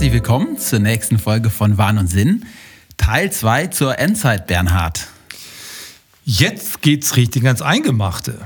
herzlich 0.00 0.14
willkommen 0.14 0.56
zur 0.56 0.78
nächsten 0.78 1.18
Folge 1.18 1.50
von 1.50 1.76
Wahn 1.76 1.98
und 1.98 2.06
Sinn. 2.06 2.46
Teil 2.96 3.30
2 3.30 3.66
zur 3.66 3.98
Endzeit, 3.98 4.46
Bernhard. 4.46 5.08
Jetzt 6.24 6.80
geht's 6.80 7.16
richtig 7.16 7.44
ans 7.44 7.60
Eingemachte. 7.60 8.40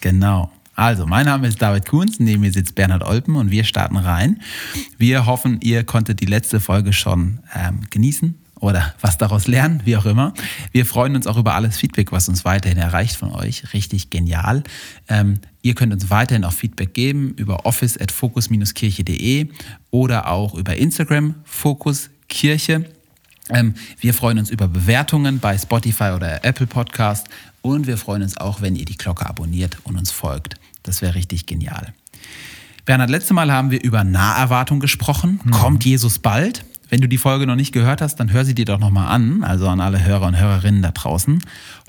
Genau. 0.00 0.52
Also, 0.76 1.06
mein 1.06 1.26
Name 1.26 1.48
ist 1.48 1.60
David 1.60 1.88
Kuhns, 1.88 2.20
neben 2.20 2.42
mir 2.42 2.52
sitzt 2.52 2.76
Bernhard 2.76 3.02
Olpen 3.02 3.34
und 3.34 3.50
wir 3.50 3.64
starten 3.64 3.96
rein. 3.96 4.40
Wir 4.98 5.26
hoffen, 5.26 5.60
ihr 5.62 5.82
konntet 5.82 6.20
die 6.20 6.26
letzte 6.26 6.60
Folge 6.60 6.92
schon 6.92 7.40
ähm, 7.56 7.80
genießen 7.90 8.38
oder 8.60 8.94
was 9.00 9.18
daraus 9.18 9.46
lernen, 9.46 9.80
wie 9.84 9.96
auch 9.96 10.06
immer. 10.06 10.34
Wir 10.72 10.86
freuen 10.86 11.16
uns 11.16 11.26
auch 11.26 11.36
über 11.36 11.54
alles 11.54 11.78
Feedback, 11.78 12.12
was 12.12 12.28
uns 12.28 12.44
weiterhin 12.44 12.78
erreicht 12.78 13.16
von 13.16 13.32
euch. 13.32 13.72
Richtig 13.72 14.10
genial. 14.10 14.62
Ähm, 15.08 15.40
ihr 15.62 15.74
könnt 15.74 15.92
uns 15.92 16.10
weiterhin 16.10 16.44
auch 16.44 16.52
Feedback 16.52 16.94
geben 16.94 17.34
über 17.36 17.66
office.focus-kirche.de 17.66 19.48
oder 19.90 20.28
auch 20.28 20.54
über 20.54 20.76
Instagram 20.76 21.34
Fokus 21.44 22.10
Kirche. 22.28 22.84
Ähm, 23.48 23.74
wir 23.98 24.14
freuen 24.14 24.38
uns 24.38 24.50
über 24.50 24.68
Bewertungen 24.68 25.40
bei 25.40 25.58
Spotify 25.58 26.12
oder 26.14 26.44
Apple 26.44 26.66
Podcast 26.66 27.26
und 27.62 27.86
wir 27.86 27.96
freuen 27.96 28.22
uns 28.22 28.36
auch, 28.36 28.60
wenn 28.60 28.76
ihr 28.76 28.84
die 28.84 28.96
Glocke 28.96 29.26
abonniert 29.26 29.78
und 29.84 29.96
uns 29.96 30.10
folgt. 30.10 30.54
Das 30.82 31.02
wäre 31.02 31.14
richtig 31.14 31.46
genial. 31.46 31.92
Bernhard, 32.84 33.10
letzte 33.10 33.34
Mal 33.34 33.52
haben 33.52 33.70
wir 33.70 33.82
über 33.82 34.04
Naherwartung 34.04 34.80
gesprochen. 34.80 35.40
Mhm. 35.44 35.50
Kommt 35.50 35.84
Jesus 35.84 36.18
bald? 36.18 36.64
Wenn 36.90 37.00
du 37.00 37.08
die 37.08 37.18
Folge 37.18 37.46
noch 37.46 37.54
nicht 37.54 37.72
gehört 37.72 38.02
hast, 38.02 38.16
dann 38.16 38.32
hör 38.32 38.44
sie 38.44 38.54
dir 38.54 38.64
doch 38.64 38.80
nochmal 38.80 39.08
an, 39.08 39.44
also 39.44 39.68
an 39.68 39.80
alle 39.80 40.04
Hörer 40.04 40.26
und 40.26 40.36
Hörerinnen 40.38 40.82
da 40.82 40.90
draußen. 40.90 41.42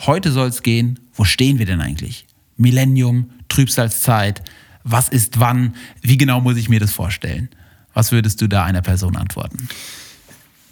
Heute 0.05 0.31
soll 0.31 0.47
es 0.47 0.61
gehen, 0.61 0.99
wo 1.16 1.25
stehen 1.25 1.57
wir 1.57 1.66
denn 1.66 1.81
eigentlich? 1.81 2.27
Millennium, 2.55 3.31
Trübsalzeit, 3.49 4.44
was 4.83 5.09
ist 5.09 5.39
wann, 5.39 5.75
wie 6.02 6.17
genau 6.17 6.39
muss 6.39 6.57
ich 6.57 6.69
mir 6.69 6.79
das 6.79 6.91
vorstellen? 6.91 7.49
Was 7.95 8.11
würdest 8.11 8.41
du 8.41 8.47
da 8.47 8.63
einer 8.63 8.81
Person 8.81 9.17
antworten? 9.17 9.67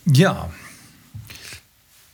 Ja, 0.05 0.49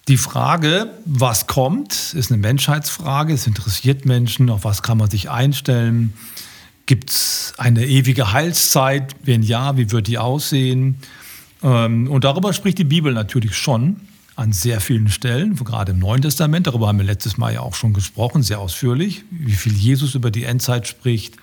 die 0.07 0.17
Frage, 0.17 0.91
was 1.05 1.47
kommt, 1.47 2.13
ist 2.13 2.31
eine 2.31 2.39
Menschheitsfrage. 2.39 3.33
Es 3.33 3.47
interessiert 3.47 4.05
Menschen, 4.05 4.49
auf 4.49 4.63
was 4.63 4.83
kann 4.83 4.97
man 4.99 5.09
sich 5.09 5.29
einstellen. 5.29 6.13
Gibt 6.85 7.09
es 7.09 7.53
eine 7.57 7.85
ewige 7.85 8.31
Heilszeit? 8.31 9.15
Wenn 9.23 9.41
ja, 9.41 9.77
wie 9.77 9.91
wird 9.91 10.07
die 10.07 10.19
aussehen? 10.19 10.97
Ähm, 11.63 12.09
und 12.09 12.23
darüber 12.23 12.53
spricht 12.53 12.77
die 12.77 12.83
Bibel 12.83 13.13
natürlich 13.13 13.55
schon 13.55 13.97
an 14.35 14.51
sehr 14.51 14.81
vielen 14.81 15.07
Stellen, 15.07 15.55
gerade 15.55 15.93
im 15.93 15.99
Neuen 15.99 16.21
Testament. 16.21 16.67
Darüber 16.67 16.87
haben 16.87 16.97
wir 16.97 17.05
letztes 17.05 17.37
Mal 17.37 17.53
ja 17.53 17.61
auch 17.61 17.75
schon 17.75 17.93
gesprochen, 17.93 18.43
sehr 18.43 18.59
ausführlich, 18.59 19.23
wie 19.31 19.53
viel 19.53 19.73
Jesus 19.73 20.15
über 20.15 20.29
die 20.29 20.43
Endzeit 20.43 20.87
spricht. 20.87 21.35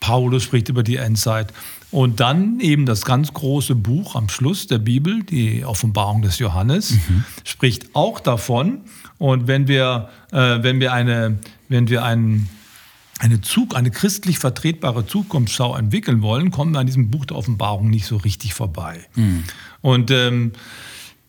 Paulus 0.00 0.42
spricht 0.42 0.68
über 0.68 0.82
die 0.82 0.96
Endzeit. 0.96 1.52
Und 1.92 2.20
dann 2.20 2.58
eben 2.58 2.86
das 2.86 3.04
ganz 3.04 3.32
große 3.32 3.74
Buch 3.76 4.16
am 4.16 4.28
Schluss 4.28 4.66
der 4.66 4.78
Bibel, 4.78 5.22
die 5.22 5.64
Offenbarung 5.64 6.22
des 6.22 6.38
Johannes, 6.38 6.92
mhm. 6.92 7.24
spricht 7.44 7.94
auch 7.94 8.18
davon. 8.18 8.80
Und 9.18 9.46
wenn 9.46 9.68
wir, 9.68 10.08
äh, 10.32 10.62
wenn 10.62 10.80
wir, 10.80 10.92
eine, 10.92 11.38
wenn 11.68 11.88
wir 11.88 12.02
einen 12.02 12.48
eine, 13.22 13.40
Zug, 13.40 13.76
eine 13.76 13.92
christlich 13.92 14.40
vertretbare 14.40 15.06
Zukunftsschau 15.06 15.76
entwickeln 15.76 16.22
wollen, 16.22 16.50
kommen 16.50 16.72
wir 16.72 16.80
an 16.80 16.86
diesem 16.86 17.08
Buch 17.08 17.24
der 17.24 17.36
Offenbarung 17.36 17.88
nicht 17.88 18.04
so 18.04 18.16
richtig 18.16 18.52
vorbei. 18.52 19.06
Mhm. 19.14 19.44
Und 19.80 20.10
ähm, 20.10 20.52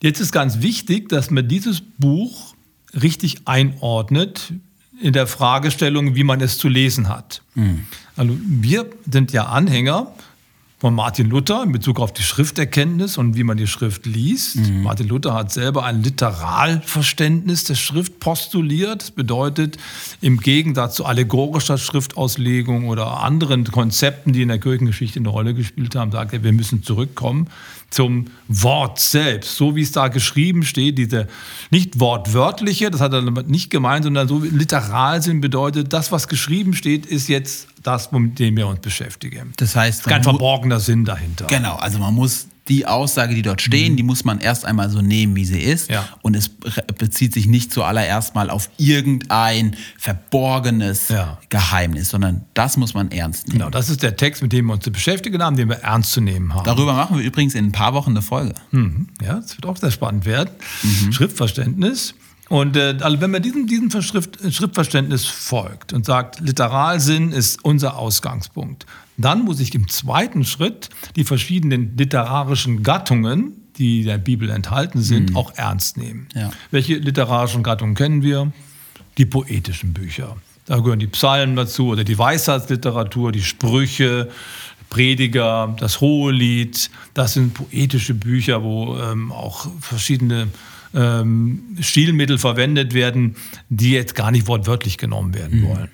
jetzt 0.02 0.20
ist 0.20 0.32
ganz 0.32 0.62
wichtig, 0.62 1.10
dass 1.10 1.30
man 1.30 1.48
dieses 1.48 1.82
Buch 1.82 2.56
richtig 3.00 3.42
einordnet 3.46 4.54
in 5.00 5.14
der 5.14 5.28
Fragestellung, 5.28 6.16
wie 6.16 6.24
man 6.24 6.42
es 6.42 6.58
zu 6.58 6.68
lesen 6.68 7.10
hat. 7.10 7.44
Mhm. 7.54 7.84
Also 8.16 8.40
wir 8.44 8.88
sind 9.10 9.32
ja 9.32 9.46
Anhänger 9.46 10.12
von 10.84 10.96
Martin 10.96 11.30
Luther 11.30 11.64
in 11.64 11.72
Bezug 11.72 11.98
auf 12.02 12.12
die 12.12 12.24
Schrifterkenntnis 12.24 13.18
und 13.18 13.38
wie 13.38 13.46
man 13.46 13.56
die 13.56 13.68
Schrift 13.68 14.06
liest. 14.06 14.58
Mhm. 14.58 14.84
Martin 14.84 15.08
Luther 15.08 15.34
hat 15.34 15.50
selber 15.50 15.86
ein 15.86 16.04
Literalverständnis 16.04 17.64
der 17.64 17.76
Schrift 17.76 18.20
postuliert. 18.20 19.02
Das 19.02 19.12
bedeutet, 19.12 19.78
im 20.20 20.42
Gegensatz 20.42 20.96
zu 20.96 21.06
allegorischer 21.06 21.78
Schriftauslegung 21.78 22.90
oder 22.90 23.22
anderen 23.22 23.64
Konzepten, 23.64 24.34
die 24.34 24.42
in 24.42 24.50
der 24.50 24.60
Kirchengeschichte 24.60 25.22
eine 25.22 25.30
Rolle 25.30 25.54
gespielt 25.54 25.96
haben, 25.96 26.12
sagt 26.12 26.34
er, 26.34 26.44
wir 26.44 26.52
müssen 26.52 26.84
zurückkommen 26.84 27.48
zum 27.90 28.26
Wort 28.48 29.00
selbst, 29.00 29.56
so 29.56 29.76
wie 29.76 29.84
es 29.84 29.92
da 29.92 30.08
geschrieben 30.08 30.64
steht, 30.64 30.98
diese 30.98 31.28
nicht 31.70 32.00
wortwörtliche, 32.00 32.90
das 32.90 33.00
hat 33.00 33.14
er 33.14 33.22
nicht 33.22 33.70
gemeint, 33.70 34.04
sondern 34.04 34.28
so 34.28 34.40
Literalsinn 34.40 35.42
bedeutet, 35.42 35.94
das, 35.94 36.12
was 36.12 36.28
geschrieben 36.28 36.74
steht, 36.74 37.06
ist 37.06 37.30
jetzt 37.30 37.68
das, 37.84 38.12
mit 38.12 38.40
dem 38.40 38.58
wir 38.58 38.68
uns 38.68 38.80
beschäftigen. 38.80 39.54
Das 39.58 39.76
heißt, 39.76 40.04
kein 40.06 40.24
verborgener 40.24 40.80
Sinn 40.80 41.06
dahinter. 41.06 41.48
Genau, 41.48 41.76
also 41.76 42.00
man 42.00 42.14
muss 42.14 42.48
die 42.70 42.86
Aussage, 42.86 43.36
die 43.36 43.42
dort 43.42 43.62
stehen, 43.62 43.94
mhm. 43.94 43.98
die 43.98 44.04
muss 44.04 44.24
man 44.24 44.40
erst 44.40 44.66
einmal 44.66 44.90
so 44.90 45.02
nehmen, 45.02 45.36
wie 45.36 45.44
sie 45.44 45.60
ist. 45.60 45.90
Ja. 45.90 46.08
Und 46.22 46.36
es 46.36 46.50
bezieht 46.50 47.34
sich 47.34 47.46
nicht 47.46 47.74
zuallererst 47.74 48.36
mal 48.36 48.50
auf 48.50 48.70
irgendein 48.78 49.76
verborgenes 49.98 51.10
ja. 51.10 51.40
Geheimnis, 51.50 52.10
sondern 52.10 52.46
das 52.54 52.78
muss 52.78 52.94
man 52.94 53.12
ernst 53.12 53.48
nehmen. 53.48 53.60
Genau, 53.60 53.70
das 53.70 53.90
ist 53.90 54.02
der 54.02 54.16
Text, 54.16 54.42
mit 54.42 54.54
dem 54.54 54.68
wir 54.68 54.74
uns 54.74 54.84
zu 54.84 54.92
beschäftigen 54.92 55.44
haben, 55.44 55.58
den 55.58 55.68
wir 55.68 55.78
ernst 55.78 56.14
zu 56.14 56.22
nehmen 56.22 56.54
haben. 56.54 56.66
Darüber 56.66 56.94
machen 56.94 57.18
wir 57.18 57.26
übrigens 57.26 57.54
in 57.54 57.66
ein 57.66 57.72
paar 57.74 57.94
Wochen 57.94 58.12
eine 58.12 58.22
Folge. 58.22 58.56
Mhm. 58.72 59.08
Ja, 59.22 59.36
das 59.36 59.58
wird 59.58 59.66
auch 59.66 59.78
sehr 59.78 59.92
spannend 59.92 60.26
werden. 60.26 60.52
Mhm. 60.84 61.12
Schriftverständnis. 61.12 62.16
Und 62.54 62.78
äh, 62.78 62.96
also 63.02 63.20
wenn 63.20 63.32
man 63.32 63.42
diesem, 63.42 63.66
diesem 63.66 63.90
Schrift, 64.04 64.38
Schriftverständnis 64.54 65.26
folgt 65.26 65.92
und 65.92 66.06
sagt, 66.06 66.40
Literalsinn 66.40 67.32
ist 67.32 67.66
unser 67.66 67.98
Ausgangspunkt, 67.98 68.86
dann 69.18 69.42
muss 69.42 69.60
ich 69.60 69.74
im 69.74 69.88
zweiten 69.88 70.46
Schritt 70.46 70.92
die 71.16 71.24
verschiedenen 71.24 71.98
literarischen 71.98 72.84
Gattungen, 72.84 73.54
die 73.80 74.02
in 74.02 74.06
der 74.06 74.20
Bibel 74.20 74.52
enthalten 74.52 75.02
sind, 75.02 75.32
mhm. 75.32 75.38
auch 75.38 75.56
ernst 75.56 75.98
nehmen. 75.98 76.28
Ja. 76.36 76.52
Welche 76.70 76.98
literarischen 76.98 77.64
Gattungen 77.64 77.96
kennen 77.96 78.22
wir? 78.22 78.52
Die 79.18 79.26
poetischen 79.26 79.94
Bücher. 79.94 80.38
Da 80.68 80.78
gehören 80.78 81.00
die 81.00 81.08
Psalmen 81.08 81.56
dazu 81.56 81.88
oder 81.88 82.04
die 82.04 82.20
Weisheitsliteratur, 82.20 83.32
die 83.32 83.42
Sprüche, 83.42 84.30
Prediger, 84.92 85.76
das 85.80 86.02
Hohelied. 86.02 86.92
Das 87.16 87.34
sind 87.34 87.56
poetische 87.56 88.14
Bücher, 88.14 88.62
wo 88.62 88.96
ähm, 89.00 89.32
auch 89.32 89.66
verschiedene 89.80 90.50
ähm, 90.94 91.78
Stilmittel 91.80 92.38
verwendet 92.38 92.94
werden, 92.94 93.36
die 93.70 93.92
jetzt 93.92 94.16
gar 94.16 94.32
nicht 94.32 94.48
wortwörtlich 94.48 94.98
genommen 94.98 95.34
werden 95.34 95.62
mhm. 95.62 95.68
wollen. 95.68 95.90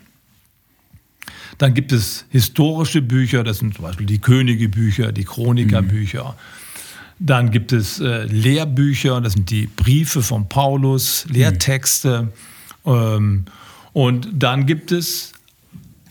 Dann 1.58 1.74
gibt 1.74 1.92
es 1.92 2.26
historische 2.30 3.02
Bücher, 3.02 3.44
das 3.44 3.60
sind 3.60 3.76
zum 3.76 3.84
Beispiel 3.84 4.06
die 4.06 4.20
Königebücher, 4.20 5.12
die 5.12 5.26
Chronikerbücher. 5.26 6.24
Mhm. 6.24 7.26
Dann 7.26 7.52
gibt 7.52 7.74
es 7.74 8.00
äh, 8.00 8.24
Lehrbücher, 8.24 9.20
das 9.20 9.34
sind 9.34 9.50
die 9.50 9.68
Briefe 9.68 10.22
von 10.22 10.48
Paulus, 10.48 11.26
Lehrtexte. 11.30 12.30
Mhm. 12.86 12.92
Ähm, 12.92 13.46
und 13.92 14.30
dann 14.32 14.66
gibt 14.66 14.92
es 14.92 15.34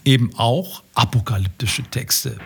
eben 0.05 0.35
auch 0.37 0.83
apokalyptische 0.95 1.83
Texte 1.85 2.39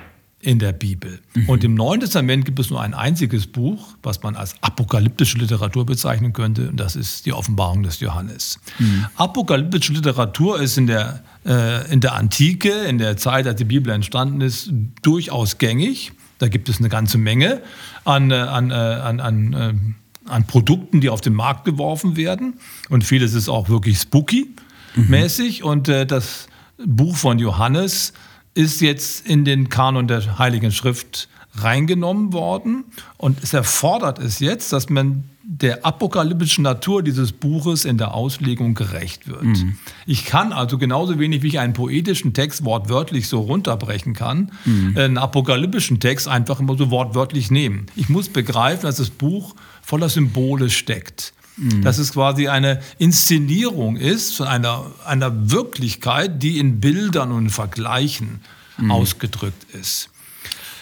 in 0.42 0.58
der 0.58 0.72
Bibel. 0.72 1.20
Mhm. 1.34 1.48
Und 1.48 1.64
im 1.64 1.75
Neuen 1.75 2.00
Testament 2.00 2.44
gibt 2.44 2.58
es 2.58 2.69
nur 2.69 2.80
ein 2.80 2.94
einziges 2.94 3.47
Buch, 3.47 3.94
was 4.03 4.22
man 4.25 4.34
als 4.34 4.56
apokalyptische 4.60 5.38
Literatur 5.38 5.86
bezeichnen 5.86 6.32
könnte, 6.32 6.69
und 6.69 6.78
das 6.78 6.97
ist 6.97 7.26
die 7.26 7.32
Offenbarung 7.32 7.84
des 7.84 8.00
Johannes. 8.00 8.58
Mhm. 8.80 9.06
Apokalyptische 9.16 9.92
Literatur 9.92 10.60
ist 10.60 10.76
in 10.76 10.88
der, 10.88 11.22
äh, 11.47 11.91
in 11.92 12.00
der 12.00 12.16
Antike, 12.16 12.72
in 12.72 12.98
der 12.98 13.16
Zeit, 13.16 13.47
als 13.47 13.56
die 13.56 13.64
Bibel 13.64 13.92
entstanden 13.92 14.41
ist, 14.41 14.70
durchaus 15.03 15.58
gängig. 15.58 16.12
Da 16.38 16.48
gibt 16.48 16.69
es 16.69 16.80
eine 16.80 16.88
ganze 16.88 17.19
Menge 17.19 17.62
an, 18.04 18.32
äh, 18.32 18.34
an, 18.34 18.72
äh, 18.72 18.74
an, 18.74 19.20
an, 19.20 19.53
äh, 19.53 19.74
an 20.28 20.47
Produkten, 20.48 21.00
die 21.00 21.09
auf 21.09 21.21
den 21.21 21.34
Markt 21.34 21.65
geworfen 21.65 22.16
werden. 22.16 22.54
Und 22.89 23.04
vieles 23.04 23.33
ist 23.34 23.48
auch 23.48 23.68
wirklich 23.68 23.98
spooky-mäßig. 23.98 25.60
Mhm. 25.60 25.66
Und 25.66 25.89
äh, 25.89 26.04
das 26.04 26.48
Buch 26.84 27.15
von 27.15 27.39
Johannes 27.39 28.12
ist 28.54 28.81
jetzt 28.81 29.27
in 29.27 29.45
den 29.45 29.69
Kanon 29.69 30.09
der 30.09 30.39
Heiligen 30.39 30.72
Schrift 30.72 31.28
reingenommen 31.54 32.33
worden 32.33 32.84
und 33.19 33.43
es 33.43 33.53
erfordert 33.53 34.19
es 34.19 34.41
jetzt, 34.41 34.72
dass 34.72 34.89
man 34.89 35.25
der 35.45 35.84
apokalyptischen 35.84 36.63
Natur 36.63 37.03
dieses 37.03 37.33
Buches 37.33 37.84
in 37.84 37.99
der 37.99 38.15
Auslegung 38.15 38.75
gerecht 38.75 39.28
wird. 39.28 39.43
Mhm. 39.43 39.77
Ich 40.07 40.25
kann 40.25 40.53
also 40.53 40.78
genauso 40.78 41.19
wenig 41.19 41.43
wie 41.43 41.49
ich 41.49 41.59
einen 41.59 41.72
poetischen 41.72 42.33
Text 42.33 42.65
wortwörtlich 42.65 43.28
so 43.28 43.41
runterbrechen 43.41 44.15
kann, 44.15 44.53
mhm. 44.65 44.97
einen 44.97 45.19
apokalyptischen 45.19 46.01
Text 46.01 46.28
einfach 46.28 46.60
immer 46.60 46.77
so 46.78 46.91
wortwörtlich 46.91 47.51
nehmen. 47.51 47.87
Ich 47.97 48.09
muss 48.09 48.28
begreifen, 48.28 48.83
dass 48.87 48.97
das 48.97 49.10
Buch 49.10 49.54
voller 49.83 50.09
Symbole 50.09 50.71
steckt. 50.71 51.34
Mhm. 51.57 51.83
Dass 51.83 51.99
es 51.99 52.13
quasi 52.13 52.49
eine 52.49 52.81
Inszenierung 52.99 53.97
ist 53.97 54.37
von 54.37 54.47
einer, 54.47 54.91
einer 55.04 55.51
Wirklichkeit, 55.51 56.43
die 56.43 56.59
in 56.59 56.81
Bildern 56.81 57.31
und 57.31 57.51
Vergleichen 57.51 58.41
mhm. 58.78 58.91
ausgedrückt 58.91 59.66
ist. 59.75 60.09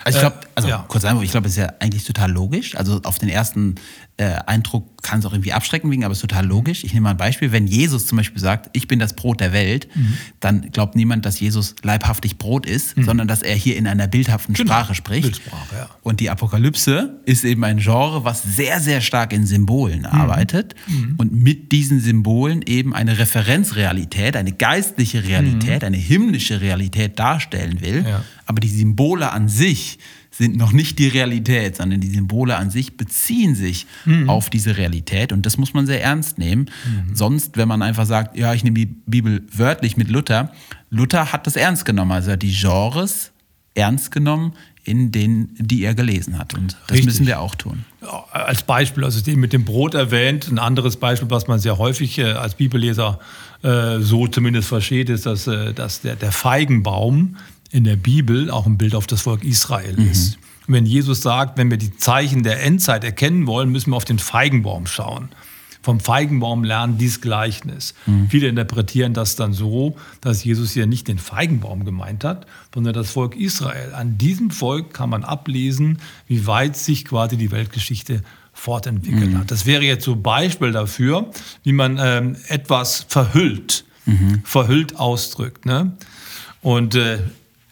Also 0.04 0.18
ich 0.18 0.22
glaube, 0.22 0.40
also 0.54 0.68
ja. 0.68 0.84
kurz 0.88 1.04
einfach, 1.04 1.22
ich 1.22 1.30
glaube, 1.30 1.48
es 1.48 1.54
ist 1.54 1.58
ja 1.58 1.72
eigentlich 1.78 2.04
total 2.04 2.30
logisch. 2.30 2.74
Also 2.76 3.00
auf 3.02 3.18
den 3.18 3.28
ersten 3.28 3.74
äh, 4.20 4.38
Eindruck 4.46 5.02
kann 5.02 5.20
es 5.20 5.24
auch 5.24 5.32
irgendwie 5.32 5.54
abschrecken 5.54 5.90
wegen, 5.90 6.04
aber 6.04 6.12
es 6.12 6.18
ist 6.18 6.28
total 6.28 6.44
logisch. 6.44 6.84
Ich 6.84 6.92
nehme 6.92 7.04
mal 7.04 7.12
ein 7.12 7.16
Beispiel. 7.16 7.52
Wenn 7.52 7.66
Jesus 7.66 8.06
zum 8.06 8.18
Beispiel 8.18 8.40
sagt, 8.40 8.68
ich 8.74 8.86
bin 8.86 8.98
das 8.98 9.14
Brot 9.14 9.40
der 9.40 9.54
Welt, 9.54 9.88
Mhm. 9.94 10.14
dann 10.40 10.70
glaubt 10.72 10.94
niemand, 10.94 11.24
dass 11.24 11.40
Jesus 11.40 11.74
leibhaftig 11.82 12.36
Brot 12.36 12.66
ist, 12.66 12.94
sondern 13.02 13.26
dass 13.26 13.40
er 13.40 13.54
hier 13.54 13.76
in 13.78 13.86
einer 13.86 14.06
bildhaften 14.08 14.52
Genau. 14.54 14.72
Sprache 14.72 14.94
spricht. 14.94 15.22
Bildsprache, 15.22 15.74
ja. 15.74 15.88
Und 16.02 16.20
die 16.20 16.28
Apokalypse 16.28 17.18
ist 17.24 17.44
eben 17.44 17.64
ein 17.64 17.78
Genre, 17.78 18.22
was 18.24 18.42
sehr, 18.42 18.80
sehr 18.80 19.00
stark 19.00 19.32
in 19.32 19.46
Symbolen 19.46 20.00
Mhm. 20.00 20.06
arbeitet 20.20 20.74
und 21.16 21.32
mit 21.32 21.72
diesen 21.72 21.98
Symbolen 22.00 22.60
eben 22.66 22.94
eine 22.94 23.16
Referenzrealität, 23.18 24.36
eine 24.36 24.52
geistliche 24.52 25.24
Realität, 25.24 25.82
eine 25.84 25.96
himmlische 25.96 26.60
Realität 26.60 27.18
darstellen 27.18 27.80
will. 27.80 28.02
Mhm. 28.02 28.06
Ja. 28.08 28.24
Aber 28.46 28.60
die 28.60 28.68
Symbole 28.68 29.32
an 29.32 29.48
sich 29.48 29.98
sind 30.40 30.56
noch 30.56 30.72
nicht 30.72 30.98
die 30.98 31.06
Realität, 31.08 31.76
sondern 31.76 32.00
die 32.00 32.08
Symbole 32.08 32.56
an 32.56 32.70
sich 32.70 32.96
beziehen 32.96 33.54
sich 33.54 33.86
Mhm. 34.06 34.28
auf 34.30 34.48
diese 34.48 34.76
Realität 34.78 35.32
und 35.32 35.44
das 35.44 35.58
muss 35.58 35.74
man 35.74 35.86
sehr 35.86 36.02
ernst 36.02 36.38
nehmen. 36.38 36.70
Sonst, 37.12 37.56
wenn 37.58 37.68
man 37.68 37.82
einfach 37.82 38.06
sagt, 38.06 38.36
ja, 38.38 38.54
ich 38.54 38.64
nehme 38.64 38.74
die 38.78 38.86
Bibel 38.86 39.42
wörtlich 39.52 39.96
mit 39.98 40.08
Luther, 40.10 40.50
Luther 40.88 41.30
hat 41.32 41.46
das 41.46 41.56
ernst 41.56 41.84
genommen, 41.84 42.12
also 42.12 42.30
er 42.30 42.32
hat 42.32 42.42
die 42.42 42.52
Genres 42.52 43.32
ernst 43.74 44.10
genommen, 44.10 44.54
in 44.82 45.12
denen, 45.12 45.50
die 45.58 45.84
er 45.84 45.94
gelesen 45.94 46.38
hat 46.38 46.54
und 46.54 46.72
das 46.86 46.92
Richtig. 46.92 47.04
müssen 47.04 47.26
wir 47.26 47.40
auch 47.40 47.54
tun. 47.54 47.84
Als 48.32 48.62
Beispiel, 48.62 49.04
also 49.04 49.20
den 49.20 49.38
mit 49.38 49.52
dem 49.52 49.66
Brot 49.66 49.92
erwähnt, 49.94 50.48
ein 50.50 50.58
anderes 50.58 50.96
Beispiel, 50.96 51.28
was 51.30 51.48
man 51.48 51.58
sehr 51.58 51.76
häufig 51.76 52.16
äh, 52.18 52.32
als 52.32 52.54
Bibelleser 52.54 53.20
äh, 53.62 53.98
so 54.00 54.26
zumindest 54.26 54.68
versteht, 54.68 55.10
ist, 55.10 55.26
dass, 55.26 55.46
äh, 55.46 55.74
dass 55.74 56.00
der, 56.00 56.16
der 56.16 56.32
Feigenbaum 56.32 57.36
in 57.70 57.84
der 57.84 57.96
Bibel 57.96 58.50
auch 58.50 58.66
ein 58.66 58.78
Bild 58.78 58.94
auf 58.94 59.06
das 59.06 59.22
Volk 59.22 59.44
Israel 59.44 59.96
ist. 60.10 60.38
Und 60.66 60.74
wenn 60.74 60.86
Jesus 60.86 61.22
sagt, 61.22 61.58
wenn 61.58 61.70
wir 61.70 61.78
die 61.78 61.96
Zeichen 61.96 62.42
der 62.42 62.62
Endzeit 62.62 63.04
erkennen 63.04 63.46
wollen, 63.46 63.70
müssen 63.70 63.90
wir 63.90 63.96
auf 63.96 64.04
den 64.04 64.18
Feigenbaum 64.18 64.86
schauen. 64.86 65.30
Vom 65.82 65.98
Feigenbaum 65.98 66.62
lernen 66.62 66.98
dies 66.98 67.22
Gleichnis. 67.22 67.94
Viele 68.28 68.48
interpretieren 68.48 69.14
das 69.14 69.34
dann 69.36 69.54
so, 69.54 69.96
dass 70.20 70.44
Jesus 70.44 70.72
hier 70.72 70.86
nicht 70.86 71.08
den 71.08 71.18
Feigenbaum 71.18 71.86
gemeint 71.86 72.22
hat, 72.22 72.46
sondern 72.74 72.92
das 72.92 73.12
Volk 73.12 73.34
Israel. 73.34 73.94
An 73.94 74.18
diesem 74.18 74.50
Volk 74.50 74.92
kann 74.92 75.08
man 75.08 75.24
ablesen, 75.24 75.98
wie 76.26 76.46
weit 76.46 76.76
sich 76.76 77.06
quasi 77.06 77.38
die 77.38 77.50
Weltgeschichte 77.50 78.22
fortentwickelt 78.52 79.34
hat. 79.38 79.50
Das 79.50 79.64
wäre 79.64 79.82
jetzt 79.84 80.04
so 80.04 80.12
ein 80.12 80.22
Beispiel 80.22 80.72
dafür, 80.72 81.30
wie 81.62 81.72
man 81.72 81.98
ähm, 81.98 82.36
etwas 82.48 83.06
verhüllt, 83.08 83.84
verhüllt 84.44 84.96
ausdrückt. 84.96 85.64
Ne? 85.64 85.92
Und 86.60 86.94
äh, 86.94 87.20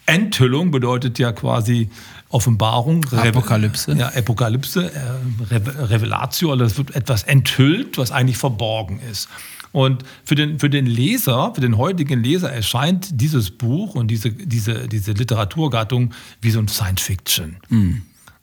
Enthüllung 0.08 0.70
bedeutet 0.70 1.18
ja 1.18 1.32
quasi 1.32 1.90
Offenbarung, 2.30 3.04
Apokalypse. 3.12 3.92
Ja, 3.94 4.08
Apokalypse, 4.08 4.92
äh, 4.92 5.54
Reve- 5.54 5.90
Revelatio, 5.90 6.50
also 6.52 6.64
es 6.64 6.76
wird 6.76 6.94
etwas 6.94 7.22
enthüllt, 7.22 7.96
was 7.98 8.10
eigentlich 8.10 8.36
verborgen 8.38 9.00
ist. 9.10 9.28
Und 9.72 10.02
für 10.24 10.34
den, 10.34 10.58
für 10.58 10.70
den 10.70 10.86
Leser, 10.86 11.52
für 11.54 11.60
den 11.60 11.76
heutigen 11.76 12.22
Leser 12.22 12.50
erscheint 12.50 13.20
dieses 13.20 13.50
Buch 13.50 13.94
und 13.94 14.08
diese, 14.08 14.30
diese, 14.30 14.88
diese 14.88 15.12
Literaturgattung 15.12 16.12
wie 16.40 16.50
so 16.50 16.58
ein 16.58 16.68
Science 16.68 17.02
Fiction. 17.02 17.56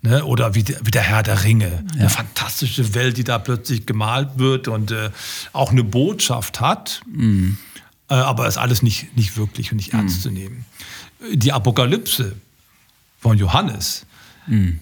Ne? 0.01 0.23
Oder 0.23 0.53
wie 0.53 0.61
der, 0.61 0.77
wie 0.83 0.91
der 0.91 1.01
Herr 1.01 1.23
der 1.23 1.43
Ringe. 1.43 1.83
Eine 1.93 2.09
fantastische 2.09 2.93
Welt, 2.93 3.17
die 3.17 3.23
da 3.23 3.39
plötzlich 3.39 3.87
gemalt 3.87 4.29
wird 4.37 4.67
und 4.67 4.91
äh, 4.91 5.09
auch 5.51 5.71
eine 5.71 5.83
Botschaft 5.83 6.61
hat. 6.61 7.01
Äh, 8.07 8.13
aber 8.13 8.47
ist 8.47 8.57
alles 8.57 8.83
nicht, 8.83 9.17
nicht 9.17 9.35
wirklich 9.35 9.71
und 9.71 9.77
nicht 9.77 9.93
ernst 9.93 10.21
zu 10.21 10.29
nehmen. 10.29 10.65
Die 11.33 11.51
Apokalypse 11.51 12.35
von 13.19 13.37
Johannes 13.37 14.05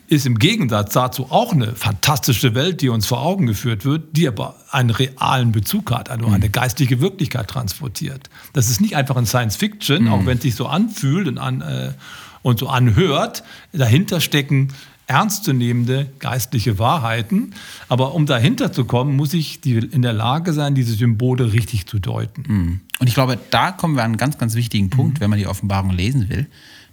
ist 0.08 0.26
im 0.26 0.40
Gegensatz 0.40 0.94
dazu 0.94 1.28
auch 1.30 1.54
eine 1.54 1.74
fantastische 1.76 2.54
Welt, 2.54 2.82
die 2.82 2.90
uns 2.90 3.06
vor 3.06 3.22
Augen 3.22 3.48
geführt 3.48 3.86
wird, 3.86 4.18
die 4.18 4.28
aber 4.28 4.56
einen 4.72 4.90
realen 4.90 5.54
Bezug 5.54 5.92
hat, 5.92 6.10
also 6.10 6.28
eine 6.28 6.50
geistige 6.50 7.00
Wirklichkeit 7.00 7.48
transportiert. 7.48 8.30
Das 8.52 8.70
ist 8.70 8.82
nicht 8.82 8.98
einfach 8.98 9.16
ein 9.16 9.26
Science 9.26 9.56
Fiction, 9.56 10.10
auch 10.10 10.26
wenn 10.26 10.38
es 10.38 10.44
sich 10.44 10.56
so 10.56 10.68
anfühlt 10.68 11.28
und, 11.28 11.38
an, 11.38 11.62
äh, 11.62 11.94
und 12.42 12.60
so 12.60 12.68
anhört. 12.68 13.44
Dahinter 13.72 14.20
stecken 14.20 14.74
ernstzunehmende 15.08 16.08
geistliche 16.20 16.80
Wahrheiten. 16.80 17.54
Aber 17.90 18.14
um 18.14 18.26
dahinter 18.26 18.72
zu 18.72 18.86
kommen, 18.86 19.16
muss 19.16 19.34
ich 19.34 19.62
die, 19.62 19.76
in 19.76 20.02
der 20.02 20.14
Lage 20.14 20.54
sein, 20.54 20.76
diese 20.76 20.94
Symbole 20.94 21.54
richtig 21.54 21.88
zu 21.88 22.00
deuten. 22.00 22.82
Und 23.04 23.08
ich 23.10 23.16
glaube, 23.16 23.38
da 23.50 23.74
kommen 23.74 23.98
wir 23.98 24.04
an 24.04 24.12
einen 24.12 24.18
ganz, 24.18 24.38
ganz 24.38 24.56
wichtigen 24.56 24.90
Punkt, 24.90 25.20
wenn 25.20 25.30
man 25.30 25.38
die 25.38 25.46
Offenbarung 25.46 25.90
lesen 25.90 26.30
will. 26.30 26.48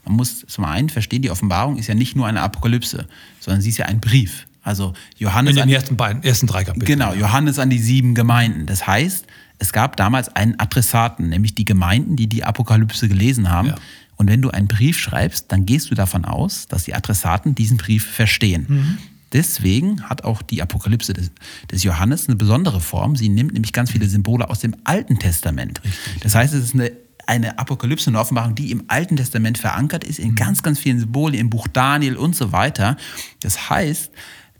Man 0.04 0.16
muss 0.16 0.44
zum 0.44 0.64
einen 0.64 0.88
verstehen, 0.88 1.22
die 1.22 1.30
Offenbarung 1.30 1.76
ist 1.76 1.86
ja 1.86 1.94
nicht 1.94 2.16
nur 2.16 2.26
eine 2.26 2.42
Apokalypse, 2.42 3.06
sondern 3.38 3.62
sie 3.62 3.68
ist 3.68 3.78
ja 3.78 3.86
ein 3.86 4.00
Brief. 4.00 4.48
Also 4.64 4.92
Johannes 5.18 5.50
In 5.50 5.56
den 5.58 5.62
an, 5.62 5.68
ersten 5.68 5.96
beiden, 5.96 6.24
ersten 6.24 6.48
drei 6.48 6.64
Kapiteln. 6.64 6.84
genau, 6.84 7.14
Johannes 7.14 7.60
an 7.60 7.70
die 7.70 7.78
sieben 7.78 8.16
Gemeinden. 8.16 8.66
Das 8.66 8.88
heißt, 8.88 9.24
es 9.60 9.72
gab 9.72 9.96
damals 9.96 10.34
einen 10.34 10.58
Adressaten, 10.58 11.28
nämlich 11.28 11.54
die 11.54 11.64
Gemeinden, 11.64 12.16
die 12.16 12.26
die 12.26 12.42
Apokalypse 12.42 13.06
gelesen 13.06 13.48
haben. 13.48 13.68
Ja. 13.68 13.76
Und 14.16 14.28
wenn 14.28 14.42
du 14.42 14.50
einen 14.50 14.66
Brief 14.66 14.98
schreibst, 14.98 15.52
dann 15.52 15.64
gehst 15.64 15.92
du 15.92 15.94
davon 15.94 16.24
aus, 16.24 16.66
dass 16.66 16.82
die 16.82 16.94
Adressaten 16.96 17.54
diesen 17.54 17.76
Brief 17.76 18.04
verstehen. 18.04 18.98
Deswegen 19.32 20.08
hat 20.08 20.24
auch 20.24 20.42
die 20.42 20.60
Apokalypse 20.60 21.12
des, 21.12 21.30
des 21.70 21.84
Johannes 21.84 22.28
eine 22.28 22.36
besondere 22.36 22.80
Form. 22.80 23.16
Sie 23.16 23.28
nimmt 23.28 23.52
nämlich 23.52 23.72
ganz 23.72 23.90
viele 23.90 24.08
Symbole 24.08 24.48
aus 24.50 24.60
dem 24.60 24.74
Alten 24.84 25.18
Testament. 25.18 25.80
Das 26.20 26.34
heißt, 26.34 26.52
es 26.54 26.64
ist 26.64 26.74
eine, 26.74 26.92
eine 27.26 27.58
Apokalypse, 27.58 28.10
eine 28.10 28.18
Offenbarung, 28.18 28.54
die 28.54 28.72
im 28.72 28.84
Alten 28.88 29.16
Testament 29.16 29.58
verankert 29.58 30.02
ist, 30.02 30.18
in 30.18 30.34
ganz, 30.34 30.62
ganz 30.62 30.80
vielen 30.80 30.98
Symbolen, 30.98 31.34
im 31.34 31.48
Buch 31.48 31.68
Daniel 31.68 32.16
und 32.16 32.34
so 32.34 32.50
weiter. 32.50 32.96
Das 33.40 33.70
heißt, 33.70 34.10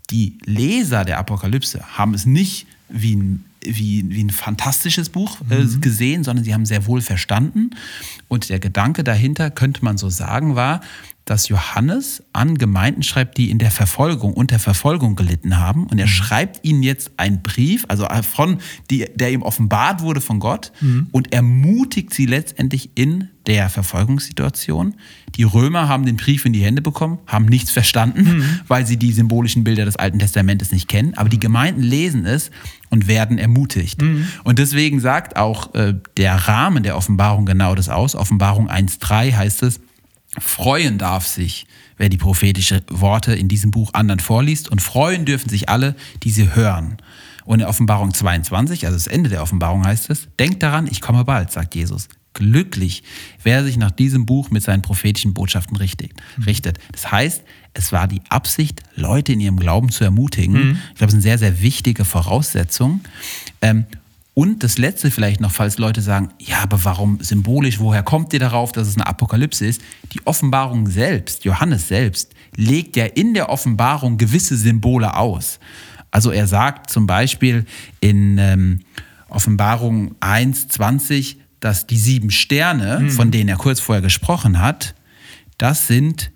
die 0.09 0.37
Leser 0.45 1.03
der 1.05 1.17
Apokalypse 1.19 1.97
haben 1.97 2.13
es 2.13 2.25
nicht 2.25 2.67
wie 2.87 3.15
ein, 3.15 3.45
wie, 3.61 4.05
wie 4.09 4.23
ein 4.23 4.29
fantastisches 4.29 5.09
Buch 5.09 5.37
äh, 5.49 5.65
gesehen, 5.79 6.23
sondern 6.23 6.43
sie 6.43 6.53
haben 6.53 6.65
sehr 6.65 6.85
wohl 6.87 7.01
verstanden. 7.01 7.71
Und 8.27 8.49
der 8.49 8.59
Gedanke 8.59 9.03
dahinter, 9.03 9.51
könnte 9.51 9.83
man 9.83 9.97
so 9.97 10.09
sagen, 10.09 10.55
war, 10.55 10.81
dass 11.25 11.49
Johannes 11.49 12.23
an 12.33 12.57
Gemeinden 12.57 13.03
schreibt, 13.03 13.37
die 13.37 13.51
in 13.51 13.59
der 13.59 13.71
Verfolgung, 13.71 14.33
unter 14.33 14.59
Verfolgung 14.59 15.15
gelitten 15.15 15.59
haben. 15.59 15.85
Und 15.87 15.99
er 15.99 16.07
schreibt 16.07 16.65
ihnen 16.65 16.83
jetzt 16.83 17.11
einen 17.17 17.43
Brief, 17.43 17.85
also 17.87 18.07
von, 18.29 18.57
die, 18.89 19.05
der 19.15 19.31
ihm 19.31 19.43
offenbart 19.43 20.01
wurde 20.01 20.19
von 20.19 20.39
Gott 20.39 20.71
und 21.11 21.31
ermutigt 21.33 22.13
sie 22.13 22.25
letztendlich 22.25 22.89
in 22.95 23.29
der 23.47 23.69
Verfolgungssituation. 23.69 24.95
Die 25.35 25.43
Römer 25.43 25.87
haben 25.87 26.05
den 26.05 26.17
Brief 26.17 26.45
in 26.45 26.53
die 26.53 26.63
Hände 26.63 26.81
bekommen, 26.81 27.19
haben 27.25 27.45
nichts 27.45 27.71
verstanden, 27.71 28.61
weil 28.67 28.85
sie 28.85 28.97
die 28.97 29.11
symbolischen 29.11 29.63
Bilder 29.63 29.85
des 29.85 29.95
Alten 29.95 30.19
Testamentes 30.19 30.71
nicht 30.71 30.87
kennen. 30.87 31.13
Aber 31.15 31.29
die 31.29 31.39
Gemeinden 31.39 31.81
lesen 31.81 32.25
es 32.25 32.51
und 32.89 33.07
werden 33.07 33.37
ermutigt. 33.37 34.01
Und 34.43 34.59
deswegen 34.59 34.99
sagt 34.99 35.37
auch 35.37 35.73
äh, 35.73 35.95
der 36.17 36.35
Rahmen 36.35 36.83
der 36.83 36.97
Offenbarung 36.97 37.45
genau 37.45 37.73
das 37.75 37.89
aus. 37.89 38.15
Offenbarung 38.15 38.69
1.3 38.69 39.35
heißt 39.35 39.63
es, 39.63 39.79
Freuen 40.39 40.97
darf 40.97 41.27
sich, 41.27 41.65
wer 41.97 42.09
die 42.09 42.17
prophetische 42.17 42.83
Worte 42.89 43.33
in 43.33 43.47
diesem 43.47 43.71
Buch 43.71 43.93
anderen 43.93 44.19
vorliest. 44.19 44.69
Und 44.69 44.81
freuen 44.81 45.25
dürfen 45.25 45.49
sich 45.49 45.69
alle, 45.69 45.95
die 46.23 46.31
sie 46.31 46.55
hören. 46.55 46.97
Und 47.43 47.59
in 47.59 47.65
Offenbarung 47.65 48.13
22, 48.13 48.85
also 48.85 48.97
das 48.97 49.07
Ende 49.07 49.29
der 49.29 49.41
Offenbarung 49.41 49.85
heißt 49.85 50.09
es, 50.09 50.27
denkt 50.39 50.63
daran, 50.63 50.87
ich 50.89 51.01
komme 51.01 51.25
bald, 51.25 51.51
sagt 51.51 51.75
Jesus. 51.75 52.07
Glücklich, 52.33 53.03
wer 53.43 53.61
sich 53.65 53.75
nach 53.75 53.91
diesem 53.91 54.25
Buch 54.25 54.51
mit 54.51 54.63
seinen 54.63 54.81
prophetischen 54.81 55.33
Botschaften 55.33 55.75
richtet. 55.75 56.11
richtet. 56.45 56.79
Das 56.93 57.11
heißt, 57.11 57.43
es 57.73 57.91
war 57.91 58.07
die 58.07 58.21
Absicht, 58.29 58.81
Leute 58.95 59.33
in 59.33 59.41
ihrem 59.41 59.57
Glauben 59.57 59.89
zu 59.89 60.05
ermutigen. 60.05 60.79
Ich 60.91 60.97
glaube, 60.97 60.99
das 60.99 61.07
ist 61.09 61.13
eine 61.15 61.21
sehr, 61.23 61.37
sehr 61.39 61.61
wichtige 61.61 62.05
Voraussetzung. 62.05 63.01
Ähm, 63.61 63.85
und 64.33 64.63
das 64.63 64.77
Letzte 64.77 65.11
vielleicht 65.11 65.41
noch, 65.41 65.51
falls 65.51 65.77
Leute 65.77 66.01
sagen, 66.01 66.29
ja, 66.39 66.59
aber 66.59 66.83
warum 66.85 67.19
symbolisch, 67.21 67.79
woher 67.79 68.01
kommt 68.01 68.31
ihr 68.31 68.39
darauf, 68.39 68.71
dass 68.71 68.87
es 68.87 68.95
eine 68.95 69.05
Apokalypse 69.05 69.65
ist? 69.65 69.81
Die 70.13 70.25
Offenbarung 70.25 70.87
selbst, 70.87 71.43
Johannes 71.43 71.89
selbst, 71.89 72.33
legt 72.55 72.95
ja 72.95 73.05
in 73.05 73.33
der 73.33 73.49
Offenbarung 73.49 74.17
gewisse 74.17 74.55
Symbole 74.55 75.17
aus. 75.17 75.59
Also 76.11 76.31
er 76.31 76.47
sagt 76.47 76.89
zum 76.89 77.07
Beispiel 77.07 77.65
in 77.99 78.37
ähm, 78.37 78.79
Offenbarung 79.27 80.15
1, 80.21 80.69
20, 80.69 81.37
dass 81.59 81.87
die 81.87 81.97
sieben 81.97 82.31
Sterne, 82.31 83.09
von 83.09 83.31
denen 83.31 83.49
er 83.49 83.57
kurz 83.57 83.79
vorher 83.79 84.01
gesprochen 84.01 84.59
hat, 84.59 84.95
das 85.57 85.87
sind 85.87 86.31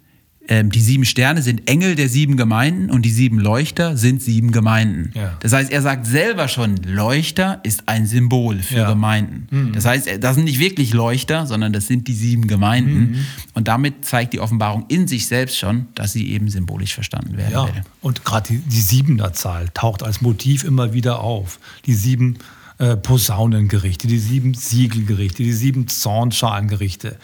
ähm, 0.48 0.70
die 0.72 0.80
sieben 0.82 1.06
Sterne 1.06 1.42
sind 1.42 1.68
Engel 1.70 1.96
der 1.96 2.10
sieben 2.10 2.38
Gemeinden 2.38 2.90
und 2.92 3.04
die 3.04 3.10
sieben 3.12 3.40
Leuchter 3.40 3.98
sind 3.98 4.22
sieben 4.22 4.52
Gemeinden. 4.52 5.12
Ja. 5.14 5.38
Das 5.40 5.54
heißt, 5.54 5.72
er 5.72 5.82
sagt 5.82 6.06
selber 6.06 6.48
schon, 6.48 6.78
Leuchter 6.78 7.60
ist 7.64 7.88
ein 7.88 8.06
Symbol 8.06 8.60
für 8.60 8.76
Ja. 8.76 8.90
Gemeinden. 8.90 9.72
Das 9.74 9.86
heißt, 9.86 10.08
das 10.20 10.36
sind 10.36 10.46
nicht 10.46 10.60
wirklich 10.60 10.94
Leuchter, 10.94 11.46
sondern 11.48 11.74
das 11.74 11.88
sind 11.88 12.08
die 12.08 12.14
sieben 12.14 12.48
Gemeinden. 12.48 13.26
Und 13.54 13.68
damit 13.68 14.06
zeigt 14.06 14.34
die 14.34 14.40
Offenbarung 14.40 14.86
in 14.88 15.08
sich 15.08 15.28
selbst 15.28 15.58
schon, 15.58 15.88
dass 15.96 16.14
sie 16.14 16.30
eben 16.32 16.50
symbolisch 16.50 16.94
verstanden 16.94 17.38
werden 17.38 17.52
Ja, 17.52 17.66
will. 17.68 17.82
und 18.02 18.24
gerade 18.26 18.48
die, 18.54 18.58
die 18.60 18.82
Siebener 18.82 19.34
Zahl 19.34 19.70
taucht 19.74 20.04
als 20.04 20.22
Motiv 20.22 20.64
immer 20.64 20.94
wieder 20.94 21.22
auf. 21.22 21.60
Die 21.86 21.94
sieben 21.94 22.38
äh, 22.78 22.98
Posaunengerichte, 22.98 24.08
die 24.08 24.18
sieben 24.18 24.54
Siegelgerichte, 24.54 25.44
die 25.44 25.54
sieben 25.54 25.88
Zornschalengerichte 25.88 27.18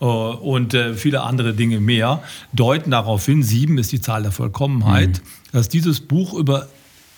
äh, 0.00 0.04
und 0.04 0.74
äh, 0.74 0.94
viele 0.94 1.22
andere 1.22 1.54
Dinge 1.54 1.80
mehr, 1.80 2.22
deuten 2.52 2.90
darauf 2.90 3.24
hin, 3.24 3.42
sieben 3.42 3.78
ist 3.78 3.92
die 3.92 4.00
Zahl 4.00 4.22
der 4.22 4.32
Vollkommenheit, 4.32 5.08
mhm. 5.10 5.52
dass 5.52 5.68
dieses 5.68 6.00
Buch 6.00 6.34
über 6.34 6.68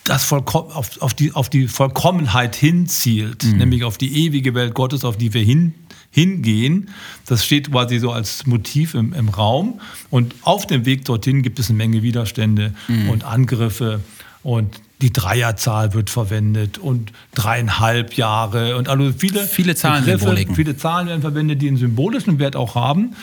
das 0.09 0.23
Vollkom 0.25 0.71
auf, 0.71 1.01
auf, 1.01 1.13
die, 1.13 1.33
auf 1.33 1.49
die 1.49 1.67
Vollkommenheit 1.67 2.55
hinzielt, 2.55 3.43
mhm. 3.43 3.57
nämlich 3.57 3.83
auf 3.83 3.97
die 3.97 4.25
ewige 4.25 4.55
Welt 4.55 4.73
Gottes, 4.73 5.05
auf 5.05 5.17
die 5.17 5.33
wir 5.33 5.43
hin, 5.43 5.73
hingehen. 6.11 6.89
Das 7.27 7.45
steht 7.45 7.71
quasi 7.71 7.99
so 7.99 8.11
als 8.11 8.45
Motiv 8.47 8.95
im, 8.95 9.13
im 9.13 9.29
Raum. 9.29 9.79
Und 10.09 10.33
auf 10.41 10.65
dem 10.65 10.85
Weg 10.85 11.05
dorthin 11.05 11.43
gibt 11.43 11.59
es 11.59 11.69
eine 11.69 11.77
Menge 11.77 12.01
Widerstände 12.01 12.73
mhm. 12.87 13.09
und 13.09 13.23
Angriffe. 13.23 14.01
Und 14.41 14.81
die 15.01 15.13
Dreierzahl 15.13 15.93
wird 15.93 16.09
verwendet 16.09 16.77
und 16.77 17.13
dreieinhalb 17.33 18.13
Jahre 18.13 18.75
und 18.75 18.89
also 18.89 19.11
viele, 19.17 19.39
viele 19.41 19.75
Zahlen, 19.75 20.05
Begriffe, 20.05 20.53
viele 20.53 20.75
Zahlen 20.75 21.07
werden 21.07 21.21
verwendet, 21.21 21.61
die 21.61 21.69
einen 21.69 21.77
symbolischen 21.77 22.39
Wert 22.39 22.55
auch 22.55 22.75
haben. 22.75 23.15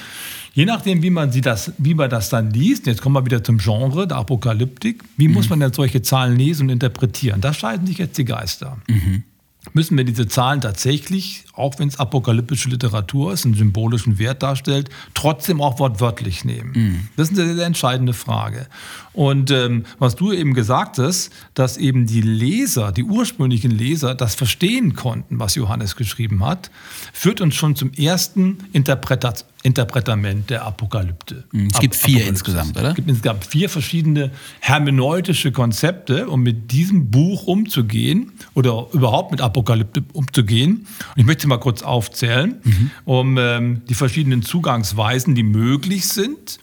Je 0.54 0.64
nachdem, 0.64 1.02
wie 1.02 1.10
man, 1.10 1.32
sie 1.32 1.42
das, 1.42 1.72
wie 1.76 1.92
man 1.92 2.08
das 2.08 2.30
dann 2.30 2.50
liest, 2.50 2.86
jetzt 2.86 3.02
kommen 3.02 3.14
wir 3.14 3.26
wieder 3.26 3.44
zum 3.44 3.58
Genre 3.58 4.08
der 4.08 4.16
Apokalyptik, 4.16 5.04
wie 5.18 5.28
mhm. 5.28 5.34
muss 5.34 5.50
man 5.50 5.60
denn 5.60 5.72
solche 5.74 6.00
Zahlen 6.00 6.36
lesen 6.36 6.62
und 6.64 6.70
interpretieren? 6.70 7.42
Da 7.42 7.52
scheiden 7.52 7.86
sich 7.86 7.98
jetzt 7.98 8.16
die 8.16 8.24
Geister. 8.24 8.78
Mhm 8.88 9.24
müssen 9.72 9.96
wir 9.96 10.04
diese 10.04 10.28
Zahlen 10.28 10.60
tatsächlich, 10.60 11.44
auch 11.54 11.78
wenn 11.78 11.88
es 11.88 11.98
apokalyptische 11.98 12.68
Literatur 12.68 13.32
ist, 13.32 13.44
einen 13.44 13.54
symbolischen 13.54 14.18
Wert 14.18 14.42
darstellt, 14.42 14.90
trotzdem 15.14 15.60
auch 15.60 15.78
wortwörtlich 15.78 16.44
nehmen? 16.44 16.72
Mhm. 16.74 17.08
Das 17.16 17.30
ist 17.30 17.38
eine 17.38 17.54
sehr 17.54 17.66
entscheidende 17.66 18.12
Frage. 18.12 18.66
Und 19.12 19.50
ähm, 19.50 19.84
was 19.98 20.14
du 20.14 20.32
eben 20.32 20.54
gesagt 20.54 20.98
hast, 20.98 21.30
dass 21.54 21.76
eben 21.78 22.06
die 22.06 22.20
Leser, 22.20 22.92
die 22.92 23.04
ursprünglichen 23.04 23.70
Leser, 23.70 24.14
das 24.14 24.34
verstehen 24.34 24.94
konnten, 24.94 25.38
was 25.38 25.54
Johannes 25.54 25.96
geschrieben 25.96 26.44
hat, 26.44 26.70
führt 27.12 27.40
uns 27.40 27.54
schon 27.54 27.76
zum 27.76 27.92
ersten 27.92 28.58
Interpretat 28.72 29.46
Interpretament 29.66 30.48
der 30.48 30.64
Apokalypte. 30.64 31.42
Mhm. 31.50 31.70
Es 31.72 31.80
gibt 31.80 31.96
vier 31.96 32.24
insgesamt, 32.24 32.78
oder? 32.78 32.90
Es 32.90 32.94
gibt 32.94 33.08
insgesamt 33.08 33.44
vier 33.44 33.68
verschiedene 33.68 34.30
hermeneutische 34.60 35.50
Konzepte, 35.50 36.28
um 36.28 36.44
mit 36.44 36.70
diesem 36.70 37.10
Buch 37.10 37.48
umzugehen 37.48 38.30
oder 38.54 38.86
überhaupt 38.92 39.32
mit 39.32 39.40
Apokalypte 39.40 40.04
umzugehen. 40.12 40.86
Und 41.16 41.16
ich 41.16 41.26
möchte 41.26 41.48
mal 41.48 41.58
kurz 41.58 41.82
aufzählen, 41.82 42.60
mhm. 42.62 42.90
um 43.04 43.38
ähm, 43.38 43.82
die 43.88 43.94
verschiedenen 43.94 44.42
Zugangsweisen, 44.42 45.34
die 45.34 45.42
möglich 45.42 46.06
sind, 46.06 46.58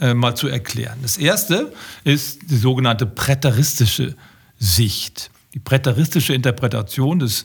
äh, 0.00 0.12
mal 0.12 0.34
zu 0.34 0.48
erklären. 0.48 0.98
Das 1.00 1.16
erste 1.16 1.72
ist 2.02 2.50
die 2.50 2.56
sogenannte 2.56 3.06
präteristische 3.06 4.16
Sicht. 4.58 5.30
Die 5.54 5.60
präteristische 5.60 6.34
Interpretation 6.34 7.20
des, 7.20 7.44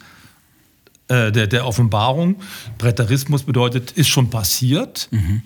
äh, 1.08 1.32
der, 1.32 1.48
der 1.48 1.66
Offenbarung. 1.66 2.38
Präterismus 2.78 3.44
bedeutet, 3.44 3.92
ist 3.92 4.10
schon 4.10 4.30
passiert. 4.30 5.10
Mhm. 5.12 5.42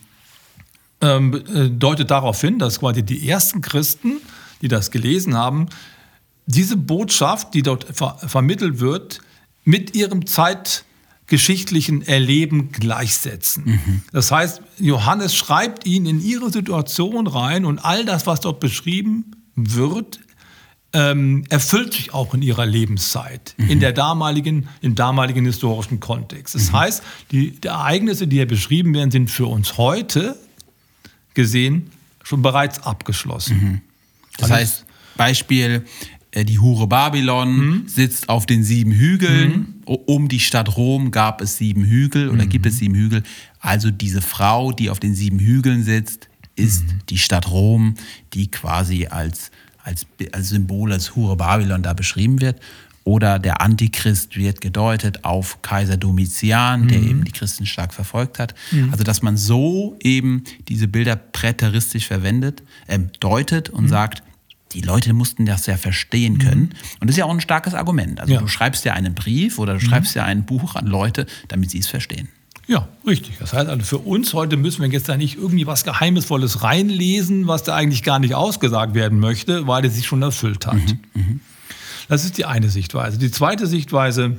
Ähm, 0.99 1.43
äh, 1.53 1.69
deutet 1.69 2.09
darauf 2.11 2.41
hin, 2.41 2.59
dass 2.59 2.79
quasi 2.79 3.03
die 3.03 3.27
ersten 3.27 3.61
Christen, 3.61 4.17
die 4.61 4.67
das 4.67 4.91
gelesen 4.91 5.35
haben, 5.35 5.67
diese 6.47 6.77
Botschaft, 6.77 7.53
die 7.53 7.61
dort 7.61 7.85
ver 7.91 8.17
vermittelt 8.25 8.79
wird, 8.79 9.19
mit 9.63 9.95
ihrem 9.95 10.25
Zeit 10.25 10.85
geschichtlichen 11.27 12.01
Erleben 12.01 12.71
gleichsetzen. 12.71 13.63
Mhm. 13.65 14.01
Das 14.13 14.31
heißt, 14.31 14.61
Johannes 14.79 15.35
schreibt 15.35 15.85
ihn 15.85 16.05
in 16.05 16.21
ihre 16.21 16.51
Situation 16.51 17.27
rein 17.27 17.65
und 17.65 17.79
all 17.79 18.05
das, 18.05 18.25
was 18.25 18.39
dort 18.39 18.61
beschrieben 18.61 19.35
wird, 19.55 20.19
ähm, 20.97 21.43
erfüllt 21.49 21.93
sich 21.93 22.11
auch 22.11 22.33
in 22.33 22.41
ihrer 22.41 22.65
Lebenszeit, 22.65 23.53
mhm. 23.57 23.69
in 23.69 23.79
der 23.79 23.93
damaligen, 23.93 24.67
im 24.81 24.95
damaligen 24.95 25.45
historischen 25.45 25.99
Kontext. 25.99 26.55
Das 26.55 26.71
mhm. 26.71 26.79
heißt, 26.79 27.03
die, 27.31 27.51
die, 27.51 27.67
Ereignisse, 27.67 28.27
die 28.27 28.37
hier 28.37 28.47
beschrieben 28.47 28.95
werden, 28.95 29.11
sind 29.11 29.29
für 29.29 29.45
uns 29.45 29.77
heute 29.77 30.35
gesehen 31.35 31.91
schon 32.23 32.41
bereits 32.41 32.83
abgeschlossen. 32.83 33.57
Mhm. 33.57 33.81
Das 34.37 34.49
heißt, 34.49 34.85
Beispiel, 35.17 35.85
äh, 36.31 36.43
die 36.43 36.57
Hure 36.57 36.87
Babylon 36.87 37.57
mhm. 37.57 37.87
sitzt 37.87 38.27
auf 38.27 38.47
den 38.47 38.63
sieben 38.63 38.91
Hügeln. 38.91 39.51
Mhm. 39.85 39.95
Um 40.07 40.27
die 40.27 40.39
Stadt 40.39 40.77
Rom 40.77 41.11
gab 41.11 41.41
es 41.41 41.57
sieben 41.57 41.83
Hügel 41.83 42.29
oder 42.29 42.45
mhm. 42.45 42.49
gibt 42.49 42.65
es 42.65 42.79
sieben 42.79 42.95
Hügel. 42.95 43.21
Also 43.59 43.91
diese 43.91 44.21
Frau, 44.21 44.71
die 44.71 44.89
auf 44.89 44.99
den 44.99 45.13
sieben 45.13 45.37
Hügeln 45.37 45.83
sitzt, 45.83 46.27
ist 46.55 46.85
mhm. 46.85 46.99
die 47.09 47.19
Stadt 47.19 47.51
Rom, 47.51 47.93
die 48.33 48.49
quasi 48.49 49.05
als, 49.05 49.51
als, 49.87 50.05
als 50.33 50.49
Symbol, 50.49 50.91
als 50.91 51.15
Hure 51.15 51.37
Babylon 51.37 51.81
da 51.81 51.93
beschrieben 51.93 52.41
wird. 52.41 52.59
Oder 53.05 53.39
der 53.39 53.61
Antichrist 53.61 54.35
wird 54.35 54.59
gedeutet 54.59 55.23
auf 55.23 55.61
Kaiser 55.61 55.95
Domitian, 55.95 56.89
der 56.89 56.99
mhm. 56.99 57.09
eben 57.09 57.23
die 57.23 57.31
Christen 57.31 57.65
stark 57.65 57.93
verfolgt 57.93 58.37
hat. 58.37 58.53
Mhm. 58.71 58.91
Also 58.91 59.05
dass 59.05 59.21
man 59.21 59.37
so 59.37 59.97
eben 60.03 60.43
diese 60.67 60.89
Bilder 60.89 61.15
präteristisch 61.15 62.05
verwendet, 62.05 62.63
äh, 62.87 62.99
deutet 63.21 63.69
und 63.69 63.87
sagt, 63.87 64.23
die 64.73 64.81
Leute 64.81 65.13
mussten 65.13 65.45
das 65.45 65.65
ja 65.67 65.77
verstehen 65.77 66.33
mhm. 66.33 66.39
können. 66.39 66.61
Mhm. 66.61 66.99
Und 66.99 67.07
das 67.07 67.11
ist 67.11 67.19
ja 67.19 67.25
auch 67.25 67.33
ein 67.33 67.39
starkes 67.39 67.73
Argument. 67.73 68.19
Also 68.19 68.33
ja. 68.33 68.41
du 68.41 68.47
schreibst 68.47 68.83
ja 68.83 68.93
einen 68.93 69.15
Brief 69.15 69.57
oder 69.57 69.77
du 69.77 69.85
mhm. 69.85 69.89
schreibst 69.89 70.13
ja 70.15 70.25
ein 70.25 70.43
Buch 70.43 70.75
an 70.75 70.85
Leute, 70.85 71.27
damit 71.47 71.71
sie 71.71 71.79
es 71.79 71.87
verstehen. 71.87 72.27
Ja, 72.67 72.87
richtig. 73.05 73.37
Das 73.39 73.53
heißt 73.53 73.69
also, 73.69 73.83
für 73.83 73.97
uns 73.99 74.33
heute 74.33 74.57
müssen 74.57 74.81
wir 74.81 74.89
jetzt 74.89 75.07
da 75.07 75.15
nicht 75.15 75.37
irgendwie 75.37 75.67
was 75.67 75.85
Geheimnisvolles 75.85 76.63
reinlesen, 76.63 77.47
was 77.47 77.63
da 77.63 77.75
eigentlich 77.75 78.03
gar 78.03 78.19
nicht 78.19 78.35
ausgesagt 78.35 78.93
werden 78.93 79.19
möchte, 79.19 79.67
weil 79.67 79.85
es 79.85 79.95
sich 79.95 80.05
schon 80.05 80.21
erfüllt 80.21 80.67
hat. 80.67 80.75
Mhm. 80.75 80.99
mhm. 81.13 81.39
Das 82.09 82.23
ist 82.23 82.37
die 82.37 82.45
eine 82.45 82.69
Sichtweise. 82.69 83.17
Die 83.17 83.31
zweite 83.31 83.67
Sichtweise 83.67 84.37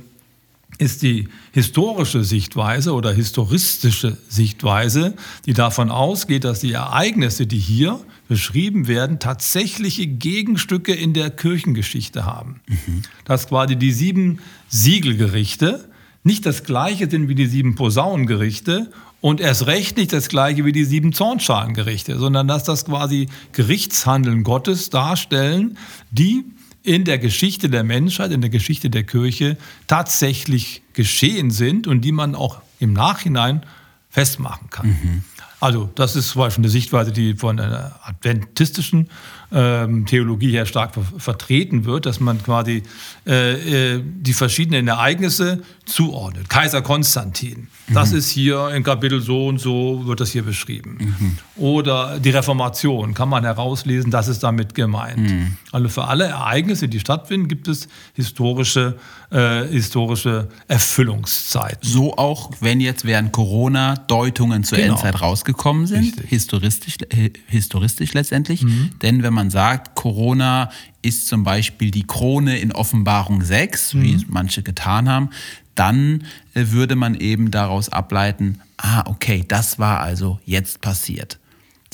ist 0.78 1.02
die 1.02 1.28
historische 1.52 2.25
Sichtweise 2.25 2.94
oder 2.94 3.12
historistische 3.12 4.16
Sichtweise, 4.28 5.14
die 5.44 5.52
davon 5.52 5.90
ausgeht, 5.90 6.44
dass 6.44 6.61
die 6.61 6.73
Ereignisse, 6.73 7.47
die 7.47 7.58
hier 7.58 8.00
beschrieben 8.28 8.87
werden, 8.87 9.18
tatsächliche 9.18 10.06
Gegenstücke 10.06 10.94
in 10.94 11.14
der 11.14 11.30
Kirchengeschichte 11.30 12.25
haben. 12.25 12.61
Mhm. 12.66 13.02
Dass 13.25 13.49
quasi 13.49 13.76
die 13.76 13.92
sieben 13.92 14.38
Siegelgerichte 14.68 15.88
nicht 16.25 16.46
das 16.46 16.64
gleiche 16.64 17.08
sind 17.08 17.28
wie 17.28 17.34
die 17.34 17.46
sieben 17.46 17.75
Posaunengerichte 17.75 18.90
und 19.20 19.40
erst 19.40 19.66
recht 19.66 19.96
nicht 19.96 20.12
das 20.12 20.28
gleiche 20.28 20.64
wie 20.64 20.72
die 20.72 20.84
sieben 20.84 21.12
Zornschalengerichte, 21.12 22.18
sondern 22.18 22.48
dass 22.48 22.64
das 22.64 22.84
quasi 22.84 23.28
Gerichtshandeln 23.52 24.44
Gottes 24.44 24.90
darstellen, 24.90 25.78
die 26.10 26.44
in 26.82 27.04
der 27.04 27.18
Geschichte 27.18 27.68
der 27.68 27.84
Menschheit, 27.84 28.30
in 28.30 28.40
der 28.40 28.50
Geschichte 28.50 28.90
der 28.90 29.04
Kirche 29.04 29.56
tatsächlich 29.87 30.82
geschehen 30.92 31.50
sind 31.50 31.87
und 31.87 32.02
die 32.02 32.12
man 32.12 32.34
auch 32.34 32.62
im 32.78 32.92
Nachhinein 32.92 33.62
festmachen 34.08 34.70
kann. 34.70 34.87
Mhm. 34.87 35.25
Also 35.60 35.90
das 35.96 36.14
ist 36.14 36.30
zum 36.30 36.40
Beispiel 36.40 36.64
eine 36.64 36.70
Sichtweise, 36.70 37.12
die 37.12 37.34
von 37.34 37.58
einer 37.58 37.98
adventistischen 38.04 39.10
ähm, 39.50 40.07
Theologie 40.07 40.50
her 40.52 40.67
stark 40.67 40.95
ver 40.95 41.05
vertreten 41.19 41.85
wird, 41.85 42.07
dass 42.07 42.21
man 42.21 42.43
quasi 42.43 42.83
äh, 43.26 43.95
äh, 43.95 44.02
die 44.05 44.33
verschiedenen 44.33 44.88
Ereignisse 44.88 45.62
zuordnet. 45.87 46.49
Kaiser 46.49 46.83
Konstantin, 46.83 47.69
mhm. 47.87 47.95
das 47.95 48.12
ist 48.12 48.31
hier 48.31 48.69
in 48.71 48.83
Kapitel 48.83 49.21
so 49.21 49.47
und 49.47 49.59
so, 49.59 50.02
wird 50.07 50.21
das 50.21 50.33
hier 50.33 50.43
beschrieben. 50.43 50.99
Mhm. 51.00 51.38
Oder 51.57 52.19
die 52.19 52.31
Reformation, 52.31 53.14
kann 53.14 53.28
man 53.28 53.45
herauslesen, 53.45 54.11
das 54.11 54.28
ist 54.28 54.43
damit 54.43 54.75
gemeint. 54.75 55.31
Mhm. 55.31 55.57
Also 55.73 55.88
für 55.88 56.05
alle 56.05 56.25
Ereignisse, 56.25 56.88
die 56.88 57.00
stattfinden, 57.00 57.49
gibt 57.49 57.69
es 57.69 57.88
historische, 58.14 58.97
äh, 59.31 59.67
historische 59.67 60.49
Erfüllungszeiten. 60.67 61.88
So 61.88 62.17
auch, 62.17 62.50
wenn 62.61 62.81
jetzt 62.81 63.05
während 63.05 63.33
Corona 63.33 63.97
Deutungen 63.97 64.64
zur 64.64 64.78
genau. 64.78 64.95
Endzeit 64.95 65.21
rausgekommen 65.21 65.87
sind, 65.87 66.21
historistisch, 66.26 66.97
äh, 67.11 67.31
historistisch 67.47 68.14
letztendlich. 68.14 68.62
Mhm. 68.62 68.90
Denn 69.02 69.23
wenn 69.23 69.35
man 69.35 69.38
sagt, 69.50 69.95
Corona 69.95 70.71
ist 71.02 71.28
zum 71.28 71.45
Beispiel 71.45 71.90
die 71.90 72.07
Krone 72.07 72.59
in 72.59 72.73
Offenbarung 72.73 73.42
6, 73.42 73.95
mhm. 73.95 74.02
wie 74.02 74.26
manche 74.28 74.62
getan 74.62 75.09
haben, 75.09 75.30
dann 75.75 76.25
äh, 76.54 76.66
würde 76.71 76.97
man 76.97 77.14
eben 77.14 77.50
daraus 77.50 77.88
ableiten, 77.88 78.61
ah, 78.76 79.04
okay, 79.07 79.45
das 79.47 79.78
war 79.78 80.00
also 80.00 80.40
jetzt 80.45 80.80
passiert. 80.80 81.38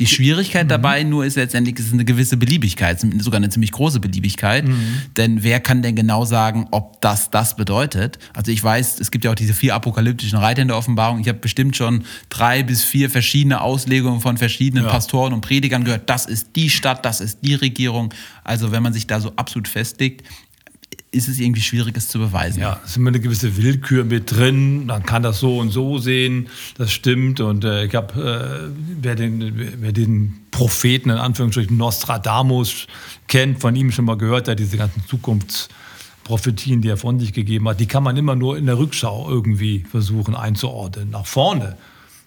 Die 0.00 0.06
Schwierigkeit 0.06 0.64
mhm. 0.64 0.70
dabei 0.70 1.02
nur 1.04 1.24
ist 1.24 1.36
letztendlich, 1.36 1.78
es 1.78 1.86
ist 1.86 1.92
eine 1.92 2.04
gewisse 2.04 2.36
Beliebigkeit, 2.36 3.00
sogar 3.18 3.36
eine 3.36 3.48
ziemlich 3.48 3.70
große 3.70 4.00
Beliebigkeit. 4.00 4.66
Mhm. 4.66 5.02
Denn 5.16 5.42
wer 5.44 5.60
kann 5.60 5.82
denn 5.82 5.94
genau 5.94 6.24
sagen, 6.24 6.66
ob 6.72 7.00
das 7.00 7.30
das 7.30 7.54
bedeutet? 7.54 8.18
Also 8.32 8.50
ich 8.50 8.62
weiß, 8.62 8.98
es 8.98 9.10
gibt 9.12 9.24
ja 9.24 9.30
auch 9.30 9.36
diese 9.36 9.54
vier 9.54 9.74
apokalyptischen 9.74 10.38
Reiter 10.38 10.62
in 10.62 10.68
der 10.68 10.76
Offenbarung. 10.76 11.20
Ich 11.20 11.28
habe 11.28 11.38
bestimmt 11.38 11.76
schon 11.76 12.04
drei 12.28 12.64
bis 12.64 12.82
vier 12.82 13.08
verschiedene 13.08 13.60
Auslegungen 13.60 14.20
von 14.20 14.36
verschiedenen 14.36 14.84
ja. 14.84 14.90
Pastoren 14.90 15.32
und 15.32 15.42
Predigern 15.42 15.84
gehört. 15.84 16.10
Das 16.10 16.26
ist 16.26 16.56
die 16.56 16.70
Stadt, 16.70 17.04
das 17.04 17.20
ist 17.20 17.38
die 17.42 17.54
Regierung. 17.54 18.12
Also 18.42 18.72
wenn 18.72 18.82
man 18.82 18.92
sich 18.92 19.06
da 19.06 19.20
so 19.20 19.32
absolut 19.36 19.68
festlegt, 19.68 20.24
ist 21.14 21.28
es 21.28 21.38
irgendwie 21.38 21.62
schwierig, 21.62 21.96
es 21.96 22.08
zu 22.08 22.18
beweisen. 22.18 22.60
Ja, 22.60 22.80
es 22.84 22.90
ist 22.90 22.96
immer 22.96 23.08
eine 23.08 23.20
gewisse 23.20 23.56
Willkür 23.56 24.04
mit 24.04 24.36
drin. 24.36 24.86
Man 24.86 25.04
kann 25.04 25.22
das 25.22 25.40
so 25.40 25.58
und 25.58 25.70
so 25.70 25.98
sehen. 25.98 26.48
Das 26.76 26.92
stimmt. 26.92 27.40
Und 27.40 27.64
äh, 27.64 27.84
ich 27.84 27.94
habe, 27.94 28.70
äh, 28.70 28.72
wer, 29.00 29.14
den, 29.14 29.52
wer 29.80 29.92
den 29.92 30.40
Propheten 30.50 31.10
in 31.10 31.16
Anführungsstrichen 31.16 31.76
Nostradamus 31.76 32.86
kennt, 33.28 33.60
von 33.60 33.74
ihm 33.76 33.92
schon 33.92 34.04
mal 34.04 34.18
gehört, 34.18 34.46
der 34.48 34.54
diese 34.54 34.76
ganzen 34.76 35.04
Zukunfts 35.06 35.68
Prophetien, 36.24 36.80
die 36.80 36.88
er 36.88 36.96
von 36.96 37.20
sich 37.20 37.32
gegeben 37.32 37.68
hat, 37.68 37.80
die 37.80 37.86
kann 37.86 38.02
man 38.02 38.16
immer 38.16 38.34
nur 38.34 38.56
in 38.56 38.66
der 38.66 38.78
Rückschau 38.78 39.28
irgendwie 39.28 39.84
versuchen 39.90 40.34
einzuordnen. 40.34 41.10
Nach 41.10 41.26
vorne 41.26 41.76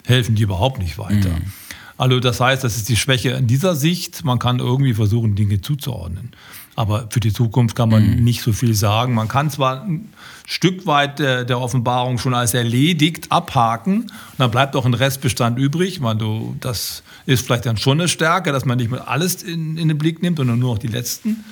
helfen 0.06 0.36
die 0.36 0.44
überhaupt 0.44 0.78
nicht 0.78 0.98
weiter. 0.98 1.30
Mhm. 1.30 1.52
Also 1.98 2.20
das 2.20 2.40
heißt, 2.40 2.62
das 2.62 2.76
ist 2.76 2.88
die 2.88 2.96
Schwäche 2.96 3.30
in 3.30 3.48
dieser 3.48 3.74
Sicht. 3.74 4.24
Man 4.24 4.38
kann 4.38 4.60
irgendwie 4.60 4.94
versuchen, 4.94 5.34
Dinge 5.34 5.60
zuzuordnen. 5.60 6.30
Aber 6.78 7.08
für 7.10 7.18
die 7.18 7.32
Zukunft 7.32 7.74
kann 7.74 7.88
man 7.88 8.08
mhm. 8.08 8.22
nicht 8.22 8.40
so 8.40 8.52
viel 8.52 8.72
sagen. 8.72 9.12
Man 9.12 9.26
kann 9.26 9.50
zwar 9.50 9.82
ein 9.82 10.12
Stück 10.46 10.86
weit 10.86 11.18
der, 11.18 11.44
der, 11.44 11.60
Offenbarung 11.60 12.18
schon 12.18 12.34
als 12.34 12.54
erledigt 12.54 13.32
abhaken, 13.32 14.02
und 14.02 14.10
dann 14.38 14.52
bleibt 14.52 14.76
auch 14.76 14.86
ein 14.86 14.94
Restbestand 14.94 15.58
übrig. 15.58 15.98
Man, 15.98 16.20
du, 16.20 16.54
das 16.60 17.02
ist 17.26 17.44
vielleicht 17.44 17.66
dann 17.66 17.78
schon 17.78 17.98
eine 17.98 18.06
Stärke, 18.06 18.52
dass 18.52 18.64
man 18.64 18.78
nicht 18.78 18.92
mehr 18.92 19.08
alles 19.08 19.42
in, 19.42 19.76
in 19.76 19.88
den 19.88 19.98
Blick 19.98 20.22
nimmt, 20.22 20.36
sondern 20.36 20.60
nur 20.60 20.74
noch 20.74 20.78
die 20.78 20.86
letzten, 20.86 21.42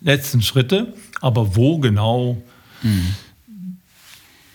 letzten 0.00 0.40
Schritte. 0.40 0.94
Aber 1.20 1.56
wo 1.56 1.76
genau 1.76 2.40
mhm 2.82 3.14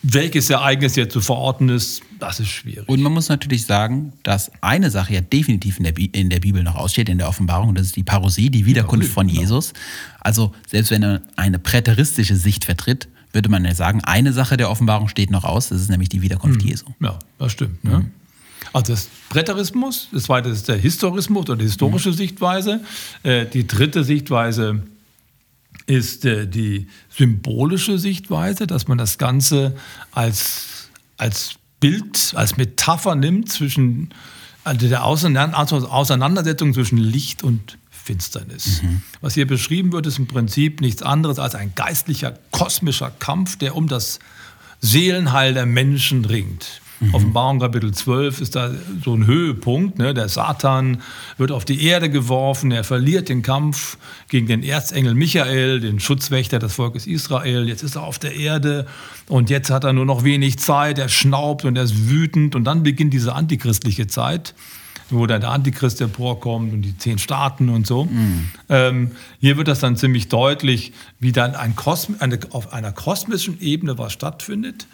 welches 0.08 0.51
Ereignis 0.51 0.96
jetzt 0.96 1.13
zu 1.13 1.22
verorten 1.22 1.70
ist, 1.70 2.03
das 2.19 2.39
ist 2.39 2.50
schwierig. 2.50 2.88
Und 2.88 3.01
man 3.01 3.13
muss 3.13 3.29
natürlich 3.29 3.65
sagen, 3.65 4.13
dass 4.24 4.51
eine 4.62 4.91
Sache 4.91 5.13
ja 5.13 5.22
definitiv 5.22 5.77
in 5.77 5.84
der, 5.84 5.91
Bi 5.91 6.05
in 6.05 6.29
der 6.29 6.39
Bibel 6.39 6.63
noch 6.63 6.75
aussteht, 6.75 7.10
in 7.10 7.17
der 7.17 7.27
Offenbarung, 7.27 7.75
das 7.75 7.88
ist 7.88 7.95
die 7.95 8.03
Parosie, 8.03 8.50
die 8.50 8.65
Wiederkunft 8.65 9.10
von 9.10 9.27
genau. 9.27 9.41
Jesus. 9.41 9.74
Also 10.19 10.53
selbst 10.67 10.91
wenn 10.91 11.03
er 11.03 11.22
eine 11.36 11.60
präteristische 11.60 12.36
Sicht 12.36 12.65
vertritt, 12.65 13.07
würde 13.31 13.50
man 13.50 13.65
ja 13.65 13.75
sagen, 13.75 14.03
eine 14.03 14.34
Sache 14.34 14.57
der 14.57 14.69
Offenbarung 14.69 15.10
steht 15.10 15.29
noch 15.29 15.43
aus, 15.43 15.69
das 15.69 15.81
ist 15.81 15.89
nämlich 15.89 16.10
die 16.10 16.22
Wiederkunft 16.22 16.62
mhm. 16.62 16.69
Jesu. 16.69 16.86
Ja, 17.01 17.19
das 17.38 17.51
stimmt. 17.51 17.84
Ne? 17.84 18.00
Mhm. 18.00 18.12
Also 18.74 18.93
das 18.93 19.10
Präterismus, 19.29 20.10
das 20.12 20.24
zweite 20.24 20.50
ist 20.50 20.67
der 20.67 20.77
Historismus 20.77 21.43
oder 21.43 21.57
die 21.57 21.65
historische 21.65 22.10
mhm. 22.10 22.15
Sichtweise. 22.15 22.81
Äh, 23.24 23.45
die 23.45 23.67
dritte 23.67 24.03
Sichtweise 24.03 24.84
ist 25.88 26.25
äh, 26.25 26.48
die 26.48 26.88
symbolische 27.10 28.00
Sichtweise, 28.00 28.67
dass 28.67 28.88
man 28.88 28.98
das 28.98 29.17
Ganze 29.17 29.75
als, 30.12 30.89
als 31.17 31.55
Bild, 31.79 32.34
als 32.36 32.58
Metapher 32.58 33.15
nimmt 33.15 33.51
zwischen 33.51 34.13
also 34.63 34.88
der 34.88 35.03
Auseinandersetzung 35.05 36.74
zwischen 36.74 36.98
Licht 36.98 37.44
und 37.44 37.77
Finsternis. 37.91 38.82
Mhm. 38.82 39.01
Was 39.22 39.36
hier 39.36 39.48
beschrieben 39.48 39.91
wird, 39.91 40.08
ist 40.08 40.17
im 40.17 40.27
Prinzip 40.27 40.82
nichts 40.82 41.03
anderes 41.03 41.39
als 41.39 41.55
ein 41.55 41.74
geistlicher, 41.75 42.38
kosmischer 42.51 43.12
Kampf, 43.12 43.58
der 43.58 43.75
um 43.75 43.88
das 43.88 44.20
Seelenheil 44.82 45.53
der 45.53 45.65
Menschen 45.65 46.25
ringt. 46.25 46.82
Mhm. 46.99 47.13
Offenbarung 47.13 47.59
Kapitel 47.59 47.93
12 47.93 48.41
ist 48.41 48.55
da 48.55 48.71
so 49.03 49.15
ein 49.15 49.25
Höhepunkt. 49.27 49.97
Ne? 49.97 50.13
Der 50.13 50.29
Satan 50.29 51.01
wird 51.37 51.51
auf 51.51 51.65
die 51.65 51.85
Erde 51.85 52.09
geworfen, 52.09 52.71
er 52.71 52.83
verliert 52.83 53.29
den 53.29 53.41
Kampf 53.41 53.97
gegen 54.29 54.47
den 54.47 54.63
Erzengel 54.63 55.13
Michael, 55.13 55.79
den 55.79 55.99
Schutzwächter 55.99 56.59
des 56.59 56.73
Volkes 56.73 57.07
Israel. 57.07 57.67
Jetzt 57.67 57.83
ist 57.83 57.95
er 57.95 58.03
auf 58.03 58.19
der 58.19 58.35
Erde 58.35 58.87
und 59.27 59.49
jetzt 59.49 59.69
hat 59.69 59.83
er 59.83 59.93
nur 59.93 60.05
noch 60.05 60.23
wenig 60.23 60.59
Zeit, 60.59 60.97
er 60.97 61.09
schnaubt 61.09 61.65
und 61.65 61.75
er 61.75 61.83
ist 61.83 62.09
wütend 62.09 62.55
und 62.55 62.63
dann 62.63 62.83
beginnt 62.83 63.13
diese 63.13 63.33
antichristliche 63.33 64.07
Zeit 64.07 64.53
wo 65.11 65.27
dann 65.27 65.41
der 65.41 65.51
Antichrist 65.51 66.01
emporkommt 66.01 66.73
und 66.73 66.81
die 66.81 66.97
zehn 66.97 67.19
Staaten 67.19 67.69
und 67.69 67.85
so. 67.85 68.05
Mhm. 68.05 68.49
Ähm, 68.69 69.11
hier 69.39 69.55
wird 69.55 69.67
das 69.67 69.79
dann 69.79 69.97
ziemlich 69.97 70.29
deutlich, 70.29 70.93
wie 71.19 71.31
dann 71.31 71.53
ein 71.53 71.75
Kosm 71.75 72.13
eine, 72.17 72.39
auf 72.49 72.73
einer 72.73 72.91
kosmischen 72.91 73.61
Ebene 73.61 73.99
was 73.99 74.13
stattfindet 74.13 74.87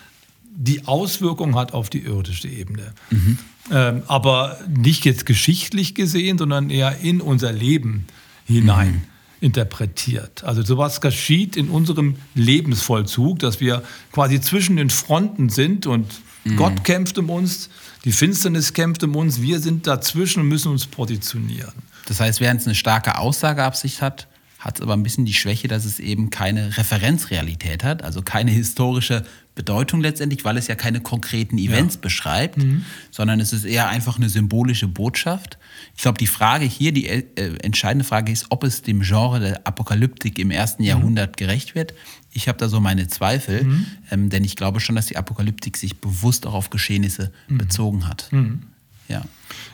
die 0.56 0.86
Auswirkung 0.86 1.56
hat 1.56 1.74
auf 1.74 1.90
die 1.90 2.00
irdische 2.00 2.48
Ebene. 2.48 2.94
Mhm. 3.10 3.38
Ähm, 3.72 4.04
aber 4.08 4.60
nicht 4.68 5.06
jetzt 5.06 5.26
geschichtlich 5.26 5.96
gesehen, 5.96 6.38
sondern 6.38 6.70
eher 6.70 7.00
in 7.00 7.22
unser 7.22 7.52
Leben 7.52 8.08
hinein. 8.46 8.92
Mhm. 8.92 9.02
interpretiert. 9.40 10.44
Also 10.44 10.62
sowas 10.62 11.02
geschieht 11.02 11.58
in 11.58 11.70
unserem 11.70 12.16
Lebensvollzug, 12.36 13.40
dass 13.40 13.60
wir 13.60 13.82
quasi 14.12 14.40
zwischen 14.40 14.76
den 14.76 14.92
Fronten 14.92 15.50
sind 15.50 15.88
und 15.88 16.08
mhm. 16.44 16.58
Gott 16.58 16.84
kämpft 16.84 17.18
um 17.18 17.30
uns, 17.32 17.70
die 18.06 18.12
Finsternis 18.12 18.74
kämpft 18.74 19.04
um 19.04 19.16
uns, 19.16 19.42
wir 19.42 19.60
sind 19.60 19.88
dazwischen 19.88 20.42
und 20.42 20.48
müssen 20.48 20.72
uns 20.72 20.86
positionieren. 20.86 21.74
Das 22.08 22.20
heißt, 22.20 22.40
während 22.40 22.62
es 22.62 22.68
eine 22.68 22.76
starke 22.76 23.18
Aussageabsicht 23.18 24.02
hat, 24.02 24.28
hat 24.60 24.76
es 24.76 24.82
aber 24.82 24.94
ein 24.94 25.02
bisschen 25.02 25.26
die 25.26 25.34
Schwäche, 25.34 25.68
dass 25.68 25.86
es 25.86 26.00
eben 26.00 26.30
keine 26.30 26.78
Referenzrealität 26.78 27.84
hat, 27.84 28.04
also 28.04 28.22
keine 28.22 28.52
historische 28.52 29.26
Bedeutung 29.54 30.00
letztendlich, 30.00 30.46
weil 30.46 30.56
es 30.56 30.68
ja 30.68 30.76
keine 30.76 31.02
konkreten 31.02 31.58
Events 31.58 31.96
ja. 31.96 32.02
beschreibt, 32.02 32.58
mhm. 32.58 32.86
sondern 33.12 33.40
es 33.42 33.52
ist 33.52 33.66
eher 33.66 33.90
einfach 33.90 34.18
eine 34.18 34.30
symbolische 34.30 34.88
Botschaft. 34.88 35.58
Ich 35.96 36.02
glaube, 36.02 36.18
die 36.18 36.28
Frage 36.28 36.64
hier, 36.64 36.94
die 36.94 37.08
äh, 37.08 37.58
entscheidende 37.62 38.06
Frage 38.06 38.32
ist, 38.32 38.46
ob 38.50 38.64
es 38.64 38.82
dem 38.82 39.02
Genre 39.02 39.40
der 39.42 39.68
Apokalyptik 39.68 40.40
im 40.40 40.52
ersten 40.52 40.84
mhm. 40.84 40.88
Jahrhundert 40.88 41.36
gerecht 41.36 41.76
wird. 41.76 41.94
Ich 42.32 42.48
habe 42.48 42.58
da 42.58 42.70
so 42.70 42.80
meine 42.80 43.10
Zweifel, 43.10 43.66
mhm. 43.66 43.86
ähm, 44.10 44.30
denn 44.30 44.46
ich 44.46 44.56
glaube 44.56 44.80
schon, 44.80 44.96
dass 44.96 45.08
die 45.08 45.18
Apokalyptik 45.18 45.76
sich 45.76 46.00
bewusst 46.00 46.48
auch 46.48 46.54
auf 46.54 46.70
Geschehnisse 46.70 47.34
mhm. 47.50 47.58
bezogen 47.58 48.08
hat. 48.08 48.30
Mhm. 48.32 48.64
Ja. 49.12 49.22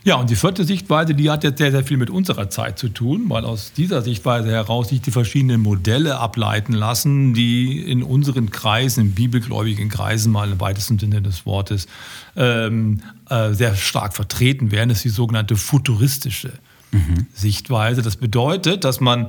Ja, 0.03 0.15
und 0.15 0.29
die 0.29 0.35
vierte 0.35 0.63
Sichtweise, 0.63 1.13
die 1.13 1.29
hat 1.29 1.43
jetzt 1.43 1.57
sehr, 1.57 1.71
sehr 1.71 1.83
viel 1.83 1.97
mit 1.97 2.09
unserer 2.09 2.49
Zeit 2.49 2.79
zu 2.79 2.89
tun, 2.89 3.25
weil 3.27 3.43
aus 3.43 3.73
dieser 3.73 4.01
Sichtweise 4.01 4.49
heraus 4.49 4.89
sich 4.89 5.01
die 5.01 5.11
verschiedenen 5.11 5.61
Modelle 5.61 6.17
ableiten 6.17 6.73
lassen, 6.73 7.33
die 7.33 7.79
in 7.79 8.03
unseren 8.03 8.49
Kreisen, 8.49 9.07
in 9.07 9.11
bibelgläubigen 9.15 9.89
Kreisen, 9.89 10.31
mal 10.31 10.49
im 10.49 10.61
weitesten 10.61 10.97
Sinne 10.97 11.21
des 11.21 11.45
Wortes, 11.45 11.87
ähm, 12.37 13.01
äh, 13.29 13.53
sehr 13.53 13.75
stark 13.75 14.13
vertreten 14.13 14.71
werden. 14.71 14.89
Das 14.89 14.99
ist 14.99 15.05
die 15.05 15.09
sogenannte 15.09 15.57
futuristische 15.57 16.53
mhm. 16.91 17.27
Sichtweise. 17.33 18.01
Das 18.01 18.15
bedeutet, 18.15 18.85
dass 18.85 19.01
man 19.01 19.27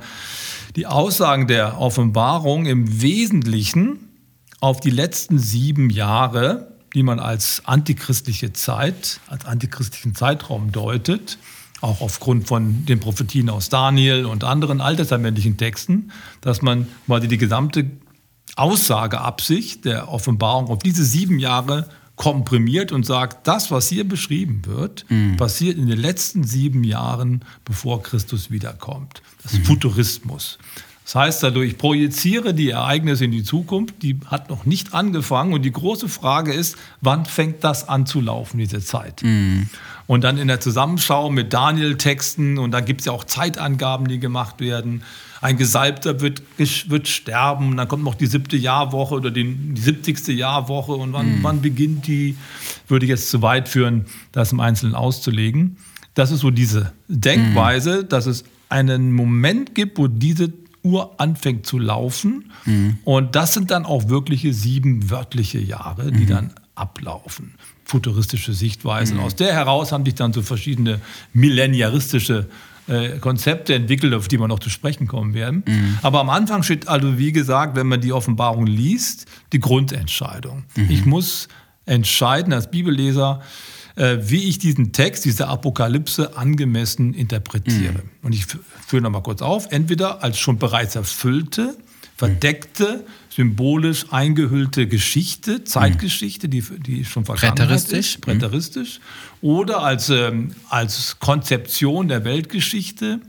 die 0.75 0.87
Aussagen 0.87 1.47
der 1.47 1.79
Offenbarung 1.79 2.65
im 2.65 3.01
Wesentlichen 3.01 3.99
auf 4.61 4.79
die 4.79 4.91
letzten 4.91 5.39
sieben 5.39 5.89
Jahre 5.89 6.78
die 6.93 7.03
man 7.03 7.19
als 7.19 7.61
antichristliche 7.65 8.53
Zeit, 8.53 9.19
als 9.27 9.45
antichristlichen 9.45 10.15
Zeitraum 10.15 10.71
deutet, 10.71 11.37
auch 11.81 12.01
aufgrund 12.01 12.47
von 12.47 12.85
den 12.85 12.99
Prophetien 12.99 13.49
aus 13.49 13.69
Daniel 13.69 14.25
und 14.25 14.43
anderen 14.43 14.81
alttestamentlichen 14.81 15.57
Texten, 15.57 16.11
dass 16.41 16.61
man 16.61 16.87
quasi 17.05 17.27
die 17.27 17.37
gesamte 17.37 17.89
Aussageabsicht 18.55 19.85
der 19.85 20.09
Offenbarung 20.09 20.67
auf 20.67 20.79
diese 20.79 21.05
sieben 21.05 21.39
Jahre 21.39 21.87
komprimiert 22.19 22.91
und 22.91 23.05
sagt, 23.05 23.47
das, 23.47 23.71
was 23.71 23.87
hier 23.87 24.05
beschrieben 24.05 24.63
wird, 24.65 25.05
mhm. 25.07 25.37
passiert 25.37 25.77
in 25.77 25.87
den 25.87 25.97
letzten 25.97 26.43
sieben 26.43 26.83
Jahren, 26.83 27.45
bevor 27.63 28.03
Christus 28.03 28.51
wiederkommt. 28.51 29.21
Das 29.41 29.53
ist 29.53 29.59
mhm. 29.59 29.65
Futurismus. 29.65 30.57
Das 31.09 31.15
heißt 31.15 31.43
also, 31.43 31.63
ich 31.63 31.79
projiziere 31.79 32.53
die 32.53 32.69
Ereignisse 32.69 33.25
in 33.25 33.31
die 33.31 33.41
Zukunft, 33.41 34.03
die 34.03 34.19
hat 34.27 34.51
noch 34.51 34.67
nicht 34.67 34.93
angefangen 34.93 35.53
und 35.53 35.63
die 35.63 35.71
große 35.71 36.07
Frage 36.07 36.53
ist, 36.53 36.77
wann 37.01 37.25
fängt 37.25 37.63
das 37.63 37.89
an 37.89 38.05
zu 38.05 38.21
laufen, 38.21 38.59
diese 38.59 38.79
Zeit? 38.79 39.23
Mhm. 39.23 39.71
Und 40.05 40.23
dann 40.23 40.37
in 40.37 40.47
der 40.47 40.59
Zusammenschau 40.59 41.31
mit 41.31 41.51
Daniel-Texten 41.51 42.59
und 42.59 42.69
da 42.69 42.81
gibt 42.81 43.01
es 43.01 43.05
ja 43.07 43.11
auch 43.11 43.23
Zeitangaben, 43.23 44.07
die 44.07 44.19
gemacht 44.19 44.59
werden. 44.59 45.01
Ein 45.41 45.57
Gesalbter 45.57 46.21
wird, 46.21 46.43
wird 46.57 47.07
sterben, 47.07 47.75
dann 47.75 47.87
kommt 47.87 48.03
noch 48.03 48.13
die 48.13 48.27
siebte 48.27 48.55
Jahrwoche 48.55 49.15
oder 49.15 49.31
die, 49.31 49.51
die 49.51 49.81
70. 49.81 50.27
Jahrwoche 50.37 50.91
und 50.91 51.11
wann, 51.13 51.39
mhm. 51.39 51.43
wann 51.43 51.61
beginnt 51.61 52.05
die, 52.05 52.37
würde 52.87 53.07
ich 53.07 53.09
jetzt 53.09 53.31
zu 53.31 53.41
weit 53.41 53.67
führen, 53.67 54.05
das 54.31 54.51
im 54.51 54.59
Einzelnen 54.59 54.93
auszulegen. 54.93 55.77
Das 56.13 56.29
ist 56.29 56.41
so 56.41 56.51
diese 56.51 56.93
Denkweise, 57.07 58.03
mhm. 58.03 58.09
dass 58.09 58.27
es 58.27 58.43
einen 58.69 59.11
Moment 59.11 59.73
gibt, 59.73 59.97
wo 59.97 60.05
diese 60.05 60.53
Uhr 60.83 61.19
anfängt 61.19 61.65
zu 61.65 61.77
laufen. 61.77 62.51
Mhm. 62.65 62.97
Und 63.03 63.35
das 63.35 63.53
sind 63.53 63.71
dann 63.71 63.85
auch 63.85 64.09
wirkliche 64.09 64.53
sieben 64.53 65.09
wörtliche 65.09 65.59
Jahre, 65.59 66.11
die 66.11 66.23
mhm. 66.23 66.27
dann 66.27 66.53
ablaufen. 66.75 67.55
Futuristische 67.83 68.53
Sichtweisen. 68.53 69.17
Mhm. 69.17 69.23
Aus 69.23 69.35
der 69.35 69.53
heraus 69.53 69.91
haben 69.91 70.05
sich 70.05 70.15
dann 70.15 70.33
so 70.33 70.41
verschiedene 70.41 71.01
millenniaristische 71.33 72.47
äh, 72.87 73.19
Konzepte 73.19 73.75
entwickelt, 73.75 74.13
auf 74.13 74.27
die 74.27 74.39
wir 74.39 74.47
noch 74.47 74.59
zu 74.59 74.69
sprechen 74.69 75.07
kommen 75.07 75.33
werden. 75.33 75.63
Mhm. 75.67 75.99
Aber 76.01 76.19
am 76.19 76.29
Anfang 76.29 76.63
steht 76.63 76.87
also, 76.87 77.17
wie 77.17 77.31
gesagt, 77.31 77.75
wenn 77.75 77.87
man 77.87 78.01
die 78.01 78.13
Offenbarung 78.13 78.65
liest, 78.65 79.25
die 79.53 79.59
Grundentscheidung. 79.59 80.63
Mhm. 80.75 80.89
Ich 80.89 81.05
muss 81.05 81.47
entscheiden 81.85 82.53
als 82.53 82.71
Bibelleser, 82.71 83.41
wie 83.99 84.43
ich 84.45 84.59
diesen 84.59 84.93
Text, 84.93 85.25
diese 85.25 85.47
Apokalypse 85.47 86.37
angemessen 86.37 87.13
interpretiere. 87.13 87.93
Mhm. 87.93 88.09
Und 88.23 88.33
ich 88.33 88.45
führe 88.87 89.01
nochmal 89.01 89.23
kurz 89.23 89.41
auf, 89.41 89.71
entweder 89.71 90.23
als 90.23 90.39
schon 90.39 90.57
bereits 90.57 90.95
erfüllte, 90.95 91.75
verdeckte, 92.15 93.05
symbolisch 93.29 94.05
eingehüllte 94.11 94.87
Geschichte, 94.87 95.63
Zeitgeschichte, 95.63 96.49
die, 96.49 96.61
die 96.61 97.05
schon 97.05 97.23
vergangen 97.25 97.69
ist, 97.69 98.21
präteristisch, 98.21 98.99
oder 99.41 99.83
als, 99.83 100.09
ähm, 100.09 100.53
als 100.69 101.19
Konzeption 101.19 102.09
der 102.09 102.25
Weltgeschichte, 102.25 103.21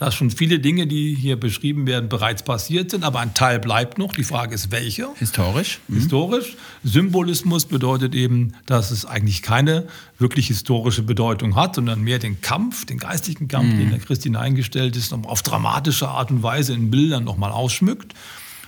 dass 0.00 0.14
schon 0.14 0.30
viele 0.30 0.60
Dinge, 0.60 0.86
die 0.86 1.14
hier 1.14 1.38
beschrieben 1.38 1.86
werden, 1.86 2.08
bereits 2.08 2.42
passiert 2.42 2.90
sind, 2.90 3.04
aber 3.04 3.20
ein 3.20 3.34
Teil 3.34 3.58
bleibt 3.58 3.98
noch. 3.98 4.14
Die 4.14 4.24
Frage 4.24 4.54
ist, 4.54 4.70
welcher? 4.70 5.10
Historisch. 5.18 5.78
Mhm. 5.88 5.96
Historisch. 5.96 6.56
Symbolismus 6.82 7.66
bedeutet 7.66 8.14
eben, 8.14 8.54
dass 8.64 8.92
es 8.92 9.04
eigentlich 9.04 9.42
keine 9.42 9.88
wirklich 10.16 10.46
historische 10.46 11.02
Bedeutung 11.02 11.54
hat, 11.54 11.74
sondern 11.74 12.00
mehr 12.00 12.18
den 12.18 12.40
Kampf, 12.40 12.86
den 12.86 12.96
geistigen 12.96 13.46
Kampf, 13.46 13.74
mhm. 13.74 13.78
den 13.78 13.90
der 13.90 13.98
Christ 13.98 14.22
hineingestellt 14.22 14.96
ist, 14.96 15.12
auf 15.12 15.42
dramatische 15.42 16.08
Art 16.08 16.30
und 16.30 16.42
Weise 16.42 16.72
in 16.72 16.90
Bildern 16.90 17.24
nochmal 17.24 17.52
ausschmückt. 17.52 18.14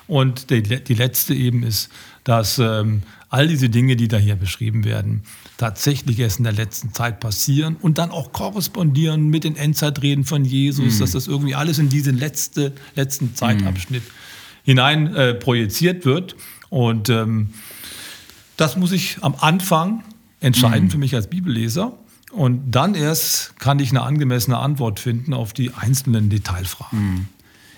Und 0.06 0.50
die, 0.50 0.62
die 0.62 0.94
letzte 0.94 1.32
eben 1.32 1.62
ist, 1.62 1.88
dass 2.24 2.58
ähm, 2.58 3.02
all 3.28 3.48
diese 3.48 3.68
Dinge, 3.68 3.96
die 3.96 4.08
da 4.08 4.16
hier 4.16 4.36
beschrieben 4.36 4.84
werden, 4.84 5.22
tatsächlich 5.56 6.18
erst 6.18 6.38
in 6.38 6.44
der 6.44 6.52
letzten 6.52 6.92
Zeit 6.92 7.20
passieren 7.20 7.76
und 7.76 7.98
dann 7.98 8.10
auch 8.10 8.32
korrespondieren 8.32 9.28
mit 9.28 9.44
den 9.44 9.56
Endzeitreden 9.56 10.24
von 10.24 10.44
Jesus, 10.44 10.96
mhm. 10.96 10.98
dass 11.00 11.12
das 11.12 11.26
irgendwie 11.26 11.54
alles 11.54 11.78
in 11.78 11.88
diesen 11.88 12.18
letzte, 12.18 12.72
letzten 12.94 13.34
Zeitabschnitt 13.34 14.02
mhm. 14.02 14.64
hinein 14.64 15.14
äh, 15.14 15.34
projiziert 15.34 16.04
wird. 16.04 16.36
Und 16.68 17.08
ähm, 17.08 17.50
das 18.56 18.76
muss 18.76 18.92
ich 18.92 19.18
am 19.22 19.34
Anfang 19.40 20.04
entscheiden 20.40 20.84
mhm. 20.84 20.90
für 20.90 20.98
mich 20.98 21.14
als 21.14 21.28
Bibelleser. 21.28 21.92
Und 22.32 22.72
dann 22.72 22.94
erst 22.94 23.58
kann 23.58 23.78
ich 23.78 23.90
eine 23.90 24.02
angemessene 24.02 24.58
Antwort 24.58 25.00
finden 25.00 25.34
auf 25.34 25.52
die 25.52 25.74
einzelnen 25.74 26.30
Detailfragen. 26.30 26.98
Mhm. 26.98 27.28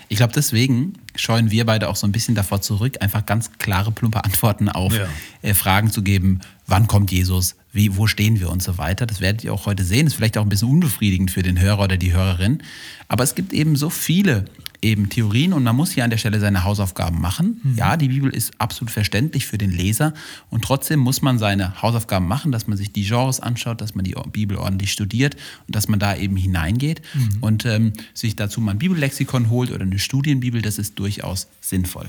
Ich 0.07 0.17
glaube, 0.17 0.33
deswegen 0.33 0.93
scheuen 1.15 1.51
wir 1.51 1.65
beide 1.65 1.89
auch 1.89 1.95
so 1.95 2.07
ein 2.07 2.11
bisschen 2.11 2.35
davor 2.35 2.61
zurück, 2.61 2.97
einfach 3.01 3.25
ganz 3.25 3.51
klare, 3.57 3.91
plumpe 3.91 4.23
Antworten 4.23 4.69
auf 4.69 4.95
ja. 4.95 5.07
äh, 5.41 5.53
Fragen 5.53 5.91
zu 5.91 6.01
geben. 6.01 6.41
Wann 6.67 6.87
kommt 6.87 7.11
Jesus? 7.11 7.55
Wie, 7.71 7.95
wo 7.97 8.07
stehen 8.07 8.39
wir 8.39 8.49
und 8.49 8.63
so 8.63 8.77
weiter? 8.77 9.05
Das 9.05 9.19
werdet 9.19 9.43
ihr 9.43 9.53
auch 9.53 9.65
heute 9.65 9.83
sehen. 9.83 10.07
Ist 10.07 10.15
vielleicht 10.15 10.37
auch 10.37 10.43
ein 10.43 10.49
bisschen 10.49 10.69
unbefriedigend 10.69 11.29
für 11.29 11.43
den 11.43 11.59
Hörer 11.59 11.83
oder 11.83 11.97
die 11.97 12.13
Hörerin. 12.13 12.63
Aber 13.07 13.23
es 13.23 13.35
gibt 13.35 13.53
eben 13.53 13.75
so 13.75 13.89
viele 13.89 14.45
eben 14.85 15.09
Theorien 15.09 15.53
und 15.53 15.63
man 15.63 15.75
muss 15.75 15.91
hier 15.91 16.03
an 16.03 16.09
der 16.09 16.17
Stelle 16.17 16.39
seine 16.39 16.63
Hausaufgaben 16.63 17.19
machen. 17.19 17.59
Mhm. 17.63 17.75
Ja, 17.75 17.97
die 17.97 18.07
Bibel 18.07 18.33
ist 18.33 18.53
absolut 18.59 18.91
verständlich 18.91 19.45
für 19.45 19.57
den 19.57 19.71
Leser 19.71 20.13
und 20.49 20.63
trotzdem 20.63 20.99
muss 20.99 21.21
man 21.21 21.39
seine 21.39 21.81
Hausaufgaben 21.81 22.27
machen, 22.27 22.51
dass 22.51 22.67
man 22.67 22.77
sich 22.77 22.93
die 22.93 23.03
Genres 23.03 23.39
anschaut, 23.39 23.81
dass 23.81 23.95
man 23.95 24.05
die 24.05 24.15
Bibel 24.31 24.57
ordentlich 24.57 24.91
studiert 24.91 25.35
und 25.67 25.75
dass 25.75 25.87
man 25.87 25.99
da 25.99 26.15
eben 26.15 26.37
hineingeht 26.37 27.01
mhm. 27.13 27.37
und 27.41 27.65
ähm, 27.65 27.93
sich 28.13 28.35
dazu 28.35 28.61
mal 28.61 28.71
ein 28.71 28.77
Bibellexikon 28.77 29.49
holt 29.49 29.71
oder 29.71 29.83
eine 29.83 29.99
Studienbibel, 29.99 30.61
das 30.61 30.77
ist 30.77 30.99
durchaus 31.05 31.47
sinnvoll. 31.61 32.07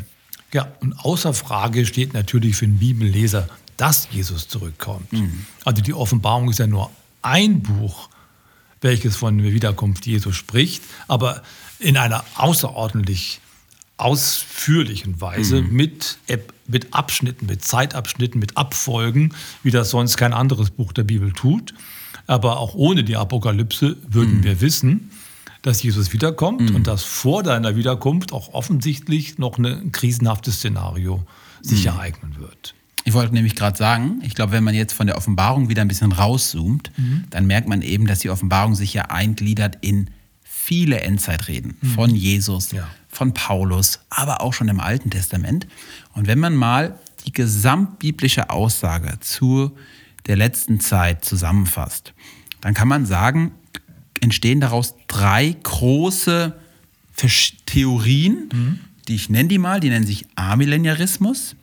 Ja, 0.52 0.72
und 0.80 0.94
außer 0.94 1.34
Frage 1.34 1.84
steht 1.84 2.14
natürlich 2.14 2.56
für 2.56 2.66
den 2.66 2.78
Bibelleser, 2.78 3.48
dass 3.76 4.08
Jesus 4.10 4.48
zurückkommt. 4.48 5.12
Mhm. 5.12 5.44
Also 5.64 5.82
die 5.82 5.92
Offenbarung 5.92 6.48
ist 6.48 6.58
ja 6.58 6.66
nur 6.66 6.90
ein 7.20 7.62
Buch, 7.62 8.08
welches 8.80 9.16
von 9.16 9.36
der 9.36 9.52
Wiederkunft 9.52 10.06
Jesu 10.06 10.32
spricht, 10.32 10.82
aber 11.08 11.42
in 11.78 11.98
einer 11.98 12.24
außerordentlich 12.36 13.40
ausführlichen 13.98 15.20
Weise 15.20 15.60
mhm. 15.62 15.72
mit, 15.72 16.18
mit 16.66 16.94
Abschnitten, 16.94 17.46
mit 17.46 17.64
Zeitabschnitten, 17.64 18.38
mit 18.38 18.56
Abfolgen, 18.56 19.34
wie 19.62 19.70
das 19.70 19.90
sonst 19.90 20.16
kein 20.16 20.32
anderes 20.32 20.70
Buch 20.70 20.92
der 20.92 21.04
Bibel 21.04 21.32
tut. 21.32 21.74
Aber 22.26 22.58
auch 22.58 22.74
ohne 22.74 23.04
die 23.04 23.16
Apokalypse 23.16 23.96
würden 24.08 24.38
mhm. 24.38 24.44
wir 24.44 24.60
wissen, 24.60 25.10
dass 25.66 25.82
Jesus 25.82 26.12
wiederkommt 26.12 26.70
mhm. 26.70 26.76
und 26.76 26.86
dass 26.86 27.02
vor 27.02 27.42
deiner 27.42 27.76
Wiederkunft 27.76 28.32
auch 28.32 28.54
offensichtlich 28.54 29.38
noch 29.38 29.58
ein 29.58 29.90
krisenhaftes 29.92 30.56
Szenario 30.56 31.24
sich 31.60 31.82
mhm. 31.82 31.88
ereignen 31.88 32.36
wird. 32.38 32.74
Ich 33.04 33.14
wollte 33.14 33.34
nämlich 33.34 33.54
gerade 33.54 33.76
sagen, 33.76 34.20
ich 34.22 34.34
glaube, 34.34 34.52
wenn 34.52 34.64
man 34.64 34.74
jetzt 34.74 34.92
von 34.92 35.06
der 35.06 35.16
Offenbarung 35.16 35.68
wieder 35.68 35.82
ein 35.82 35.88
bisschen 35.88 36.12
rauszoomt, 36.12 36.90
mhm. 36.96 37.24
dann 37.30 37.46
merkt 37.46 37.68
man 37.68 37.82
eben, 37.82 38.06
dass 38.06 38.20
die 38.20 38.30
Offenbarung 38.30 38.74
sich 38.74 38.94
ja 38.94 39.02
eingliedert 39.02 39.78
in 39.80 40.10
viele 40.42 41.00
Endzeitreden 41.00 41.76
mhm. 41.80 41.86
von 41.88 42.10
Jesus, 42.10 42.72
ja. 42.72 42.88
von 43.08 43.34
Paulus, 43.34 44.00
aber 44.10 44.42
auch 44.42 44.52
schon 44.52 44.68
im 44.68 44.80
Alten 44.80 45.10
Testament. 45.10 45.66
Und 46.14 46.26
wenn 46.26 46.38
man 46.38 46.54
mal 46.54 46.98
die 47.24 47.32
gesamtbiblische 47.32 48.50
Aussage 48.50 49.18
zu 49.20 49.72
der 50.26 50.36
letzten 50.36 50.80
Zeit 50.80 51.24
zusammenfasst, 51.24 52.14
dann 52.60 52.74
kann 52.74 52.88
man 52.88 53.06
sagen, 53.06 53.52
entstehen 54.20 54.60
daraus 54.60 54.94
drei 55.08 55.56
große 55.62 56.56
Theorien, 57.66 58.48
mhm. 58.52 58.80
die 59.08 59.14
ich 59.14 59.28
nenne 59.28 59.48
die 59.48 59.58
mal, 59.58 59.80
die 59.80 59.88
nennen 59.88 60.06
sich 60.06 60.26
Amillenniarismus, 60.34 61.56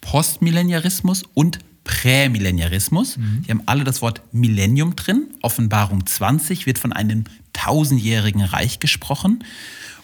Postmillenniarismus 0.00 1.24
und 1.34 1.58
Prämillenniarismus. 1.84 3.16
Mhm. 3.16 3.42
Die 3.46 3.50
haben 3.50 3.62
alle 3.66 3.82
das 3.82 4.02
Wort 4.02 4.22
Millennium 4.30 4.94
drin. 4.94 5.28
Offenbarung 5.42 6.06
20 6.06 6.66
wird 6.66 6.78
von 6.78 6.92
einem 6.92 7.24
tausendjährigen 7.54 8.42
Reich 8.42 8.78
gesprochen. 8.78 9.42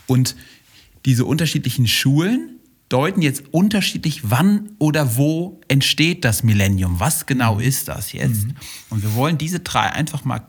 Und 0.06 0.34
diese 1.04 1.24
unterschiedlichen 1.26 1.86
Schulen 1.86 2.54
deuten 2.88 3.22
jetzt 3.22 3.44
unterschiedlich, 3.50 4.30
wann 4.30 4.70
oder 4.78 5.16
wo 5.16 5.60
entsteht 5.68 6.24
das 6.24 6.42
Millennium. 6.42 7.00
Was 7.00 7.26
genau 7.26 7.56
mhm. 7.56 7.60
ist 7.60 7.88
das 7.88 8.12
jetzt? 8.12 8.46
Mhm. 8.46 8.54
Und 8.90 9.02
wir 9.02 9.14
wollen 9.14 9.38
diese 9.38 9.60
drei 9.60 9.92
einfach 9.92 10.24
mal 10.24 10.40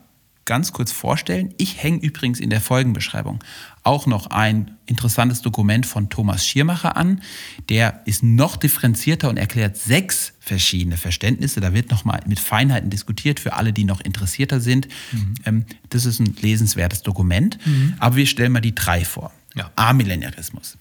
ganz 0.46 0.72
kurz 0.72 0.92
vorstellen. 0.92 1.52
Ich 1.58 1.82
hänge 1.82 1.98
übrigens 1.98 2.40
in 2.40 2.48
der 2.48 2.60
Folgenbeschreibung 2.60 3.44
auch 3.82 4.06
noch 4.06 4.28
ein 4.28 4.76
interessantes 4.86 5.42
Dokument 5.42 5.84
von 5.86 6.08
Thomas 6.08 6.46
Schiermacher 6.46 6.96
an. 6.96 7.20
Der 7.68 8.00
ist 8.06 8.22
noch 8.22 8.56
differenzierter 8.56 9.28
und 9.28 9.36
erklärt 9.36 9.76
sechs 9.76 10.32
verschiedene 10.40 10.96
Verständnisse. 10.96 11.60
Da 11.60 11.74
wird 11.74 11.90
nochmal 11.90 12.20
mit 12.26 12.40
Feinheiten 12.40 12.90
diskutiert 12.90 13.38
für 13.38 13.52
alle, 13.52 13.72
die 13.72 13.84
noch 13.84 14.00
interessierter 14.00 14.60
sind. 14.60 14.88
Mhm. 15.12 15.34
Ähm, 15.44 15.66
das 15.90 16.06
ist 16.06 16.20
ein 16.20 16.34
lesenswertes 16.40 17.02
Dokument. 17.02 17.58
Mhm. 17.66 17.94
Aber 17.98 18.16
wir 18.16 18.26
stellen 18.26 18.52
mal 18.52 18.60
die 18.60 18.74
drei 18.74 19.04
vor. 19.04 19.32
Ja. 19.54 19.70
Amillenarismus. 19.76 20.78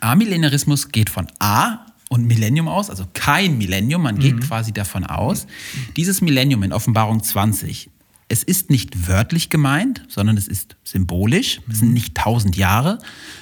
Amillenarismus 0.00 0.90
geht 0.90 1.10
von 1.10 1.26
A 1.38 1.86
und 2.08 2.26
Millennium 2.26 2.68
aus, 2.68 2.90
also 2.90 3.04
kein 3.12 3.58
Millennium, 3.58 4.02
man 4.02 4.18
geht 4.18 4.36
mhm. 4.36 4.40
quasi 4.40 4.72
davon 4.72 5.04
aus. 5.04 5.46
Dieses 5.96 6.20
Millennium 6.20 6.62
in 6.62 6.72
Offenbarung 6.72 7.22
20 7.22 7.90
es 8.28 8.42
ist 8.42 8.68
nicht 8.68 9.08
wörtlich 9.08 9.48
gemeint, 9.48 10.02
sondern 10.08 10.36
es 10.36 10.46
ist 10.48 10.76
symbolisch. 10.84 11.60
Es 11.70 11.78
sind 11.78 11.94
nicht 11.94 12.14
tausend 12.14 12.56
Jahre, 12.56 12.98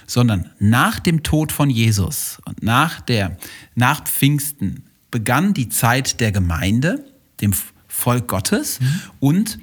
sondern 0.07 0.51
nach 0.61 1.01
dem 1.01 1.25
Tod 1.25 1.51
von 1.51 1.70
Jesus 1.70 2.38
und 2.44 2.62
nach, 2.62 3.01
der, 3.01 3.37
nach 3.75 4.05
Pfingsten 4.05 4.85
begann 5.11 5.55
die 5.55 5.68
Zeit 5.68 6.20
der 6.20 6.31
Gemeinde, 6.31 7.05
dem 7.40 7.53
Volk 7.88 8.29
Gottes. 8.29 8.81
Mhm. 8.81 9.01
Und 9.18 9.59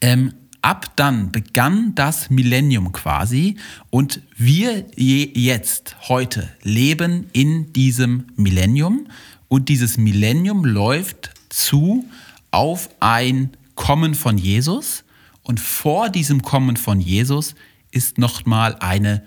ähm, 0.00 0.32
ab 0.62 0.96
dann 0.96 1.32
begann 1.32 1.94
das 1.94 2.30
Millennium 2.30 2.92
quasi. 2.92 3.56
Und 3.90 4.22
wir 4.36 4.86
jetzt, 4.96 5.96
heute, 6.08 6.48
leben 6.62 7.26
in 7.32 7.72
diesem 7.74 8.26
Millennium. 8.36 9.06
Und 9.48 9.68
dieses 9.68 9.98
Millennium 9.98 10.64
läuft 10.64 11.32
zu 11.50 12.06
auf 12.50 12.88
ein 13.00 13.50
Kommen 13.80 14.14
von 14.14 14.36
Jesus 14.36 15.04
und 15.42 15.58
vor 15.58 16.10
diesem 16.10 16.42
Kommen 16.42 16.76
von 16.76 17.00
Jesus 17.00 17.54
ist 17.90 18.18
nochmal 18.18 18.76
eine 18.78 19.22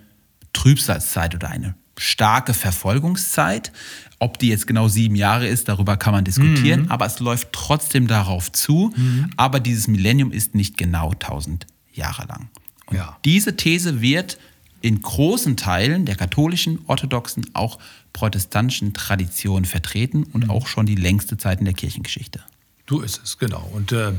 Trübsalzeit 0.53 1.33
oder 1.33 1.49
eine 1.49 1.73
starke 1.97 2.53
Verfolgungszeit. 2.53 3.71
Ob 4.19 4.37
die 4.37 4.49
jetzt 4.49 4.67
genau 4.67 4.87
sieben 4.87 5.15
Jahre 5.15 5.47
ist, 5.47 5.69
darüber 5.69 5.97
kann 5.97 6.13
man 6.13 6.23
diskutieren, 6.23 6.83
mhm. 6.83 6.91
aber 6.91 7.07
es 7.07 7.19
läuft 7.19 7.51
trotzdem 7.51 8.05
darauf 8.05 8.51
zu. 8.51 8.93
Mhm. 8.95 9.31
Aber 9.37 9.59
dieses 9.59 9.87
Millennium 9.87 10.31
ist 10.31 10.53
nicht 10.53 10.77
genau 10.77 11.13
tausend 11.15 11.65
Jahre 11.91 12.27
lang. 12.27 12.49
Und 12.85 12.97
ja. 12.97 13.17
diese 13.25 13.57
These 13.57 14.01
wird 14.01 14.37
in 14.81 15.01
großen 15.01 15.57
Teilen 15.57 16.05
der 16.05 16.15
katholischen, 16.15 16.77
orthodoxen, 16.85 17.47
auch 17.53 17.79
protestantischen 18.13 18.93
Tradition 18.93 19.65
vertreten 19.65 20.25
und 20.25 20.45
mhm. 20.45 20.51
auch 20.51 20.67
schon 20.67 20.85
die 20.85 20.95
längste 20.95 21.37
Zeit 21.37 21.57
in 21.57 21.65
der 21.65 21.73
Kirchengeschichte. 21.73 22.41
So 22.89 23.01
ist 23.01 23.21
es, 23.23 23.37
genau. 23.37 23.69
Und 23.73 23.91
äh, 23.91 24.13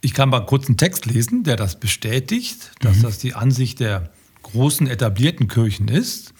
ich 0.00 0.14
kann 0.14 0.28
mal 0.28 0.40
kurz 0.40 0.66
einen 0.66 0.76
Text 0.76 1.06
lesen, 1.06 1.44
der 1.44 1.56
das 1.56 1.78
bestätigt, 1.80 2.72
dass 2.80 2.98
mhm. 2.98 3.02
das 3.02 3.18
die 3.18 3.34
Ansicht 3.34 3.80
der 3.80 4.10
großen 4.42 4.86
etablierten 4.86 5.48
Kirchen 5.48 5.88
ist. 5.88 6.34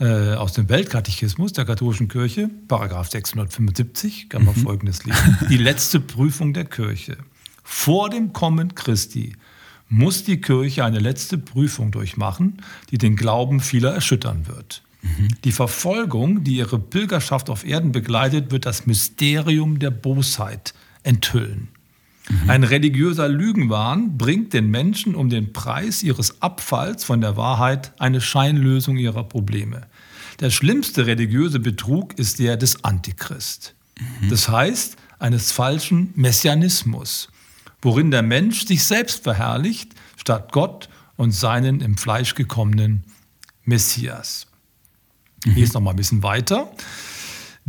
Äh, 0.00 0.34
aus 0.34 0.52
dem 0.52 0.68
Weltkatechismus 0.68 1.52
der 1.54 1.64
katholischen 1.64 2.06
Kirche, 2.06 2.48
Paragraph 2.68 3.10
675, 3.10 4.28
kann 4.28 4.44
man 4.44 4.54
mhm. 4.56 4.62
folgendes 4.62 5.04
lesen. 5.04 5.38
Die 5.50 5.56
letzte 5.56 5.98
Prüfung 5.98 6.52
der 6.52 6.66
Kirche. 6.66 7.18
Vor 7.64 8.08
dem 8.08 8.32
Kommen 8.32 8.76
Christi 8.76 9.36
muss 9.88 10.22
die 10.22 10.40
Kirche 10.40 10.84
eine 10.84 10.98
letzte 10.98 11.38
Prüfung 11.38 11.90
durchmachen, 11.90 12.62
die 12.90 12.98
den 12.98 13.16
Glauben 13.16 13.60
vieler 13.60 13.92
erschüttern 13.92 14.46
wird. 14.46 14.82
Die 15.44 15.52
Verfolgung, 15.52 16.44
die 16.44 16.56
ihre 16.56 16.78
Pilgerschaft 16.78 17.50
auf 17.50 17.64
Erden 17.64 17.92
begleitet, 17.92 18.50
wird 18.50 18.66
das 18.66 18.86
Mysterium 18.86 19.78
der 19.78 19.90
Bosheit 19.90 20.74
enthüllen. 21.02 21.68
Mhm. 22.28 22.50
Ein 22.50 22.64
religiöser 22.64 23.28
Lügenwahn 23.28 24.18
bringt 24.18 24.52
den 24.52 24.70
Menschen 24.70 25.14
um 25.14 25.30
den 25.30 25.52
Preis 25.52 26.02
ihres 26.02 26.42
Abfalls 26.42 27.04
von 27.04 27.20
der 27.20 27.36
Wahrheit 27.36 27.92
eine 27.98 28.20
Scheinlösung 28.20 28.96
ihrer 28.96 29.24
Probleme. 29.24 29.86
Der 30.40 30.50
schlimmste 30.50 31.06
religiöse 31.06 31.60
Betrug 31.60 32.18
ist 32.18 32.38
der 32.38 32.56
des 32.56 32.84
Antichrist. 32.84 33.74
Mhm. 33.98 34.30
Das 34.30 34.48
heißt, 34.48 34.96
eines 35.18 35.52
falschen 35.52 36.12
Messianismus, 36.14 37.28
worin 37.82 38.10
der 38.10 38.22
Mensch 38.22 38.66
sich 38.66 38.84
selbst 38.84 39.22
verherrlicht, 39.22 39.94
statt 40.16 40.52
Gott 40.52 40.88
und 41.16 41.32
seinen 41.32 41.80
im 41.80 41.96
Fleisch 41.96 42.34
gekommenen 42.34 43.04
Messias. 43.64 44.47
Mhm. 45.44 45.52
Hier 45.52 45.64
ist 45.64 45.74
noch 45.74 45.80
mal 45.80 45.90
ein 45.90 45.96
bisschen 45.96 46.22
weiter. 46.22 46.70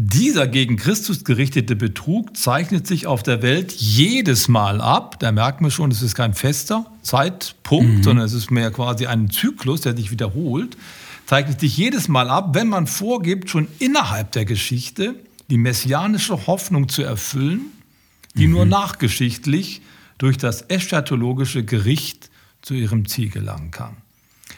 Dieser 0.01 0.47
gegen 0.47 0.77
Christus 0.77 1.25
gerichtete 1.25 1.75
Betrug 1.75 2.37
zeichnet 2.37 2.87
sich 2.87 3.05
auf 3.05 3.21
der 3.21 3.41
Welt 3.41 3.73
jedes 3.73 4.47
Mal 4.47 4.79
ab. 4.79 5.19
Da 5.19 5.33
merkt 5.33 5.59
man 5.59 5.71
schon, 5.71 5.91
es 5.91 6.01
ist 6.01 6.15
kein 6.15 6.33
fester 6.33 6.85
Zeitpunkt, 7.01 7.97
mhm. 7.97 8.03
sondern 8.03 8.25
es 8.25 8.31
ist 8.31 8.49
mehr 8.49 8.71
quasi 8.71 9.07
ein 9.07 9.29
Zyklus, 9.29 9.81
der 9.81 9.97
sich 9.97 10.09
wiederholt. 10.09 10.77
zeichnet 11.25 11.59
sich 11.59 11.75
jedes 11.75 12.07
Mal 12.07 12.29
ab, 12.29 12.55
wenn 12.55 12.69
man 12.69 12.87
vorgibt, 12.87 13.49
schon 13.49 13.67
innerhalb 13.79 14.31
der 14.31 14.45
Geschichte 14.45 15.15
die 15.49 15.57
messianische 15.57 16.47
Hoffnung 16.47 16.87
zu 16.87 17.03
erfüllen, 17.03 17.61
die 18.35 18.47
mhm. 18.47 18.53
nur 18.53 18.65
nachgeschichtlich 18.65 19.81
durch 20.17 20.37
das 20.37 20.69
eschatologische 20.69 21.65
Gericht 21.65 22.29
zu 22.61 22.73
ihrem 22.73 23.05
Ziel 23.05 23.29
gelangen 23.29 23.71
kann. 23.71 23.97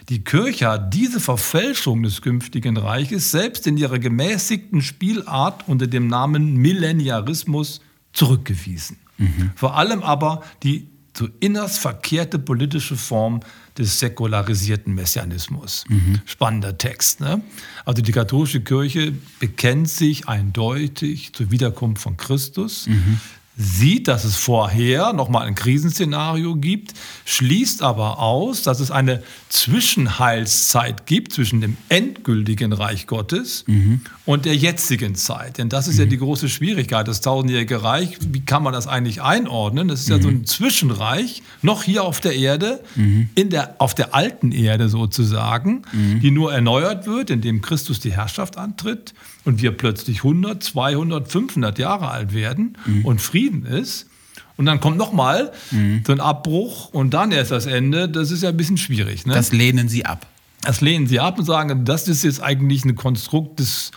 Die 0.10 0.24
Kirche 0.24 0.68
hat 0.68 0.94
diese 0.94 1.20
Verfälschung 1.20 2.04
des 2.04 2.22
künftigen 2.22 2.78
Reiches 2.78 3.32
selbst 3.32 3.68
in 3.68 3.78
ihrer 3.78 4.00
gemäßigten 4.00 4.82
Spielart 4.82 5.68
unter 5.68 5.88
dem 5.88 6.08
Namen 6.08 6.58
Millenniarismus 6.58 7.82
zurückgewiesen. 8.14 8.98
Mhm. 9.18 9.52
Vor 9.56 9.78
allem 9.78 10.04
aber 10.04 10.44
die 10.64 10.88
so 11.16 11.28
innerst 11.40 11.80
verkehrte 11.80 12.40
politische 12.40 12.96
Form 12.96 13.42
des 13.78 14.00
säkularisierten 14.00 14.94
Messianismus. 14.94 15.84
Mhm. 15.90 16.22
Spannender 16.26 16.78
Text. 16.78 17.20
Ne? 17.20 17.42
Also 17.86 18.02
die 18.02 18.12
katholische 18.12 18.62
Kirche 18.62 19.14
bekennt 19.40 19.90
sich 19.90 20.28
eindeutig 20.28 21.34
zur 21.34 21.52
Wiederkunft 21.52 22.02
von 22.02 22.18
Christus. 22.18 22.88
Mhm 22.88 23.20
sieht, 23.62 24.08
dass 24.08 24.24
es 24.24 24.36
vorher 24.36 25.14
nochmal 25.14 25.48
ein 25.48 25.56
Krisenszenario 25.56 26.56
gibt, 26.56 26.94
schließt 27.26 27.82
aber 27.82 28.20
aus, 28.20 28.64
dass 28.64 28.80
es 28.80 28.92
eine 28.92 29.22
Zwischenheilszeit 29.50 31.06
gibt 31.06 31.34
zwischen 31.34 31.62
dem 31.62 31.78
endgültigen 31.90 32.74
Reich 32.74 33.08
Gottes 33.08 33.64
mhm. 33.68 34.02
Und 34.32 34.46
der 34.46 34.56
jetzigen 34.56 35.16
Zeit. 35.16 35.58
Denn 35.58 35.68
das 35.68 35.90
ist 35.90 35.96
mhm. 35.96 36.04
ja 36.04 36.06
die 36.06 36.18
große 36.18 36.48
Schwierigkeit, 36.48 37.06
das 37.06 37.20
tausendjährige 37.20 37.84
Reich. 37.84 38.18
Wie 38.22 38.40
kann 38.40 38.64
man 38.64 38.72
das 38.72 38.88
eigentlich 38.88 39.22
einordnen? 39.22 39.90
Das 39.90 40.00
ist 40.00 40.10
mhm. 40.10 40.16
ja 40.16 40.22
so 40.22 40.30
ein 40.30 40.36
mhm. 40.36 40.46
Zwischenreich, 40.46 41.44
noch 41.62 41.84
hier 41.84 42.06
auf 42.06 42.22
der 42.22 42.34
Erde, 42.34 42.80
mhm. 42.96 43.30
in 43.36 43.50
der, 43.50 43.76
auf 43.80 43.94
der 43.94 44.16
alten 44.16 44.54
Erde 44.54 44.88
sozusagen, 44.88 45.82
mhm. 45.92 46.22
die 46.22 46.32
nur 46.32 46.54
erneuert 46.54 47.08
wird, 47.08 47.30
indem 47.30 47.62
Christus 47.62 48.00
die 48.00 48.14
Herrschaft 48.14 48.58
antritt 48.58 49.14
und 49.44 49.62
wir 49.62 49.72
plötzlich 49.72 50.20
100, 50.20 50.64
200, 50.64 51.30
500 51.30 51.78
Jahre 51.78 52.10
alt 52.10 52.34
werden 52.34 52.78
mhm. 52.86 53.04
und 53.04 53.22
Frieden 53.22 53.66
ist. 53.66 54.08
Und 54.56 54.66
dann 54.66 54.80
kommt 54.80 54.96
nochmal 54.96 55.52
mhm. 55.72 56.04
so 56.08 56.14
ein 56.14 56.22
Abbruch 56.22 56.94
und 56.94 57.14
dann 57.14 57.34
erst 57.34 57.52
das 57.52 57.66
Ende. 57.66 58.08
Das 58.08 58.32
ist 58.32 58.44
ja 58.44 58.50
ein 58.50 58.58
bisschen 58.58 58.78
schwierig. 58.78 59.26
Ne? 59.26 59.34
Das 59.34 59.52
lehnen 59.52 59.90
Sie 59.90 60.06
ab. 60.06 60.26
Das 60.62 60.80
lehnen 60.80 61.08
Sie 61.08 61.20
ab 61.20 61.40
und 61.40 61.46
sagen, 61.46 61.86
das 61.86 62.08
ist 62.08 62.24
jetzt 62.24 62.42
eigentlich 62.42 62.86
ein 62.86 62.96
Konstrukt, 62.96 63.60
das, 63.60 63.92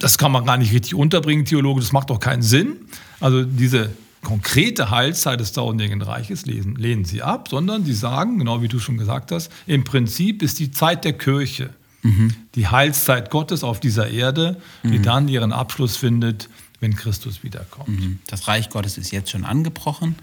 das 0.00 0.18
kann 0.18 0.32
man 0.32 0.44
gar 0.44 0.56
nicht 0.56 0.72
richtig 0.72 0.94
unterbringen, 0.94 1.44
Theologe, 1.44 1.80
das 1.80 1.92
macht 1.92 2.10
doch 2.10 2.18
keinen 2.18 2.42
Sinn. 2.42 2.76
Also 3.20 3.44
diese 3.44 3.90
konkrete 4.22 4.90
Heilszeit 4.90 5.38
des 5.40 5.52
tausendjährigen 5.52 6.02
Reiches 6.02 6.44
lesen, 6.44 6.74
lehnen 6.74 7.04
Sie 7.04 7.22
ab, 7.22 7.48
sondern 7.48 7.84
Sie 7.84 7.94
sagen, 7.94 8.38
genau 8.38 8.60
wie 8.60 8.68
du 8.68 8.78
schon 8.78 8.98
gesagt 8.98 9.30
hast, 9.30 9.50
im 9.66 9.84
Prinzip 9.84 10.42
ist 10.42 10.58
die 10.58 10.72
Zeit 10.72 11.04
der 11.04 11.12
Kirche 11.14 11.70
Mhm. 12.02 12.34
Die 12.54 12.68
Heilszeit 12.68 13.30
Gottes 13.30 13.64
auf 13.64 13.80
dieser 13.80 14.08
Erde, 14.08 14.60
die 14.82 14.98
mhm. 14.98 15.02
dann 15.02 15.28
ihren 15.28 15.52
Abschluss 15.52 15.96
findet, 15.96 16.48
wenn 16.80 16.96
Christus 16.96 17.42
wiederkommt. 17.42 17.88
Mhm. 17.88 18.18
Das 18.26 18.48
Reich 18.48 18.70
Gottes 18.70 18.96
ist 18.98 19.10
jetzt 19.10 19.30
schon 19.30 19.44
angebrochen 19.44 20.16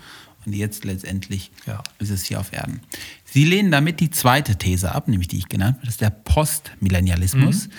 und 0.45 0.53
jetzt 0.53 0.85
letztendlich 0.85 1.51
ja. 1.67 1.83
ist 1.99 2.09
es 2.09 2.23
hier 2.23 2.39
auf 2.39 2.51
Erden. 2.51 2.81
Sie 3.25 3.45
lehnen 3.45 3.71
damit 3.71 3.99
die 3.99 4.09
zweite 4.09 4.55
These 4.55 4.93
ab, 4.93 5.07
nämlich 5.07 5.27
die 5.27 5.37
ich 5.37 5.49
genannt 5.49 5.77
habe, 5.77 5.85
das 5.85 5.95
ist 5.95 6.01
der 6.01 6.09
Postmillennialismus. 6.09 7.67
Mhm. 7.67 7.71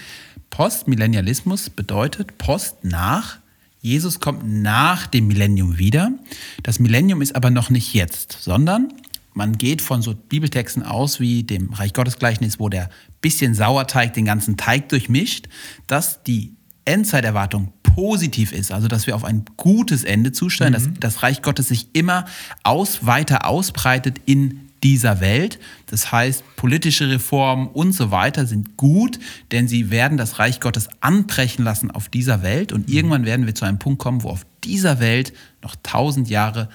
Postmillennialismus 0.50 1.70
bedeutet 1.70 2.38
Post 2.38 2.84
nach, 2.84 3.38
Jesus 3.80 4.18
kommt 4.20 4.44
nach 4.44 5.06
dem 5.06 5.28
Millennium 5.28 5.78
wieder. 5.78 6.10
Das 6.62 6.80
Millennium 6.80 7.22
ist 7.22 7.36
aber 7.36 7.50
noch 7.50 7.70
nicht 7.70 7.94
jetzt, 7.94 8.38
sondern 8.40 8.92
man 9.34 9.56
geht 9.56 9.82
von 9.82 10.02
so 10.02 10.14
Bibeltexten 10.14 10.82
aus 10.82 11.20
wie 11.20 11.44
dem 11.44 11.72
Reich 11.72 11.92
Gottes 11.92 12.18
Gleichnis, 12.18 12.58
wo 12.58 12.68
der 12.68 12.90
bisschen 13.20 13.54
Sauerteig 13.54 14.14
den 14.14 14.24
ganzen 14.24 14.56
Teig 14.56 14.88
durchmischt, 14.88 15.48
dass 15.86 16.24
die 16.24 16.54
Endzeiterwartung 16.84 17.72
positiv 17.82 18.52
ist, 18.52 18.72
also 18.72 18.88
dass 18.88 19.06
wir 19.06 19.14
auf 19.14 19.24
ein 19.24 19.44
gutes 19.56 20.04
Ende 20.04 20.32
zusteuern, 20.32 20.72
mhm. 20.72 20.74
dass 20.74 21.14
das 21.14 21.22
Reich 21.22 21.42
Gottes 21.42 21.68
sich 21.68 21.88
immer 21.92 22.24
aus, 22.64 23.06
weiter 23.06 23.46
ausbreitet 23.46 24.20
in 24.24 24.67
dieser 24.82 25.20
Welt. 25.20 25.58
Das 25.86 26.12
heißt, 26.12 26.44
politische 26.56 27.08
Reformen 27.10 27.68
und 27.68 27.92
so 27.92 28.10
weiter 28.10 28.46
sind 28.46 28.76
gut, 28.76 29.18
denn 29.50 29.68
sie 29.68 29.90
werden 29.90 30.18
das 30.18 30.38
Reich 30.38 30.60
Gottes 30.60 30.88
anbrechen 31.00 31.64
lassen 31.64 31.90
auf 31.90 32.08
dieser 32.08 32.42
Welt 32.42 32.72
und 32.72 32.88
mhm. 32.88 32.94
irgendwann 32.94 33.24
werden 33.24 33.46
wir 33.46 33.54
zu 33.54 33.64
einem 33.64 33.78
Punkt 33.78 33.98
kommen, 33.98 34.22
wo 34.22 34.30
auf 34.30 34.46
dieser 34.64 35.00
Welt 35.00 35.32
noch 35.62 35.76
tausend 35.82 36.28
Jahre 36.28 36.68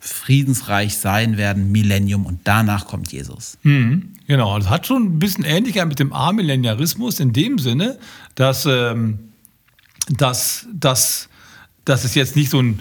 friedensreich 0.00 0.96
sein 0.96 1.36
werden, 1.36 1.72
Millennium 1.72 2.24
und 2.24 2.40
danach 2.44 2.86
kommt 2.86 3.10
Jesus. 3.12 3.58
Mhm. 3.62 4.12
Genau, 4.26 4.58
das 4.58 4.68
hat 4.68 4.86
schon 4.86 5.04
ein 5.04 5.18
bisschen 5.18 5.44
Ähnlichkeit 5.44 5.88
mit 5.88 5.98
dem 5.98 6.12
Amillenniarismus 6.12 7.18
in 7.18 7.32
dem 7.32 7.58
Sinne, 7.58 7.98
dass, 8.34 8.66
ähm, 8.66 9.18
dass, 10.08 10.66
dass, 10.72 11.28
dass 11.84 12.04
es 12.04 12.14
jetzt 12.14 12.36
nicht 12.36 12.50
so 12.50 12.60
ein 12.60 12.80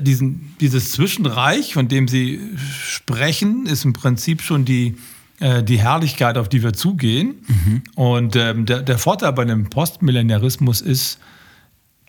diesen, 0.00 0.54
dieses 0.60 0.92
Zwischenreich, 0.92 1.74
von 1.74 1.88
dem 1.88 2.08
Sie 2.08 2.40
sprechen, 2.82 3.66
ist 3.66 3.84
im 3.84 3.92
Prinzip 3.92 4.42
schon 4.42 4.64
die, 4.64 4.96
äh, 5.40 5.62
die 5.62 5.78
Herrlichkeit, 5.78 6.38
auf 6.38 6.48
die 6.48 6.62
wir 6.62 6.72
zugehen. 6.72 7.36
Mhm. 7.46 7.82
Und 7.94 8.36
ähm, 8.36 8.66
der, 8.66 8.82
der 8.82 8.98
Vorteil 8.98 9.32
bei 9.32 9.44
dem 9.44 9.70
Postmillenniarismus 9.70 10.80
ist, 10.80 11.18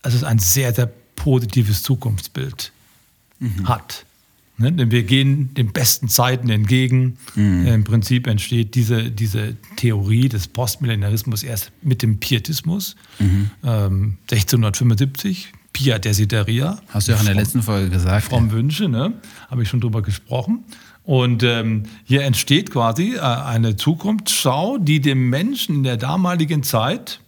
es 0.03 0.13
ist 0.13 0.23
ein 0.23 0.39
sehr, 0.39 0.73
sehr 0.73 0.91
positives 1.15 1.83
Zukunftsbild 1.83 2.71
mhm. 3.39 3.67
hat. 3.67 4.05
Ne? 4.57 4.71
Denn 4.71 4.91
wir 4.91 5.03
gehen 5.03 5.53
den 5.53 5.71
besten 5.71 6.09
Zeiten 6.09 6.49
entgegen. 6.49 7.17
Mhm. 7.35 7.67
Im 7.67 7.83
Prinzip 7.83 8.27
entsteht 8.27 8.75
diese, 8.75 9.11
diese 9.11 9.55
Theorie 9.75 10.29
des 10.29 10.47
Postmillenarismus 10.47 11.43
erst 11.43 11.71
mit 11.81 12.01
dem 12.01 12.19
Pietismus. 12.19 12.95
Mhm. 13.19 13.51
Ähm, 13.63 14.17
1675, 14.31 15.53
Pia 15.77 15.99
Desideria. 15.99 16.79
Hast 16.87 17.07
du 17.07 17.11
ja 17.11 17.17
auch 17.17 17.21
in 17.21 17.27
der 17.27 17.35
letzten 17.35 17.61
Folge 17.61 17.91
gesagt. 17.91 18.25
Fromm 18.25 18.47
ja. 18.47 18.53
Wünsche, 18.53 18.89
ne? 18.89 19.13
habe 19.47 19.61
ich 19.61 19.69
schon 19.69 19.79
drüber 19.79 20.01
gesprochen. 20.01 20.63
Und 21.03 21.43
ähm, 21.43 21.83
hier 22.03 22.23
entsteht 22.23 22.71
quasi 22.71 23.13
äh, 23.13 23.19
eine 23.19 23.75
Zukunftsschau, 23.75 24.79
die 24.79 25.01
dem 25.01 25.29
Menschen 25.29 25.75
in 25.75 25.83
der 25.83 25.97
damaligen 25.97 26.63
Zeit 26.63 27.19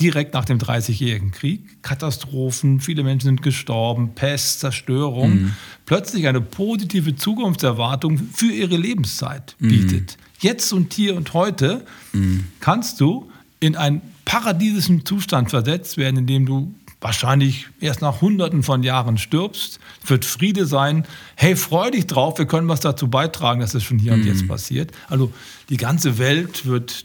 direkt 0.00 0.34
nach 0.34 0.44
dem 0.44 0.58
Dreißigjährigen 0.58 1.30
Krieg. 1.30 1.80
Katastrophen, 1.82 2.80
viele 2.80 3.04
Menschen 3.04 3.26
sind 3.26 3.42
gestorben, 3.42 4.16
Pest, 4.16 4.58
Zerstörung. 4.58 5.30
Mhm. 5.30 5.54
Plötzlich 5.86 6.26
eine 6.26 6.40
positive 6.40 7.14
Zukunftserwartung 7.14 8.18
für 8.32 8.50
ihre 8.50 8.78
Lebenszeit 8.78 9.54
mhm. 9.60 9.68
bietet. 9.68 10.16
Mhm. 10.16 10.24
Jetzt 10.40 10.72
und 10.72 10.92
hier 10.92 11.14
und 11.14 11.34
heute 11.34 11.84
mhm. 12.12 12.46
kannst 12.58 13.00
du 13.00 13.30
in 13.60 13.76
einen 13.76 14.00
paradiesischen 14.24 15.04
Zustand 15.04 15.50
versetzt 15.50 15.96
werden, 15.98 16.16
in 16.16 16.26
dem 16.26 16.46
du 16.46 16.74
wahrscheinlich 17.00 17.66
erst 17.80 18.02
nach 18.02 18.20
Hunderten 18.20 18.62
von 18.62 18.82
Jahren 18.82 19.18
stirbst, 19.18 19.80
wird 20.06 20.24
Friede 20.24 20.66
sein. 20.66 21.06
Hey, 21.34 21.56
freu 21.56 21.90
dich 21.90 22.06
drauf, 22.06 22.38
wir 22.38 22.46
können 22.46 22.68
was 22.68 22.80
dazu 22.80 23.08
beitragen, 23.08 23.60
dass 23.60 23.74
es 23.74 23.82
schon 23.82 23.98
hier 23.98 24.12
und 24.12 24.24
jetzt 24.24 24.42
mhm. 24.42 24.48
passiert. 24.48 24.92
Also 25.08 25.32
die 25.68 25.76
ganze 25.76 26.18
Welt 26.18 26.66
wird 26.66 27.04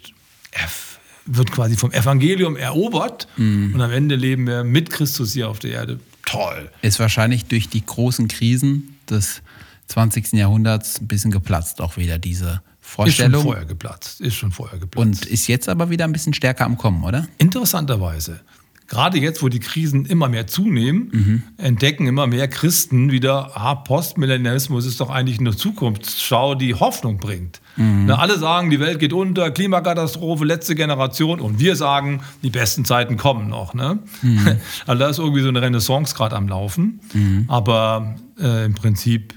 wird 1.26 1.52
quasi 1.52 1.76
vom 1.76 1.92
Evangelium 1.92 2.56
erobert 2.56 3.28
mhm. 3.36 3.74
und 3.74 3.82
am 3.82 3.92
Ende 3.92 4.16
leben 4.16 4.46
wir 4.46 4.64
mit 4.64 4.92
Christus 4.92 5.34
hier 5.34 5.50
auf 5.50 5.60
der 5.60 5.72
Erde. 5.72 6.00
Toll. 6.26 6.70
Ist 6.82 7.00
wahrscheinlich 7.00 7.46
durch 7.46 7.68
die 7.68 7.86
großen 7.86 8.28
Krisen 8.28 8.96
des 9.10 9.42
20. 9.88 10.34
Jahrhunderts 10.34 11.02
ein 11.02 11.08
bisschen 11.08 11.32
geplatzt, 11.32 11.82
auch 11.82 11.98
wieder 11.98 12.20
diese 12.20 12.62
Vorstellung. 12.80 13.34
Ist 13.34 13.42
schon 13.42 13.44
vorher 13.44 13.66
geplatzt. 13.66 14.22
Ist 14.22 14.36
schon 14.36 14.52
vorher 14.52 14.80
geplatzt. 14.80 15.24
Und 15.24 15.26
ist 15.26 15.48
jetzt 15.48 15.68
aber 15.68 15.90
wieder 15.90 16.06
ein 16.06 16.12
bisschen 16.12 16.34
stärker 16.34 16.66
am 16.66 16.78
Kommen, 16.78 17.04
oder? 17.04 17.28
Interessanterweise 17.38 18.42
gerade 18.88 19.18
jetzt, 19.20 19.42
wo 19.42 19.50
die 19.50 19.60
Krisen 19.60 20.06
immer 20.06 20.30
mehr 20.30 20.48
zunehmen, 20.48 21.10
mhm. 21.12 21.44
entdecken 21.58 22.08
immer 22.08 22.28
mehr 22.28 22.48
Christen 22.48 23.12
wieder, 23.12 23.58
ah, 23.58 23.76
Postmillennialismus 23.76 24.86
ist 24.86 25.00
doch 25.00 25.10
eigentlich 25.10 25.40
eine 25.40 25.56
Zukunftsschau, 25.56 26.56
die 26.56 26.76
Hoffnung 26.76 27.18
bringt. 27.18 27.62
Mhm. 27.78 28.06
Na, 28.08 28.20
alle 28.20 28.38
sagen, 28.38 28.70
die 28.70 28.80
Welt 28.80 29.00
geht 29.00 29.14
unter, 29.14 29.52
Klimakatastrophe, 29.52 30.46
letzte 30.46 30.76
Generation 30.76 31.40
und 31.40 31.60
wir 31.60 31.76
sagen, 31.76 32.22
die 32.44 32.50
besten 32.50 32.86
Zeiten 32.86 33.18
kommen 33.18 33.50
noch. 33.50 33.74
Ne? 33.74 34.00
Mhm. 34.22 34.58
Also 34.86 35.00
da 35.00 35.10
ist 35.10 35.20
irgendwie 35.20 35.42
so 35.42 35.48
eine 35.48 35.62
Renaissance 35.62 36.16
gerade 36.16 36.36
am 36.36 36.48
Laufen. 36.48 37.00
Mhm. 37.14 37.46
Aber 37.48 38.16
äh, 38.40 38.66
im 38.66 38.76
Prinzip 38.76 39.34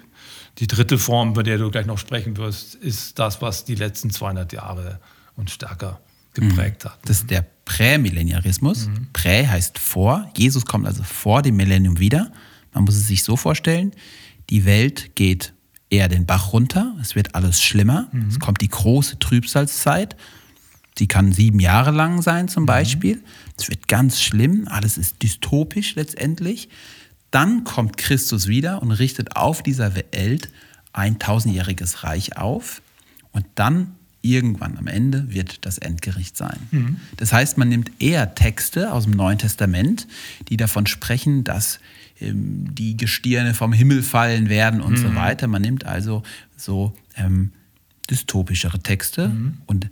die 0.58 0.66
dritte 0.66 0.98
Form, 0.98 1.30
über 1.30 1.42
der 1.42 1.58
du 1.58 1.70
gleich 1.70 1.86
noch 1.86 1.98
sprechen 1.98 2.36
wirst, 2.36 2.74
ist 2.74 3.18
das, 3.18 3.40
was 3.40 3.64
die 3.64 3.76
letzten 3.76 4.10
200 4.10 4.52
Jahre 4.52 5.00
und 5.36 5.50
stärker 5.50 6.00
geprägt 6.34 6.84
hat. 6.84 6.98
Das 7.04 7.20
ist 7.20 7.30
der 7.30 7.46
Prämillenniarismus. 7.68 8.86
Mhm. 8.86 9.08
Prä 9.12 9.46
heißt 9.46 9.78
vor. 9.78 10.30
Jesus 10.34 10.64
kommt 10.64 10.86
also 10.86 11.02
vor 11.02 11.42
dem 11.42 11.56
Millennium 11.56 11.98
wieder. 11.98 12.32
Man 12.72 12.84
muss 12.84 12.96
es 12.96 13.06
sich 13.06 13.22
so 13.22 13.36
vorstellen, 13.36 13.92
die 14.48 14.64
Welt 14.64 15.14
geht 15.16 15.52
eher 15.90 16.08
den 16.08 16.24
Bach 16.24 16.54
runter, 16.54 16.96
es 17.00 17.14
wird 17.14 17.34
alles 17.34 17.62
schlimmer, 17.62 18.08
mhm. 18.10 18.28
es 18.28 18.40
kommt 18.40 18.62
die 18.62 18.68
große 18.68 19.18
Trübsalzeit, 19.18 20.16
die 20.96 21.08
kann 21.08 21.32
sieben 21.32 21.60
Jahre 21.60 21.90
lang 21.90 22.22
sein 22.22 22.48
zum 22.48 22.62
mhm. 22.62 22.68
Beispiel, 22.68 23.22
es 23.58 23.68
wird 23.68 23.86
ganz 23.86 24.20
schlimm, 24.20 24.66
alles 24.68 24.96
ist 24.96 25.22
dystopisch 25.22 25.94
letztendlich. 25.94 26.70
Dann 27.30 27.64
kommt 27.64 27.98
Christus 27.98 28.48
wieder 28.48 28.80
und 28.80 28.92
richtet 28.92 29.36
auf 29.36 29.62
dieser 29.62 29.94
Welt 29.94 30.50
ein 30.94 31.18
tausendjähriges 31.18 32.02
Reich 32.02 32.38
auf 32.38 32.80
und 33.32 33.44
dann 33.56 33.97
irgendwann 34.22 34.76
am 34.76 34.86
Ende 34.86 35.32
wird 35.32 35.64
das 35.64 35.78
Endgericht 35.78 36.36
sein. 36.36 36.58
Mhm. 36.70 36.96
Das 37.16 37.32
heißt, 37.32 37.56
man 37.58 37.68
nimmt 37.68 37.90
eher 37.98 38.34
Texte 38.34 38.92
aus 38.92 39.04
dem 39.04 39.12
Neuen 39.12 39.38
Testament, 39.38 40.06
die 40.48 40.56
davon 40.56 40.86
sprechen, 40.86 41.44
dass 41.44 41.78
ähm, 42.20 42.74
die 42.74 42.96
Gestirne 42.96 43.54
vom 43.54 43.72
Himmel 43.72 44.02
fallen 44.02 44.48
werden 44.48 44.80
und 44.80 44.92
mhm. 44.92 44.96
so 44.96 45.14
weiter. 45.14 45.46
Man 45.46 45.62
nimmt 45.62 45.84
also 45.84 46.22
so 46.56 46.94
ähm, 47.16 47.52
dystopischere 48.10 48.80
Texte 48.80 49.28
mhm. 49.28 49.58
und 49.66 49.90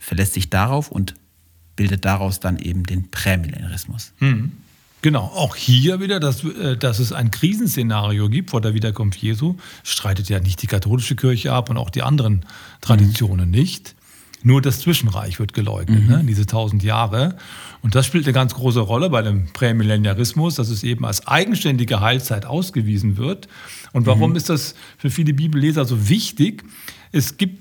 verlässt 0.00 0.34
sich 0.34 0.50
darauf 0.50 0.90
und 0.90 1.14
bildet 1.76 2.04
daraus 2.04 2.40
dann 2.40 2.58
eben 2.58 2.84
den 2.84 3.10
Prämillenarismus. 3.10 4.12
Mhm. 4.18 4.52
Genau, 5.02 5.24
auch 5.24 5.56
hier 5.56 6.00
wieder, 6.00 6.20
dass, 6.20 6.44
äh, 6.44 6.76
dass 6.76 7.00
es 7.00 7.12
ein 7.12 7.32
Krisenszenario 7.32 8.28
gibt 8.28 8.50
vor 8.50 8.60
der 8.60 8.72
Wiederkunft 8.72 9.20
Jesu, 9.20 9.56
streitet 9.82 10.28
ja 10.28 10.38
nicht 10.38 10.62
die 10.62 10.68
katholische 10.68 11.16
Kirche 11.16 11.52
ab 11.52 11.70
und 11.70 11.76
auch 11.76 11.90
die 11.90 12.02
anderen 12.02 12.46
Traditionen 12.80 13.46
mhm. 13.46 13.50
nicht. 13.50 13.96
Nur 14.44 14.62
das 14.62 14.80
Zwischenreich 14.80 15.38
wird 15.38 15.54
geleugnet, 15.54 16.04
mhm. 16.04 16.08
ne, 16.08 16.24
diese 16.24 16.46
tausend 16.46 16.82
Jahre. 16.84 17.36
Und 17.80 17.94
das 17.96 18.06
spielt 18.06 18.24
eine 18.24 18.32
ganz 18.32 18.54
große 18.54 18.80
Rolle 18.80 19.10
bei 19.10 19.22
dem 19.22 19.52
Prämillenarismus, 19.52 20.54
dass 20.54 20.68
es 20.68 20.84
eben 20.84 21.04
als 21.04 21.26
eigenständige 21.26 22.00
Heilzeit 22.00 22.46
ausgewiesen 22.46 23.16
wird. 23.16 23.48
Und 23.92 24.06
warum 24.06 24.30
mhm. 24.30 24.36
ist 24.36 24.48
das 24.50 24.74
für 24.98 25.10
viele 25.10 25.34
Bibelleser 25.34 25.84
so 25.84 26.08
wichtig? 26.08 26.64
Es 27.10 27.36
gibt 27.36 27.60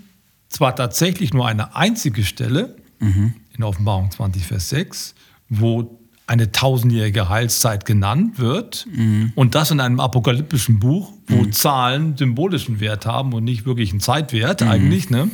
zwar 0.50 0.76
tatsächlich 0.76 1.34
nur 1.34 1.48
eine 1.48 1.76
einzige 1.76 2.24
Stelle 2.24 2.76
mhm. 3.00 3.34
in 3.56 3.64
Offenbarung 3.64 4.12
20, 4.12 4.46
Vers 4.46 4.70
6, 4.70 5.16
wo 5.50 6.01
eine 6.28 6.52
tausendjährige 6.52 7.30
Heilszeit 7.30 7.86
genannt 7.86 8.40
wird 8.40 8.88
mhm. 8.92 9.34
und 9.36 9.56
das 9.56 9.72
in 9.72 9.80
einem 9.80 10.00
apokalyptischen 10.00 10.80
Buch, 10.80 11.12
wo 11.28 11.44
mhm. 11.44 11.52
Zahlen 11.52 12.18
symbolischen 12.18 12.80
Wert 12.80 13.06
haben 13.06 13.34
und 13.34 13.44
nicht 13.44 13.66
wirklich 13.66 13.92
einen 13.92 14.00
Zeitwert 14.00 14.62
mhm. 14.62 14.68
eigentlich. 14.68 15.10
Ne? 15.10 15.30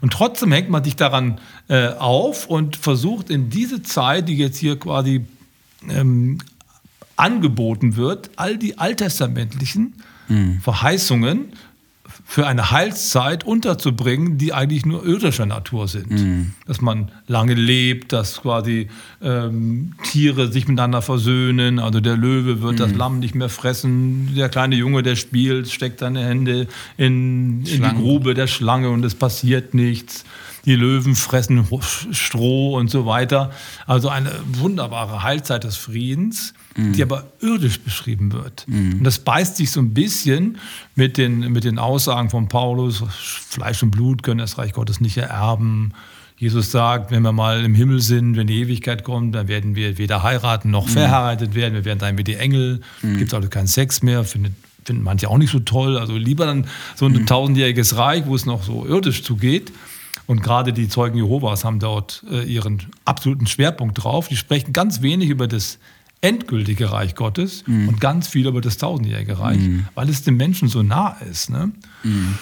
Und 0.00 0.12
trotzdem 0.12 0.52
hängt 0.52 0.70
man 0.70 0.82
sich 0.82 0.96
daran 0.96 1.38
äh, 1.68 1.88
auf 1.88 2.46
und 2.46 2.76
versucht 2.76 3.30
in 3.30 3.48
diese 3.48 3.82
Zeit, 3.82 4.28
die 4.28 4.36
jetzt 4.36 4.58
hier 4.58 4.78
quasi 4.78 5.24
ähm, 5.88 6.38
angeboten 7.16 7.96
wird, 7.96 8.30
all 8.36 8.58
die 8.58 8.78
alttestamentlichen 8.78 9.94
mhm. 10.28 10.60
Verheißungen 10.60 11.52
für 12.26 12.46
eine 12.46 12.70
Heilszeit 12.70 13.44
unterzubringen, 13.44 14.38
die 14.38 14.52
eigentlich 14.52 14.86
nur 14.86 15.04
irdischer 15.06 15.46
Natur 15.46 15.86
sind. 15.88 16.10
Mhm. 16.10 16.52
Dass 16.66 16.80
man 16.80 17.12
lange 17.26 17.54
lebt, 17.54 18.12
dass 18.12 18.40
quasi 18.40 18.88
ähm, 19.22 19.92
Tiere 20.04 20.50
sich 20.50 20.66
miteinander 20.66 21.02
versöhnen. 21.02 21.78
Also 21.78 22.00
der 22.00 22.16
Löwe 22.16 22.62
wird 22.62 22.74
mhm. 22.74 22.78
das 22.78 22.94
Lamm 22.94 23.18
nicht 23.18 23.34
mehr 23.34 23.50
fressen. 23.50 24.34
Der 24.34 24.48
kleine 24.48 24.74
Junge, 24.74 25.02
der 25.02 25.16
spielt, 25.16 25.70
steckt 25.70 26.00
seine 26.00 26.24
Hände 26.24 26.66
in, 26.96 27.64
in 27.66 27.82
die 27.82 27.94
Grube 27.94 28.34
der 28.34 28.46
Schlange 28.46 28.88
und 28.90 29.04
es 29.04 29.14
passiert 29.14 29.74
nichts. 29.74 30.24
Die 30.64 30.76
Löwen 30.76 31.14
fressen 31.14 31.66
Stroh 32.12 32.76
und 32.76 32.90
so 32.90 33.04
weiter. 33.04 33.50
Also 33.86 34.08
eine 34.08 34.32
wunderbare 34.46 35.22
Heilzeit 35.22 35.64
des 35.64 35.76
Friedens 35.76 36.54
mhm. 36.76 36.92
die 36.92 37.02
aber 37.02 37.26
irdisch 37.40 37.80
beschrieben 37.80 38.32
wird. 38.32 38.64
Mhm. 38.66 38.98
Und 38.98 39.04
das 39.04 39.18
beißt 39.18 39.56
sich 39.56 39.70
so 39.70 39.80
ein 39.80 39.94
bisschen 39.94 40.58
mit 40.94 41.16
den, 41.16 41.52
mit 41.52 41.64
den 41.64 41.78
Aussagen 41.78 42.30
von 42.30 42.48
Paulus, 42.48 43.02
Fleisch 43.10 43.82
und 43.82 43.90
Blut 43.90 44.22
können 44.22 44.38
das 44.38 44.58
Reich 44.58 44.72
Gottes 44.72 45.00
nicht 45.00 45.16
ererben. 45.16 45.92
Jesus 46.36 46.72
sagt, 46.72 47.10
wenn 47.10 47.22
wir 47.22 47.32
mal 47.32 47.64
im 47.64 47.74
Himmel 47.74 48.00
sind, 48.00 48.36
wenn 48.36 48.48
die 48.48 48.60
Ewigkeit 48.60 49.04
kommt, 49.04 49.34
dann 49.34 49.46
werden 49.46 49.76
wir 49.76 49.98
weder 49.98 50.22
heiraten 50.22 50.70
noch 50.70 50.86
mhm. 50.86 50.92
verheiratet 50.92 51.54
werden. 51.54 51.74
Wir 51.74 51.84
werden 51.84 52.00
dann 52.00 52.18
wie 52.18 52.24
die 52.24 52.34
Engel. 52.34 52.80
Mhm. 53.02 53.18
Gibt 53.18 53.28
es 53.28 53.34
also 53.34 53.48
keinen 53.48 53.68
Sex 53.68 54.02
mehr. 54.02 54.24
Findet, 54.24 54.52
finden 54.84 55.02
manche 55.02 55.30
auch 55.30 55.38
nicht 55.38 55.52
so 55.52 55.60
toll. 55.60 55.96
Also 55.96 56.16
lieber 56.16 56.44
dann 56.46 56.66
so 56.96 57.06
ein 57.06 57.12
mhm. 57.12 57.26
tausendjähriges 57.26 57.96
Reich, 57.96 58.26
wo 58.26 58.34
es 58.34 58.46
noch 58.46 58.64
so 58.64 58.84
irdisch 58.84 59.22
zugeht. 59.22 59.72
Und 60.26 60.42
gerade 60.42 60.72
die 60.72 60.88
Zeugen 60.88 61.18
Jehovas 61.18 61.64
haben 61.64 61.78
dort 61.78 62.24
äh, 62.30 62.42
ihren 62.42 62.82
absoluten 63.04 63.46
Schwerpunkt 63.46 64.02
drauf. 64.02 64.28
Die 64.28 64.36
sprechen 64.36 64.72
ganz 64.72 65.02
wenig 65.02 65.28
über 65.28 65.46
das 65.46 65.78
endgültige 66.24 66.90
Reich 66.90 67.14
Gottes 67.14 67.64
mhm. 67.66 67.88
und 67.88 68.00
ganz 68.00 68.28
viel 68.28 68.46
über 68.46 68.60
das 68.60 68.78
tausendjährige 68.78 69.38
Reich, 69.38 69.58
mhm. 69.58 69.86
weil 69.94 70.08
es 70.08 70.22
dem 70.22 70.36
Menschen 70.36 70.68
so 70.68 70.82
nah 70.82 71.16
ist. 71.30 71.50
Ne? 71.50 71.70
Mhm. 72.02 72.38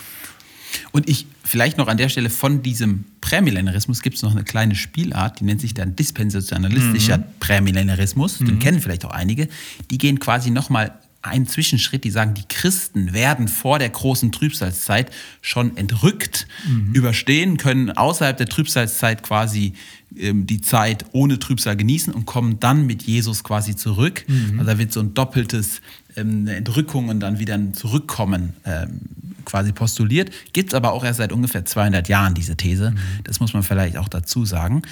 Und 0.92 1.09
ich 1.09 1.27
vielleicht 1.45 1.79
noch 1.79 1.88
an 1.88 1.97
der 1.97 2.09
Stelle 2.09 2.31
von 2.31 2.62
diesem 2.62 3.05
Prämillenarismus 3.21 4.01
gibt 4.01 4.16
es 4.16 4.23
noch 4.23 4.31
eine 4.31 4.45
kleine 4.45 4.77
Spielart, 4.77 5.40
die 5.40 5.45
nennt 5.45 5.61
sich 5.61 5.75
dann 5.75 5.97
dispensationalistischer 5.97 7.18
mhm. 7.18 7.25
Prämillenarismus. 7.40 8.38
Den 8.38 8.55
mhm. 8.55 8.59
kennen 8.61 8.81
vielleicht 8.81 9.05
auch 9.05 9.11
einige. 9.11 9.49
Die 9.90 9.99
gehen 9.99 10.21
quasi 10.21 10.51
nochmal 10.51 10.92
einen 11.23 11.47
Zwischenschritt, 11.47 12.05
die 12.05 12.11
sagen, 12.11 12.35
die 12.35 12.47
Christen 12.49 13.12
werden 13.12 13.47
vor 13.49 13.79
der 13.79 13.90
großen 13.90 14.33
Trübsalzeit 14.33 15.11
schon 15.40 15.77
entrückt 15.77 16.47
mhm. 16.66 16.92
überstehen, 16.95 17.57
können 17.57 17.90
außerhalb 17.90 18.37
der 18.37 18.47
Trübsalzeit 18.47 19.23
quasi 19.23 19.75
die 20.14 20.61
Zeit 20.61 21.07
ohne 21.12 21.38
Trübsal 21.38 21.77
genießen 21.77 22.12
und 22.12 22.27
kommen 22.27 22.61
dann 22.61 22.87
mit 22.87 23.03
Jesus 23.03 23.44
quasi 23.44 23.77
zurück. 23.77 24.25
Mhm. 24.27 24.59
Also 24.59 24.72
da 24.72 24.79
wird 24.79 24.92
so 24.92 25.01
ein 25.01 25.14
doppeltes 25.14 25.81
ähm, 26.16 26.46
Entrückung 26.46 27.09
und 27.09 27.20
dann 27.20 27.38
wieder 27.38 27.55
ein 27.55 27.75
Zurückkommen 27.75 28.55
ähm, 28.64 29.01
quasi 29.44 29.72
postuliert. 29.72 30.31
Gibt 30.53 30.70
es 30.70 30.75
aber 30.75 30.92
auch 30.92 31.05
erst 31.05 31.18
seit 31.18 31.33
ungefähr 31.33 31.64
200 31.64 32.09
Jahren 32.09 32.35
diese 32.35 32.57
These. 32.57 32.92
Mhm. 32.92 32.98
Das 33.25 33.40
muss 33.40 33.55
man 33.55 33.62
vielleicht 33.62 33.96
auch 33.96 34.09
dazu 34.09 34.44
sagen. 34.44 34.83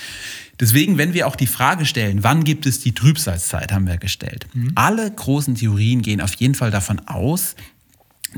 Deswegen, 0.59 0.99
wenn 0.99 1.15
wir 1.15 1.27
auch 1.27 1.37
die 1.37 1.47
Frage 1.47 1.87
stellen, 1.87 2.23
wann 2.23 2.45
gibt 2.45 2.67
es 2.67 2.81
die 2.81 2.93
Trübsalzeit, 2.93 3.73
haben 3.73 3.87
wir 3.87 3.99
gestellt. 3.99 4.47
Mhm. 4.55 4.73
Alle 4.75 5.11
großen 5.11 5.55
Theorien 5.55 6.03
gehen 6.03 6.21
auf 6.21 6.35
jeden 6.35 6.55
Fall 6.55 6.71
davon 6.71 7.01
aus, 7.07 7.57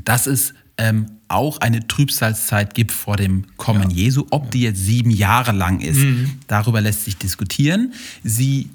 dass 0.05 0.27
es 0.27 0.55
ähm, 0.83 1.07
auch 1.29 1.59
eine 1.59 1.87
Trübsalzeit 1.87 2.75
gibt 2.75 2.91
vor 2.91 3.17
dem 3.17 3.45
Kommen 3.57 3.91
ja. 3.91 4.05
Jesu. 4.05 4.27
Ob 4.31 4.51
die 4.51 4.63
jetzt 4.63 4.85
sieben 4.85 5.11
Jahre 5.11 5.53
lang 5.53 5.81
ist, 5.81 5.99
mhm. 5.99 6.33
darüber 6.49 6.81
lässt 6.81 7.05
sich 7.05 7.17
diskutieren. 7.17 7.93
Sie 8.25 8.69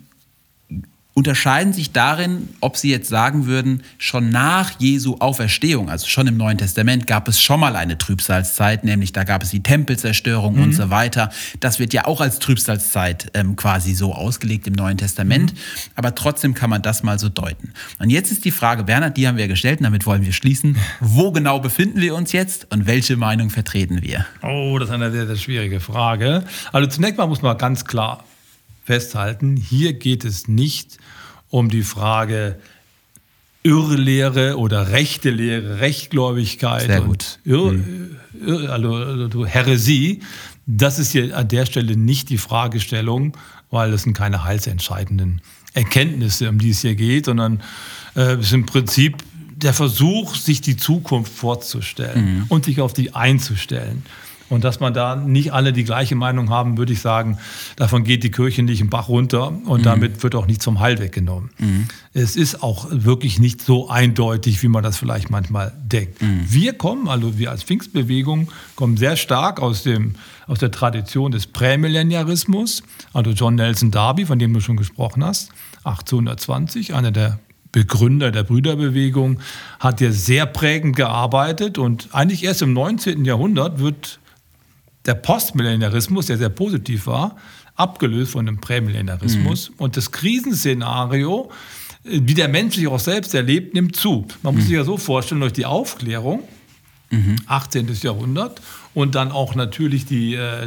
unterscheiden 1.18 1.74
sich 1.74 1.94
darin, 1.94 2.48
ob 2.62 2.78
sie 2.78 2.92
jetzt 2.92 3.10
sagen 3.10 3.48
würden, 3.48 3.82
schon 3.98 4.30
nach 4.30 4.80
Jesu 4.80 5.16
Auferstehung, 5.18 5.90
also 5.90 6.06
schon 6.06 6.28
im 6.28 6.38
Neuen 6.38 6.60
Testament, 6.60 7.08
gab 7.08 7.28
es 7.28 7.42
schon 7.42 7.60
mal 7.60 7.76
eine 7.76 7.98
Trübsalzeit, 7.98 8.84
nämlich 8.84 9.14
da 9.14 9.24
gab 9.24 9.42
es 9.42 9.50
die 9.50 9.64
Tempelzerstörung 9.64 10.58
mhm. 10.58 10.62
und 10.62 10.74
so 10.74 10.92
weiter. 10.92 11.32
Das 11.60 11.80
wird 11.80 11.92
ja 11.92 12.06
auch 12.06 12.22
als 12.22 12.38
Trübsalzeit 12.38 13.32
ähm, 13.34 13.56
quasi 13.56 13.96
so 13.96 14.14
ausgelegt 14.14 14.68
im 14.68 14.74
Neuen 14.74 15.00
Testament, 15.00 15.54
mhm. 15.54 15.58
aber 15.96 16.14
trotzdem 16.14 16.54
kann 16.54 16.70
man 16.70 16.84
das 16.84 17.02
mal 17.02 17.18
so 17.18 17.30
deuten. 17.30 17.74
Und 17.98 18.12
jetzt 18.12 18.32
ist 18.32 18.46
die 18.46 18.52
Frage, 18.52 18.84
Bernhard, 18.84 19.18
die 19.18 19.28
haben 19.28 19.38
wir 19.38 19.48
gestellt 19.48 19.80
und 19.80 19.86
damit 19.86 20.06
wollen 20.06 20.24
wir 20.24 20.34
schließen. 20.34 20.78
Wo 21.00 21.32
genau 21.32 21.60
befinden 21.60 22.00
wir 22.00 22.14
uns 22.14 22.32
jetzt 22.32 22.72
und 22.72 22.86
welche 22.86 23.18
Meinung 23.18 23.50
vertreten 23.50 24.04
wir? 24.04 24.28
Oh, 24.44 24.78
das 24.78 24.90
ist 24.90 24.94
eine 24.94 25.10
sehr, 25.10 25.26
sehr 25.26 25.38
schwierige 25.38 25.80
Frage. 25.80 26.44
Also 26.72 26.88
zunächst 26.88 27.18
mal 27.18 27.26
muss 27.26 27.42
man 27.42 27.58
ganz 27.58 27.86
klar 27.86 28.24
festhalten, 28.88 29.58
hier 29.58 29.94
geht 29.94 30.24
es 30.24 30.48
nicht 30.48 30.98
um 31.50 31.70
die 31.70 31.84
Frage 31.84 32.58
Irrlehre 33.62 34.58
oder 34.58 34.92
rechte 34.92 35.30
Lehre, 35.30 35.82
Rechtgläubigkeit 35.82 36.88
Sehr 36.88 37.02
gut. 37.02 37.40
Irr, 37.44 37.74
mhm. 37.74 38.16
Irr, 38.46 38.72
also 38.72 39.46
Häresie. 39.46 40.22
Das 40.66 41.00
ist 41.00 41.12
hier 41.12 41.36
an 41.36 41.50
der 41.50 41.66
Stelle 41.66 41.98
nicht 41.98 42.30
die 42.30 42.38
Fragestellung, 42.38 43.36
weil 43.72 43.92
es 43.92 44.04
sind 44.04 44.14
keine 44.14 44.46
heilsentscheidenden 44.46 45.42
Erkenntnisse, 45.74 46.48
um 46.48 46.58
die 46.58 46.70
es 46.70 46.80
hier 46.80 46.96
geht, 46.96 47.26
sondern 47.26 47.62
äh, 48.16 48.36
es 48.36 48.48
ist 48.48 48.54
im 48.54 48.66
Prinzip 48.66 49.18
der 49.54 49.74
Versuch, 49.74 50.36
sich 50.36 50.62
die 50.62 50.78
Zukunft 50.78 51.34
vorzustellen 51.34 52.26
mhm. 52.26 52.46
und 52.48 52.64
sich 52.64 52.80
auf 52.80 52.94
die 52.94 53.16
einzustellen. 53.16 54.04
Und 54.50 54.64
dass 54.64 54.80
man 54.80 54.94
da 54.94 55.16
nicht 55.16 55.52
alle 55.52 55.74
die 55.74 55.84
gleiche 55.84 56.16
Meinung 56.16 56.50
haben, 56.50 56.78
würde 56.78 56.94
ich 56.94 57.02
sagen, 57.02 57.38
davon 57.76 58.04
geht 58.04 58.24
die 58.24 58.32
Kirche 58.32 58.64
nicht 58.64 58.80
im 58.80 58.90
Bach 58.90 59.10
runter 59.10 59.48
und 59.66 59.82
mhm. 59.82 59.84
damit 59.84 60.24
wird 60.24 60.36
auch 60.36 60.48
nicht 60.48 60.62
zum 60.62 60.80
Heil 60.80 61.00
weggenommen. 61.00 61.50
Mhm. 61.58 61.88
Es 62.14 62.36
ist 62.36 62.64
auch 62.64 62.88
wirklich 62.90 63.40
nicht 63.40 63.62
so 63.62 63.90
eindeutig, 63.90 64.64
wie 64.64 64.70
man 64.70 64.84
das 64.84 64.98
vielleicht 64.98 65.30
manchmal 65.30 65.74
denkt. 65.84 66.22
Mhm. 66.22 66.46
Wir 66.48 66.74
kommen, 66.74 67.08
also 67.08 67.38
wir 67.38 67.52
als 67.52 67.64
Pfingstbewegung, 67.64 68.50
kommen 68.76 68.98
sehr 68.98 69.18
stark 69.18 69.60
aus, 69.60 69.84
dem, 69.84 70.16
aus 70.48 70.60
der 70.60 70.72
Tradition 70.72 71.32
des 71.32 71.48
Prämillenniarismus. 71.48 72.84
Also 73.14 73.32
John 73.32 73.56
Nelson 73.56 73.92
Darby, 73.92 74.26
von 74.26 74.40
dem 74.40 74.54
du 74.54 74.62
schon 74.62 74.78
gesprochen 74.78 75.24
hast, 75.24 75.50
1820, 75.84 76.94
einer 76.94 77.12
der 77.12 77.40
Begründer 77.72 78.32
der 78.32 78.44
Brüderbewegung, 78.44 79.40
hat 79.80 80.02
ja 80.02 80.12
sehr 80.12 80.46
prägend 80.46 80.96
gearbeitet 80.96 81.78
und 81.78 82.10
eigentlich 82.14 82.44
erst 82.44 82.62
im 82.62 82.74
19. 82.74 83.26
Jahrhundert 83.26 83.80
wird 83.80 84.20
der 85.08 85.16
Postmillenarismus, 85.16 86.28
der 86.28 86.38
sehr 86.38 86.50
positiv 86.50 87.08
war, 87.08 87.38
abgelöst 87.76 88.34
von 88.34 88.46
dem 88.46 88.60
Prämillenarismus. 88.60 89.70
Mhm. 89.70 89.76
Und 89.78 89.98
das 89.98 90.12
Krisenszenario, 90.12 91.50
wie 92.04 92.34
der 92.34 92.48
Mensch 92.48 92.76
sich 92.76 92.88
auch 92.88 93.00
selbst 93.00 93.34
erlebt, 93.34 93.74
nimmt 93.74 93.96
zu. 93.96 94.28
Man 94.44 94.54
muss 94.54 94.66
mhm. 94.66 94.68
sich 94.68 94.76
ja 94.76 94.84
so 94.84 94.98
vorstellen, 94.98 95.42
durch 95.42 95.54
die 95.54 95.66
Aufklärung 95.66 96.44
Mhm. 97.10 97.38
18. 97.48 97.88
Jahrhundert 98.02 98.62
und 98.98 99.14
dann 99.14 99.32
auch 99.32 99.54
natürlich 99.54 100.08
die 100.08 100.34
äh, 100.34 100.66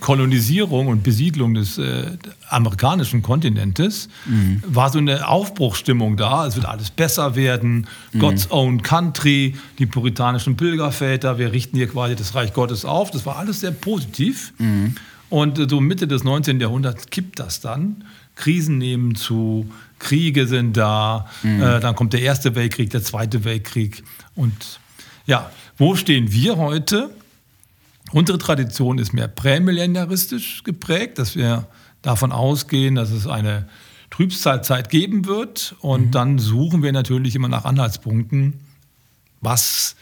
Kolonisierung 0.00 0.86
und 0.86 1.02
Besiedlung 1.02 1.52
des 1.52 1.76
äh, 1.76 2.12
amerikanischen 2.48 3.20
Kontinentes, 3.20 4.08
mhm. 4.24 4.62
war 4.66 4.88
so 4.88 4.96
eine 4.96 5.28
Aufbruchsstimmung 5.28 6.16
da. 6.16 6.46
Es 6.46 6.56
wird 6.56 6.64
alles 6.64 6.88
besser 6.88 7.36
werden. 7.36 7.86
Mhm. 8.12 8.20
God's 8.20 8.50
own 8.50 8.80
country, 8.80 9.54
die 9.78 9.84
puritanischen 9.84 10.56
Pilgerväter, 10.56 11.36
wir 11.36 11.52
richten 11.52 11.76
hier 11.76 11.88
quasi 11.88 12.16
das 12.16 12.34
Reich 12.34 12.54
Gottes 12.54 12.86
auf. 12.86 13.10
Das 13.10 13.26
war 13.26 13.36
alles 13.36 13.60
sehr 13.60 13.72
positiv. 13.72 14.54
Mhm. 14.56 14.94
Und 15.28 15.58
äh, 15.58 15.66
so 15.68 15.78
Mitte 15.82 16.08
des 16.08 16.24
19. 16.24 16.58
Jahrhunderts 16.58 17.08
kippt 17.10 17.38
das 17.38 17.60
dann. 17.60 18.04
Krisen 18.34 18.78
nehmen 18.78 19.14
zu, 19.14 19.68
Kriege 19.98 20.46
sind 20.46 20.78
da, 20.78 21.28
mhm. 21.42 21.60
äh, 21.60 21.80
dann 21.80 21.94
kommt 21.96 22.14
der 22.14 22.22
Erste 22.22 22.54
Weltkrieg, 22.54 22.88
der 22.88 23.02
Zweite 23.02 23.44
Weltkrieg. 23.44 24.02
Und 24.34 24.80
ja, 25.26 25.50
wo 25.76 25.96
stehen 25.96 26.32
wir 26.32 26.56
heute? 26.56 27.10
Unsere 28.12 28.38
Tradition 28.38 28.98
ist 28.98 29.12
mehr 29.12 29.28
prämillenaristisch 29.28 30.64
geprägt, 30.64 31.18
dass 31.18 31.34
wir 31.34 31.66
davon 32.02 32.32
ausgehen, 32.32 32.94
dass 32.94 33.10
es 33.10 33.26
eine 33.26 33.68
Trübsalzeit 34.10 34.90
geben 34.90 35.24
wird. 35.26 35.74
Und 35.80 36.06
mhm. 36.06 36.10
dann 36.10 36.38
suchen 36.38 36.82
wir 36.82 36.92
natürlich 36.92 37.34
immer 37.34 37.48
nach 37.48 37.64
Anhaltspunkten, 37.64 38.60
was 39.40 39.96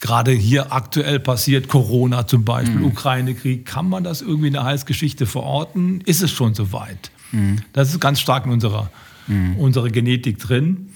gerade 0.00 0.30
hier 0.30 0.72
aktuell 0.72 1.18
passiert, 1.20 1.68
Corona 1.68 2.26
zum 2.26 2.44
Beispiel, 2.44 2.76
mhm. 2.76 2.84
Ukraine-Krieg, 2.86 3.64
kann 3.64 3.88
man 3.88 4.04
das 4.04 4.22
irgendwie 4.22 4.48
in 4.48 4.52
der 4.52 4.64
Heilsgeschichte 4.64 5.26
verorten? 5.26 6.00
Ist 6.02 6.22
es 6.22 6.30
schon 6.30 6.54
soweit? 6.54 7.10
Mhm. 7.32 7.62
Das 7.72 7.90
ist 7.90 8.00
ganz 8.00 8.20
stark 8.20 8.46
in 8.46 8.52
unserer, 8.52 8.90
mhm. 9.26 9.56
unserer 9.56 9.88
Genetik 9.88 10.38
drin. 10.38 10.90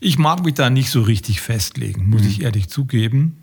Ich 0.00 0.18
mag 0.18 0.44
mich 0.44 0.54
da 0.54 0.70
nicht 0.70 0.90
so 0.90 1.02
richtig 1.02 1.40
festlegen, 1.40 2.08
muss 2.08 2.22
mhm. 2.22 2.28
ich 2.28 2.42
ehrlich 2.42 2.68
zugeben. 2.68 3.38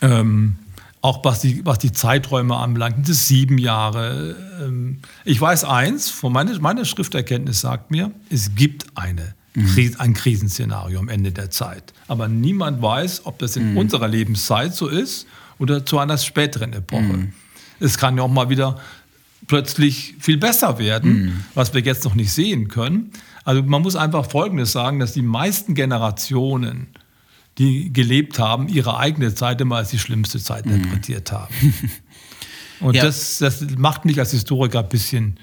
Ähm, 0.00 0.56
auch 1.02 1.24
was 1.24 1.40
die, 1.40 1.66
was 1.66 1.78
die 1.78 1.92
Zeiträume 1.92 2.56
anbelangt, 2.56 3.08
das 3.08 3.26
sieben 3.26 3.58
Jahre. 3.58 4.36
Ähm, 4.62 5.00
ich 5.24 5.38
weiß 5.38 5.64
eins, 5.64 6.08
von 6.08 6.32
meiner, 6.32 6.58
meine 6.60 6.86
Schrifterkenntnis 6.86 7.60
sagt 7.60 7.90
mir, 7.90 8.12
es 8.30 8.54
gibt 8.54 8.86
eine, 8.94 9.34
mhm. 9.54 9.96
ein 9.98 10.14
Krisenszenario 10.14 11.00
am 11.00 11.08
Ende 11.08 11.32
der 11.32 11.50
Zeit. 11.50 11.92
Aber 12.06 12.28
niemand 12.28 12.80
weiß, 12.80 13.26
ob 13.26 13.40
das 13.40 13.56
in 13.56 13.72
mhm. 13.72 13.78
unserer 13.78 14.06
Lebenszeit 14.06 14.74
so 14.74 14.86
ist 14.86 15.26
oder 15.58 15.84
zu 15.84 15.98
einer 15.98 16.16
späteren 16.18 16.72
Epoche. 16.72 17.02
Mhm. 17.02 17.32
Es 17.80 17.98
kann 17.98 18.16
ja 18.16 18.22
auch 18.22 18.30
mal 18.30 18.48
wieder 18.48 18.78
plötzlich 19.48 20.14
viel 20.20 20.38
besser 20.38 20.78
werden, 20.78 21.12
mhm. 21.12 21.44
was 21.54 21.74
wir 21.74 21.80
jetzt 21.80 22.04
noch 22.04 22.14
nicht 22.14 22.32
sehen 22.32 22.68
können. 22.68 23.10
Also 23.44 23.64
man 23.64 23.82
muss 23.82 23.96
einfach 23.96 24.30
Folgendes 24.30 24.70
sagen, 24.70 25.00
dass 25.00 25.14
die 25.14 25.22
meisten 25.22 25.74
Generationen, 25.74 26.86
die 27.58 27.92
gelebt 27.92 28.38
haben, 28.38 28.68
ihre 28.68 28.96
eigene 28.98 29.34
Zeit 29.34 29.60
immer 29.60 29.76
als 29.76 29.90
die 29.90 29.98
schlimmste 29.98 30.38
Zeit 30.38 30.66
mhm. 30.66 30.74
interpretiert 30.74 31.32
haben. 31.32 31.54
Und 32.80 32.96
ja. 32.96 33.04
das, 33.04 33.38
das 33.38 33.64
macht 33.76 34.04
mich 34.04 34.18
als 34.18 34.32
Historiker 34.32 34.80
ein 34.80 34.88
bisschen, 34.88 35.38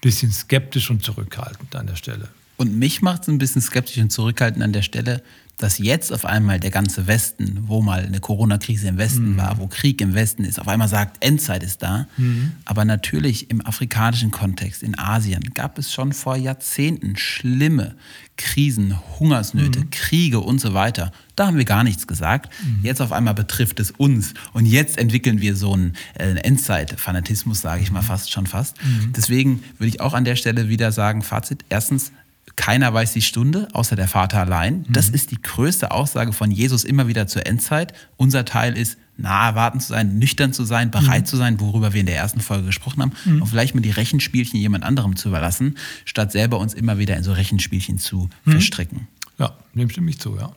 bisschen 0.00 0.30
skeptisch 0.30 0.90
und 0.90 1.02
zurückhaltend 1.02 1.74
an 1.74 1.88
der 1.88 1.96
Stelle. 1.96 2.28
Und 2.56 2.78
mich 2.78 3.02
macht 3.02 3.22
es 3.22 3.28
ein 3.28 3.38
bisschen 3.38 3.62
skeptisch 3.62 3.98
und 3.98 4.10
zurückhaltend 4.10 4.62
an 4.62 4.72
der 4.72 4.82
Stelle, 4.82 5.20
dass 5.56 5.78
jetzt 5.78 6.12
auf 6.12 6.24
einmal 6.24 6.58
der 6.58 6.70
ganze 6.70 7.06
Westen, 7.06 7.64
wo 7.66 7.80
mal 7.80 8.04
eine 8.04 8.20
Corona-Krise 8.20 8.88
im 8.88 8.98
Westen 8.98 9.32
mhm. 9.32 9.36
war, 9.36 9.58
wo 9.58 9.66
Krieg 9.68 10.00
im 10.00 10.14
Westen 10.14 10.44
ist, 10.44 10.60
auf 10.60 10.68
einmal 10.68 10.88
sagt, 10.88 11.24
Endzeit 11.24 11.62
ist 11.62 11.82
da. 11.82 12.06
Mhm. 12.16 12.52
Aber 12.64 12.84
natürlich 12.84 13.50
im 13.50 13.64
afrikanischen 13.64 14.30
Kontext, 14.30 14.82
in 14.82 14.98
Asien, 14.98 15.54
gab 15.54 15.78
es 15.78 15.92
schon 15.92 16.12
vor 16.12 16.36
Jahrzehnten 16.36 17.16
schlimme 17.16 17.94
Krisen, 18.36 18.98
Hungersnöte, 19.20 19.80
mhm. 19.80 19.90
Kriege 19.90 20.40
und 20.40 20.60
so 20.60 20.74
weiter. 20.74 21.12
Da 21.36 21.46
haben 21.46 21.56
wir 21.56 21.64
gar 21.64 21.84
nichts 21.84 22.06
gesagt. 22.06 22.52
Mhm. 22.64 22.84
Jetzt 22.84 23.00
auf 23.00 23.12
einmal 23.12 23.34
betrifft 23.34 23.78
es 23.78 23.92
uns. 23.92 24.34
Und 24.52 24.66
jetzt 24.66 24.98
entwickeln 24.98 25.40
wir 25.40 25.54
so 25.54 25.72
einen 25.72 25.94
äh, 26.18 26.34
Endzeit-Fanatismus, 26.34 27.60
sage 27.60 27.82
ich 27.82 27.92
mal 27.92 28.02
mhm. 28.02 28.06
fast 28.06 28.32
schon 28.32 28.46
fast. 28.46 28.76
Mhm. 28.82 29.12
Deswegen 29.16 29.62
würde 29.78 29.88
ich 29.88 30.00
auch 30.00 30.14
an 30.14 30.24
der 30.24 30.34
Stelle 30.36 30.68
wieder 30.68 30.90
sagen, 30.90 31.22
Fazit, 31.22 31.64
erstens, 31.68 32.10
keiner 32.56 32.92
weiß 32.92 33.12
die 33.12 33.22
Stunde, 33.22 33.68
außer 33.72 33.96
der 33.96 34.08
Vater 34.08 34.40
allein. 34.40 34.84
Das 34.88 35.08
mhm. 35.08 35.14
ist 35.14 35.30
die 35.30 35.40
größte 35.40 35.90
Aussage 35.90 36.32
von 36.32 36.50
Jesus 36.50 36.84
immer 36.84 37.08
wieder 37.08 37.26
zur 37.26 37.46
Endzeit. 37.46 37.92
Unser 38.16 38.44
Teil 38.44 38.76
ist, 38.76 38.98
nah 39.16 39.48
erwarten 39.48 39.80
zu 39.80 39.88
sein, 39.88 40.18
nüchtern 40.18 40.52
zu 40.52 40.64
sein, 40.64 40.90
bereit 40.90 41.22
mhm. 41.22 41.26
zu 41.26 41.36
sein, 41.36 41.60
worüber 41.60 41.92
wir 41.92 42.00
in 42.00 42.06
der 42.06 42.16
ersten 42.16 42.40
Folge 42.40 42.66
gesprochen 42.66 43.02
haben, 43.02 43.12
mhm. 43.24 43.42
und 43.42 43.48
vielleicht 43.48 43.74
mal 43.74 43.80
die 43.80 43.90
Rechenspielchen 43.90 44.58
jemand 44.58 44.84
anderem 44.84 45.16
zu 45.16 45.28
überlassen, 45.28 45.76
statt 46.04 46.32
selber 46.32 46.58
uns 46.58 46.74
immer 46.74 46.98
wieder 46.98 47.16
in 47.16 47.22
so 47.22 47.32
Rechenspielchen 47.32 47.98
zu 47.98 48.28
mhm. 48.44 48.50
verstricken. 48.52 49.08
Ja, 49.38 49.56
dem 49.74 49.88
stimme 49.88 50.10
ich 50.10 50.18
zu, 50.18 50.36
ja. 50.36 50.52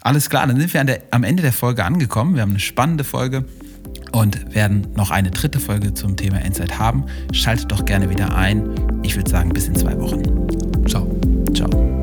Alles 0.00 0.28
klar, 0.28 0.46
dann 0.46 0.58
sind 0.60 0.72
wir 0.74 0.84
der, 0.84 1.02
am 1.12 1.24
Ende 1.24 1.42
der 1.42 1.52
Folge 1.52 1.84
angekommen. 1.84 2.34
Wir 2.34 2.42
haben 2.42 2.50
eine 2.50 2.60
spannende 2.60 3.04
Folge 3.04 3.46
und 4.12 4.54
werden 4.54 4.86
noch 4.94 5.10
eine 5.10 5.30
dritte 5.30 5.60
Folge 5.60 5.94
zum 5.94 6.16
Thema 6.16 6.40
Endzeit 6.42 6.78
haben. 6.78 7.06
Schaltet 7.32 7.72
doch 7.72 7.84
gerne 7.84 8.10
wieder 8.10 8.36
ein. 8.36 8.68
Ich 9.02 9.16
würde 9.16 9.30
sagen, 9.30 9.50
bis 9.50 9.66
in 9.66 9.76
zwei 9.76 9.98
Wochen. 9.98 10.22
Ciao. 10.86 11.23
Ciao. 11.54 11.93